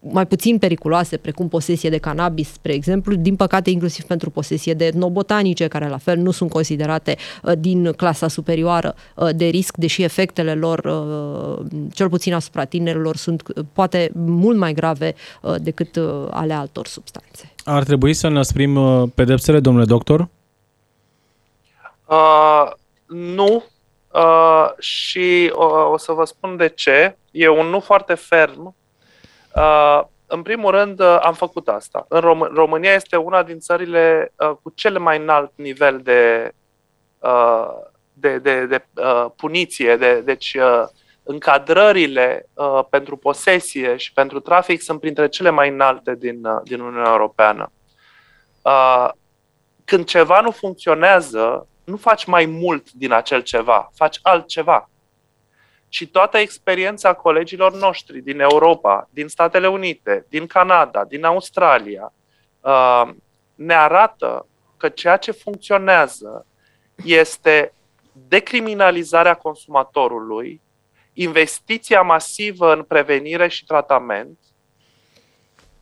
mai 0.00 0.26
puțin 0.26 0.58
periculoase, 0.58 1.16
precum 1.16 1.48
posesie 1.48 1.90
de 1.90 1.98
cannabis, 1.98 2.52
spre 2.52 2.72
exemplu, 2.72 3.14
din 3.14 3.36
păcate 3.36 3.70
inclusiv 3.70 4.04
pentru 4.04 4.30
posesie 4.30 4.74
de 4.74 4.84
etnobotanice, 4.84 5.66
care 5.66 5.88
la 5.88 5.96
fel 5.96 6.18
nu 6.18 6.30
sunt 6.30 6.50
considerate 6.50 7.16
uh, 7.42 7.52
din 7.58 7.92
clasa 7.92 8.28
superioară 8.28 8.94
uh, 9.16 9.28
de 9.36 9.44
risc, 9.44 9.76
deși 9.76 10.02
efectele 10.02 10.54
lor, 10.54 10.78
uh, 10.78 11.66
cel 11.92 12.08
puțin 12.08 12.34
asupra 12.34 12.64
tinerilor, 12.64 13.16
sunt 13.16 13.42
uh, 13.56 13.64
poate 13.72 14.10
mult 14.14 14.56
mai 14.56 14.72
grave 14.72 15.14
uh, 15.42 15.54
decât 15.60 15.96
uh, 15.96 16.04
ale 16.30 16.52
altor 16.52 16.86
substanțe. 16.86 17.52
Ar 17.64 17.84
trebui 17.84 18.14
să 18.14 18.26
înăsprim 18.26 18.78
pedepsele, 19.14 19.60
domnule 19.60 19.84
doctor? 19.84 20.28
Uh, 22.08 22.70
nu. 23.06 23.64
Uh, 24.12 24.70
și 24.78 25.52
uh, 25.56 25.90
o 25.90 25.96
să 25.96 26.12
vă 26.12 26.24
spun 26.24 26.56
de 26.56 26.68
ce. 26.68 27.16
E 27.30 27.48
un 27.48 27.66
nu 27.66 27.80
foarte 27.80 28.14
ferm. 28.14 28.76
Uh, 29.54 30.00
în 30.26 30.42
primul 30.42 30.70
rând, 30.70 31.00
uh, 31.00 31.18
am 31.22 31.34
făcut 31.34 31.68
asta. 31.68 32.06
În 32.08 32.20
Rom- 32.20 32.54
România 32.54 32.92
este 32.92 33.16
una 33.16 33.42
din 33.42 33.58
țările 33.58 34.32
uh, 34.36 34.50
cu 34.62 34.72
cel 34.74 34.98
mai 34.98 35.18
înalt 35.18 35.52
nivel 35.54 36.00
de, 36.02 36.52
uh, 37.18 37.68
de, 38.12 38.38
de, 38.38 38.66
de 38.66 38.84
uh, 38.94 39.26
puniție. 39.36 39.96
De, 39.96 40.20
deci, 40.20 40.54
uh, 40.54 40.84
încadrările 41.22 42.46
uh, 42.54 42.80
pentru 42.90 43.16
posesie 43.16 43.96
și 43.96 44.12
pentru 44.12 44.40
trafic 44.40 44.80
sunt 44.80 45.00
printre 45.00 45.28
cele 45.28 45.50
mai 45.50 45.68
înalte 45.68 46.14
din, 46.14 46.44
uh, 46.44 46.60
din 46.64 46.80
Uniunea 46.80 47.10
Europeană. 47.10 47.72
Uh, 48.62 49.08
când 49.84 50.04
ceva 50.04 50.40
nu 50.40 50.50
funcționează, 50.50 51.68
nu 51.88 51.96
faci 51.96 52.24
mai 52.24 52.46
mult 52.46 52.92
din 52.92 53.12
acel 53.12 53.42
ceva, 53.42 53.90
faci 53.94 54.18
altceva. 54.22 54.90
Și 55.88 56.06
toată 56.06 56.38
experiența 56.38 57.14
colegilor 57.14 57.74
noștri 57.74 58.20
din 58.20 58.40
Europa, 58.40 59.08
din 59.10 59.28
Statele 59.28 59.68
Unite, 59.68 60.26
din 60.28 60.46
Canada, 60.46 61.04
din 61.04 61.24
Australia, 61.24 62.12
uh, 62.60 63.08
ne 63.54 63.74
arată 63.74 64.46
că 64.76 64.88
ceea 64.88 65.16
ce 65.16 65.30
funcționează 65.30 66.46
este 67.04 67.72
decriminalizarea 68.12 69.34
consumatorului, 69.34 70.60
investiția 71.12 72.02
masivă 72.02 72.72
în 72.72 72.82
prevenire 72.82 73.48
și 73.48 73.64
tratament 73.64 74.38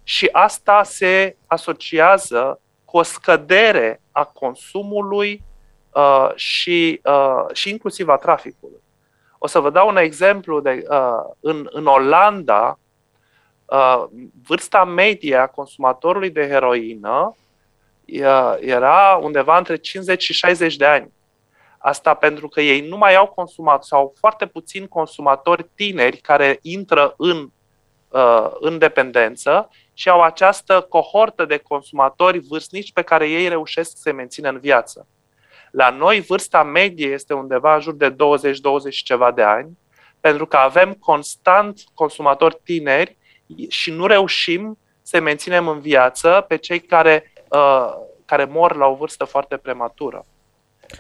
și 0.03 0.29
asta 0.33 0.83
se 0.83 1.37
asociază 1.47 2.61
cu 2.85 2.97
o 2.97 3.03
scădere 3.03 4.01
a 4.13 4.25
consumului 4.25 5.43
uh, 5.97 6.31
și, 6.35 7.01
uh, 7.05 7.45
și 7.53 7.71
inclusiv 7.71 8.09
a 8.09 8.17
traficului. 8.17 8.81
O 9.39 9.47
să 9.47 9.61
vă 9.61 9.71
dau 9.71 9.89
un 9.89 9.97
exemplu. 9.97 10.61
De, 10.61 10.85
uh, 10.89 11.35
în, 11.41 11.69
în 11.71 11.87
Olanda, 11.87 12.79
uh, 13.65 14.05
vârsta 14.47 14.85
medie 14.85 15.37
a 15.37 15.47
consumatorului 15.47 16.31
de 16.31 16.49
heroină 16.49 17.37
uh, 18.07 18.55
era 18.61 19.19
undeva 19.23 19.59
între 19.59 19.77
50 19.77 20.23
și 20.23 20.33
60 20.33 20.77
de 20.77 20.85
ani. 20.85 21.13
Asta 21.79 22.15
pentru 22.15 22.49
că 22.49 22.61
ei 22.61 22.89
nu 22.89 22.97
mai 22.97 23.15
au 23.15 23.27
consumat 23.27 23.85
sau 23.85 24.15
foarte 24.19 24.47
puțini 24.47 24.89
consumatori 24.89 25.67
tineri 25.75 26.17
care 26.17 26.59
intră 26.63 27.15
în, 27.17 27.49
uh, 28.09 28.51
în 28.61 28.79
dependență 28.79 29.71
și 29.93 30.09
au 30.09 30.23
această 30.23 30.81
cohortă 30.81 31.45
de 31.45 31.57
consumatori 31.57 32.39
vârstnici 32.39 32.93
pe 32.93 33.03
care 33.03 33.29
ei 33.29 33.49
reușesc 33.49 33.91
să 33.91 33.97
se 34.01 34.13
mențină 34.13 34.49
în 34.49 34.59
viață. 34.59 35.07
La 35.77 35.91
noi 35.91 36.21
vârsta 36.21 36.63
medie 36.63 37.07
este 37.07 37.35
undeva 37.35 37.75
în 37.75 37.81
jur 37.81 37.95
de 37.95 38.11
20-20 38.11 38.17
și 38.89 39.05
ceva 39.05 39.31
de 39.31 39.43
ani, 39.43 39.79
pentru 40.21 40.47
că 40.47 40.57
avem 40.57 40.93
constant 40.93 41.81
consumatori 41.95 42.61
tineri 42.65 43.17
și 43.69 43.91
nu 43.91 44.07
reușim 44.07 44.79
să 45.03 45.21
menținem 45.21 45.69
în 45.69 45.81
viață 45.81 46.45
pe 46.49 46.57
cei 46.57 46.81
care, 46.81 47.33
uh, 47.49 47.93
care 48.25 48.45
mor 48.45 48.77
la 48.77 48.87
o 48.87 48.95
vârstă 48.95 49.25
foarte 49.25 49.57
prematură. 49.57 50.27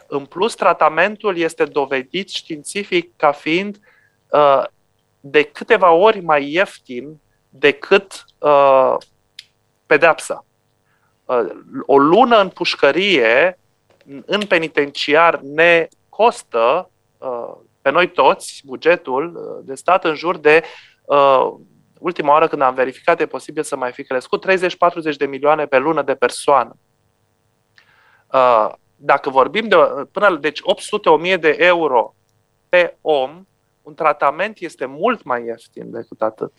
În 0.06 0.24
plus, 0.24 0.54
tratamentul 0.54 1.36
este 1.36 1.64
dovedit 1.64 2.28
științific 2.28 3.16
ca 3.16 3.32
fiind 3.32 3.78
uh, 4.30 4.64
de 5.20 5.42
câteva 5.42 5.90
ori 5.90 6.20
mai 6.20 6.52
ieftin 6.52 7.20
decât 7.48 8.24
uh, 8.38 8.96
pedepsa. 9.86 10.44
Uh, 11.24 11.46
o 11.86 11.98
lună 11.98 12.40
în 12.40 12.48
pușcărie, 12.48 13.58
în 14.26 14.46
penitenciar, 14.48 15.40
ne 15.42 15.88
costă 16.08 16.90
uh, 17.18 17.54
pe 17.82 17.90
noi 17.90 18.10
toți 18.10 18.62
bugetul 18.64 19.36
uh, 19.36 19.64
de 19.66 19.74
stat 19.74 20.04
în 20.04 20.14
jur 20.14 20.36
de 20.36 20.62
uh, 21.04 21.52
ultima 21.98 22.32
oară 22.32 22.48
când 22.48 22.62
am 22.62 22.74
verificat, 22.74 23.20
e 23.20 23.26
posibil 23.26 23.62
să 23.62 23.76
mai 23.76 23.92
fi 23.92 24.04
crescut, 24.04 24.46
30-40 25.12 25.16
de 25.16 25.26
milioane 25.26 25.66
pe 25.66 25.78
lună 25.78 26.02
de 26.02 26.14
persoană. 26.14 26.76
Uh, 28.32 28.68
dacă 28.96 29.30
vorbim 29.30 29.68
de 29.68 29.76
până 30.12 30.36
deci 30.36 30.60
800-1000 31.34 31.40
de 31.40 31.56
euro 31.58 32.14
pe 32.68 32.96
om, 33.00 33.46
un 33.82 33.94
tratament 33.94 34.58
este 34.58 34.86
mult 34.86 35.22
mai 35.22 35.44
ieftin 35.44 35.90
decât 35.90 36.22
atât. 36.22 36.52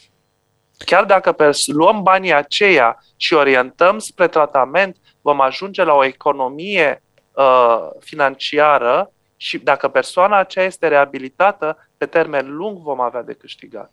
Chiar 0.86 1.06
dacă 1.06 1.36
luăm 1.66 2.04
banii 2.04 2.34
aceia 2.34 3.04
și 3.16 3.34
orientăm 3.34 4.00
spre 4.00 4.28
tratament, 4.28 4.98
vom 5.22 5.42
ajunge 5.42 5.84
la 5.84 5.94
o 5.94 6.04
economie 6.04 7.04
uh, 7.38 7.90
financiară 8.00 9.12
și 9.38 9.58
dacă 9.58 9.88
persoana 9.88 10.38
aceea 10.38 10.66
este 10.66 10.88
reabilitată, 10.88 11.88
pe 11.98 12.06
termen 12.06 12.56
lung 12.56 12.78
vom 12.78 13.02
avea 13.02 13.24
de 13.24 13.34
câștigat. 13.34 13.92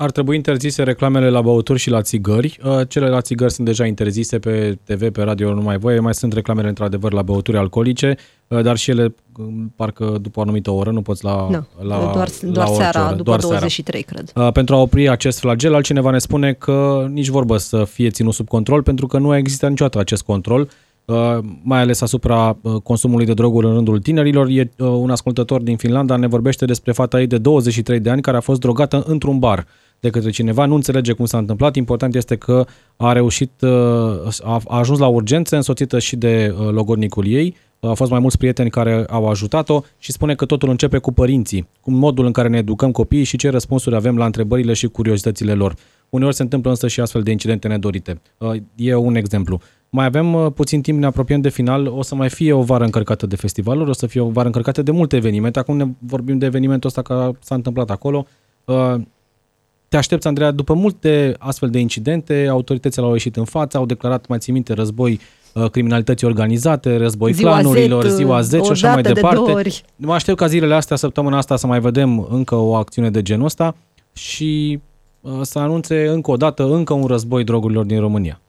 Ar 0.00 0.10
trebui 0.10 0.36
interzise 0.36 0.82
reclamele 0.82 1.30
la 1.30 1.40
băuturi 1.40 1.78
și 1.78 1.90
la 1.90 2.02
țigări. 2.02 2.58
Uh, 2.64 2.80
cele 2.88 3.08
la 3.08 3.20
țigări 3.20 3.52
sunt 3.52 3.66
deja 3.66 3.86
interzise 3.86 4.38
pe 4.38 4.78
TV, 4.84 5.10
pe 5.10 5.22
radio, 5.22 5.54
nu 5.54 5.60
mai 5.60 5.78
voie. 5.78 6.00
Mai 6.00 6.14
sunt 6.14 6.32
reclamele 6.32 6.68
într-adevăr 6.68 7.12
la 7.12 7.22
băuturi 7.22 7.56
alcoolice, 7.56 8.16
uh, 8.48 8.62
dar 8.62 8.76
și 8.76 8.90
ele 8.90 9.14
um, 9.38 9.72
parcă 9.76 10.18
după 10.20 10.38
o 10.38 10.42
anumită 10.42 10.70
oră 10.70 10.90
nu 10.90 11.02
poți 11.02 11.24
la 11.24 11.48
no, 11.50 11.58
la 11.80 11.98
doar, 11.98 12.28
la 12.40 12.50
doar 12.50 12.66
seara, 12.66 13.06
oră, 13.06 13.10
după 13.10 13.22
doar 13.22 13.40
23, 13.40 14.04
seara. 14.08 14.22
cred. 14.32 14.44
Uh, 14.44 14.52
pentru 14.52 14.74
a 14.74 14.78
opri 14.78 15.08
acest 15.08 15.38
flagel, 15.38 15.74
altcineva 15.74 16.10
ne 16.10 16.18
spune 16.18 16.52
că 16.52 17.06
nici 17.10 17.28
vorbă 17.28 17.56
să 17.56 17.84
fie 17.84 18.10
ținut 18.10 18.34
sub 18.34 18.48
control, 18.48 18.82
pentru 18.82 19.06
că 19.06 19.18
nu 19.18 19.30
a 19.30 19.36
existat 19.36 19.70
niciodată 19.70 19.98
acest 19.98 20.22
control 20.22 20.68
mai 21.62 21.80
ales 21.80 22.00
asupra 22.00 22.56
consumului 22.82 23.26
de 23.26 23.34
droguri 23.34 23.66
în 23.66 23.72
rândul 23.72 23.98
tinerilor. 23.98 24.48
E 24.48 24.70
un 24.76 25.10
ascultător 25.10 25.62
din 25.62 25.76
Finlanda, 25.76 26.16
ne 26.16 26.26
vorbește 26.26 26.64
despre 26.64 26.92
fata 26.92 27.20
ei 27.20 27.26
de 27.26 27.38
23 27.38 28.00
de 28.00 28.10
ani 28.10 28.22
care 28.22 28.36
a 28.36 28.40
fost 28.40 28.60
drogată 28.60 29.02
într-un 29.06 29.38
bar 29.38 29.66
de 30.00 30.10
către 30.10 30.30
cineva, 30.30 30.64
nu 30.64 30.74
înțelege 30.74 31.12
cum 31.12 31.24
s-a 31.24 31.38
întâmplat, 31.38 31.76
important 31.76 32.14
este 32.14 32.36
că 32.36 32.66
a 32.96 33.12
reușit, 33.12 33.50
uh, 33.60 33.70
a 34.44 34.60
ajuns 34.68 34.98
la 34.98 35.06
urgențe, 35.06 35.56
însoțită 35.56 35.98
și 35.98 36.16
de 36.16 36.54
uh, 36.58 36.68
logodnicul 36.70 37.26
ei, 37.26 37.56
au 37.80 37.94
fost 37.94 38.10
mai 38.10 38.20
mulți 38.20 38.38
prieteni 38.38 38.70
care 38.70 39.04
au 39.08 39.28
ajutat-o 39.28 39.80
și 39.98 40.12
spune 40.12 40.34
că 40.34 40.44
totul 40.44 40.68
începe 40.68 40.98
cu 40.98 41.12
părinții, 41.12 41.68
cu 41.80 41.90
modul 41.90 42.26
în 42.26 42.32
care 42.32 42.48
ne 42.48 42.58
educăm 42.58 42.90
copiii 42.90 43.24
și 43.24 43.36
ce 43.36 43.50
răspunsuri 43.50 43.94
avem 43.94 44.16
la 44.16 44.24
întrebările 44.24 44.72
și 44.72 44.86
curiozitățile 44.86 45.52
lor. 45.52 45.74
Uneori 46.08 46.34
se 46.34 46.42
întâmplă 46.42 46.70
însă 46.70 46.88
și 46.88 47.00
astfel 47.00 47.22
de 47.22 47.30
incidente 47.30 47.68
nedorite. 47.68 48.20
Uh, 48.38 48.56
e 48.76 48.94
un 48.94 49.14
exemplu. 49.14 49.60
Mai 49.90 50.04
avem 50.04 50.52
puțin 50.54 50.82
timp, 50.82 50.98
ne 50.98 51.06
apropiem 51.06 51.40
de 51.40 51.48
final, 51.48 51.86
o 51.86 52.02
să 52.02 52.14
mai 52.14 52.28
fie 52.28 52.52
o 52.52 52.62
vară 52.62 52.84
încărcată 52.84 53.26
de 53.26 53.36
festivaluri, 53.36 53.90
o 53.90 53.92
să 53.92 54.06
fie 54.06 54.20
o 54.20 54.28
vară 54.28 54.46
încărcată 54.46 54.82
de 54.82 54.90
multe 54.90 55.16
evenimente. 55.16 55.58
Acum 55.58 55.76
ne 55.76 55.86
vorbim 55.98 56.38
de 56.38 56.46
evenimentul 56.46 56.88
ăsta 56.88 57.02
care 57.02 57.36
s-a 57.40 57.54
întâmplat 57.54 57.90
acolo. 57.90 58.26
Te 59.88 59.96
aștepți, 59.96 60.26
Andreea, 60.26 60.50
după 60.50 60.74
multe 60.74 61.34
astfel 61.38 61.70
de 61.70 61.78
incidente, 61.78 62.46
autoritățile 62.50 63.04
au 63.04 63.12
ieșit 63.12 63.36
în 63.36 63.44
față, 63.44 63.76
au 63.76 63.86
declarat, 63.86 64.26
mai 64.26 64.38
ții 64.38 64.52
minte, 64.52 64.72
război 64.72 65.20
uh, 65.54 65.70
criminalității 65.70 66.26
organizate, 66.26 66.96
război 66.96 67.32
ziua 67.32 67.50
clanurilor, 67.52 68.06
Z, 68.06 68.14
ziua 68.14 68.40
Z 68.40 68.52
și 68.52 68.70
așa 68.70 68.92
mai 68.92 69.02
departe. 69.02 69.52
De 69.96 70.06
mă 70.06 70.12
aștept 70.12 70.38
ca 70.38 70.46
zilele 70.46 70.74
astea, 70.74 70.96
săptămâna 70.96 71.36
asta, 71.36 71.56
să 71.56 71.66
mai 71.66 71.80
vedem 71.80 72.26
încă 72.30 72.54
o 72.54 72.74
acțiune 72.74 73.10
de 73.10 73.22
genul 73.22 73.44
ăsta 73.44 73.76
și 74.12 74.80
uh, 75.20 75.32
să 75.42 75.58
anunțe 75.58 76.08
încă 76.08 76.30
o 76.30 76.36
dată 76.36 76.64
încă 76.64 76.92
un 76.92 77.04
război 77.04 77.44
drogurilor 77.44 77.84
din 77.84 78.00
România. 78.00 78.40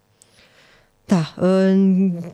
Da, 1.10 1.43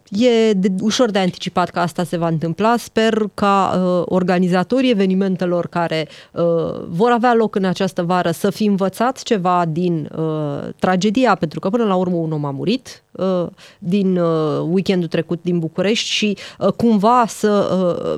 e 0.10 0.54
de, 0.54 0.68
ușor 0.82 1.12
de 1.12 1.20
anticipat 1.20 1.70
că 1.70 1.80
asta 1.80 2.04
se 2.04 2.18
va 2.18 2.28
întâmpla. 2.28 2.78
Sper 2.78 3.24
ca 3.34 3.74
uh, 3.76 4.04
organizatorii 4.06 4.90
evenimentelor 4.90 5.68
care 5.68 6.08
uh, 6.32 6.44
vor 6.88 7.12
avea 7.12 7.34
loc 7.34 7.56
în 7.56 7.64
această 7.66 8.04
vară 8.04 8.32
să 8.32 8.50
fi 8.50 8.66
învățat 8.66 9.22
ceva 9.22 9.66
din 9.70 10.10
uh, 10.18 10.70
tragedia, 10.80 11.36
pentru 11.36 11.60
că 11.60 11.70
până 11.70 11.84
la 11.84 11.96
urmă 11.96 12.16
un 12.16 12.32
om 12.32 12.46
a 12.46 12.52
murit 12.52 13.04
uh, 13.12 13.48
din 13.80 14.18
uh, 14.18 14.68
weekendul 14.70 15.08
trecut 15.08 15.40
din 15.42 15.60
București 15.60 16.10
și 16.10 16.38
uh, 16.60 16.72
cumva 16.72 17.26
să 17.28 17.50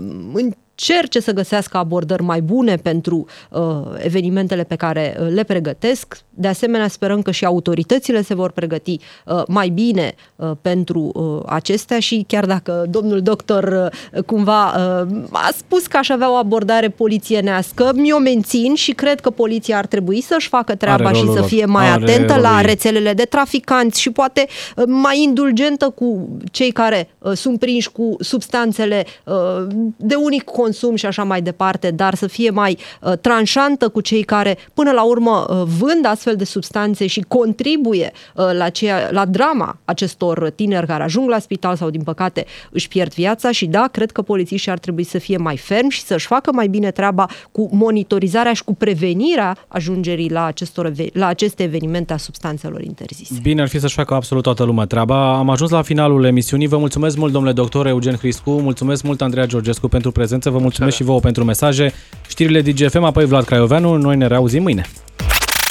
uh, 0.01 0.57
încerce 0.77 1.19
să 1.19 1.31
găsească 1.31 1.77
abordări 1.77 2.23
mai 2.23 2.41
bune 2.41 2.75
pentru 2.75 3.25
uh, 3.49 3.61
evenimentele 3.97 4.63
pe 4.63 4.75
care 4.75 5.17
uh, 5.19 5.27
le 5.29 5.43
pregătesc. 5.43 6.17
De 6.29 6.47
asemenea, 6.47 6.87
sperăm 6.87 7.21
că 7.21 7.31
și 7.31 7.45
autoritățile 7.45 8.21
se 8.21 8.35
vor 8.35 8.51
pregăti 8.51 8.99
uh, 9.25 9.43
mai 9.47 9.69
bine 9.69 10.15
uh, 10.35 10.51
pentru 10.61 11.11
uh, 11.13 11.41
acestea 11.45 11.99
și 11.99 12.23
chiar 12.27 12.45
dacă 12.45 12.85
domnul 12.89 13.21
doctor 13.21 13.91
uh, 14.13 14.23
cumva 14.23 14.65
uh, 14.65 15.07
a 15.31 15.49
spus 15.57 15.87
că 15.87 15.97
aș 15.97 16.09
avea 16.09 16.31
o 16.31 16.35
abordare 16.35 16.89
polițienească, 16.89 17.91
mi-o 17.95 18.17
mențin 18.17 18.75
și 18.75 18.91
cred 18.91 19.19
că 19.19 19.29
poliția 19.29 19.77
ar 19.77 19.85
trebui 19.85 20.21
să-și 20.21 20.47
facă 20.47 20.75
treaba 20.75 21.11
și 21.11 21.25
să 21.33 21.41
fie 21.41 21.65
mai 21.65 21.89
Are 21.89 22.03
atentă 22.03 22.35
la 22.39 22.61
rețelele 22.61 23.13
de 23.13 23.23
traficanți 23.23 24.01
și 24.01 24.11
poate 24.11 24.47
uh, 24.75 24.83
mai 24.87 25.21
indulgentă 25.21 25.89
cu 25.89 26.27
cei 26.51 26.71
care 26.71 27.09
uh, 27.17 27.31
sunt 27.31 27.59
prinși 27.59 27.91
cu 27.91 28.15
substanțele 28.19 29.05
uh, 29.23 29.67
de 29.97 30.15
unic 30.15 30.43
consum 30.67 30.95
și 30.95 31.05
așa 31.05 31.23
mai 31.23 31.41
departe, 31.41 31.91
dar 31.91 32.15
să 32.15 32.27
fie 32.27 32.49
mai 32.49 32.77
uh, 33.01 33.13
tranșantă 33.21 33.89
cu 33.89 34.01
cei 34.01 34.23
care 34.23 34.57
până 34.73 34.91
la 34.91 35.03
urmă 35.03 35.45
uh, 35.49 35.61
vând 35.79 36.05
astfel 36.05 36.35
de 36.35 36.43
substanțe 36.43 37.07
și 37.07 37.25
contribuie 37.27 38.11
uh, 38.35 38.49
la, 38.57 38.69
ceea, 38.69 39.09
la 39.11 39.25
drama 39.25 39.77
acestor 39.85 40.49
tineri 40.55 40.85
care 40.85 41.03
ajung 41.03 41.29
la 41.29 41.39
spital 41.39 41.75
sau 41.75 41.89
din 41.89 42.01
păcate 42.01 42.45
își 42.71 42.87
pierd 42.87 43.13
viața 43.13 43.51
și 43.51 43.65
da, 43.65 43.87
cred 43.91 44.11
că 44.11 44.21
polițiștii 44.21 44.71
ar 44.71 44.77
trebui 44.77 45.03
să 45.03 45.17
fie 45.17 45.37
mai 45.37 45.57
fermi 45.57 45.91
și 45.91 46.01
să-și 46.01 46.27
facă 46.27 46.51
mai 46.53 46.67
bine 46.67 46.91
treaba 46.91 47.25
cu 47.51 47.69
monitorizarea 47.71 48.53
și 48.53 48.63
cu 48.63 48.73
prevenirea 48.73 49.57
ajungerii 49.67 50.29
la, 50.29 50.45
acestor, 50.45 50.91
la 51.13 51.27
aceste 51.27 51.63
evenimente 51.63 52.13
a 52.13 52.17
substanțelor 52.17 52.81
interzise. 52.81 53.39
Bine 53.41 53.61
ar 53.61 53.67
fi 53.67 53.79
să-și 53.79 53.95
facă 53.95 54.13
absolut 54.13 54.43
toată 54.43 54.63
lumea 54.63 54.85
treaba. 54.85 55.37
Am 55.37 55.49
ajuns 55.49 55.69
la 55.69 55.81
finalul 55.81 56.23
emisiunii. 56.23 56.67
Vă 56.67 56.77
mulțumesc 56.77 57.17
mult, 57.17 57.31
domnule 57.31 57.53
doctor 57.53 57.87
Eugen 57.87 58.15
Hriscu, 58.15 58.51
mulțumesc 58.51 59.03
mult, 59.03 59.21
Andreea 59.21 59.45
Georgescu, 59.45 59.87
pentru 59.87 60.11
prezență. 60.11 60.49
Vă 60.57 60.63
mulțumesc 60.63 60.95
și 60.95 61.03
vouă 61.03 61.19
pentru 61.19 61.43
mesaje. 61.43 61.93
Știrile 62.27 62.61
DGFM, 62.61 63.03
apoi 63.03 63.25
Vlad 63.25 63.45
Craioveanu. 63.45 63.95
Noi 63.95 64.15
ne 64.15 64.27
reauzim 64.27 64.61
mâine. 64.61 64.85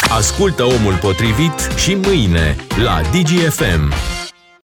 Ascultă 0.09 0.63
omul 0.63 0.99
potrivit 1.01 1.71
și 1.77 1.95
mâine 1.95 2.57
la 2.85 3.01
DGFM. 3.13 3.93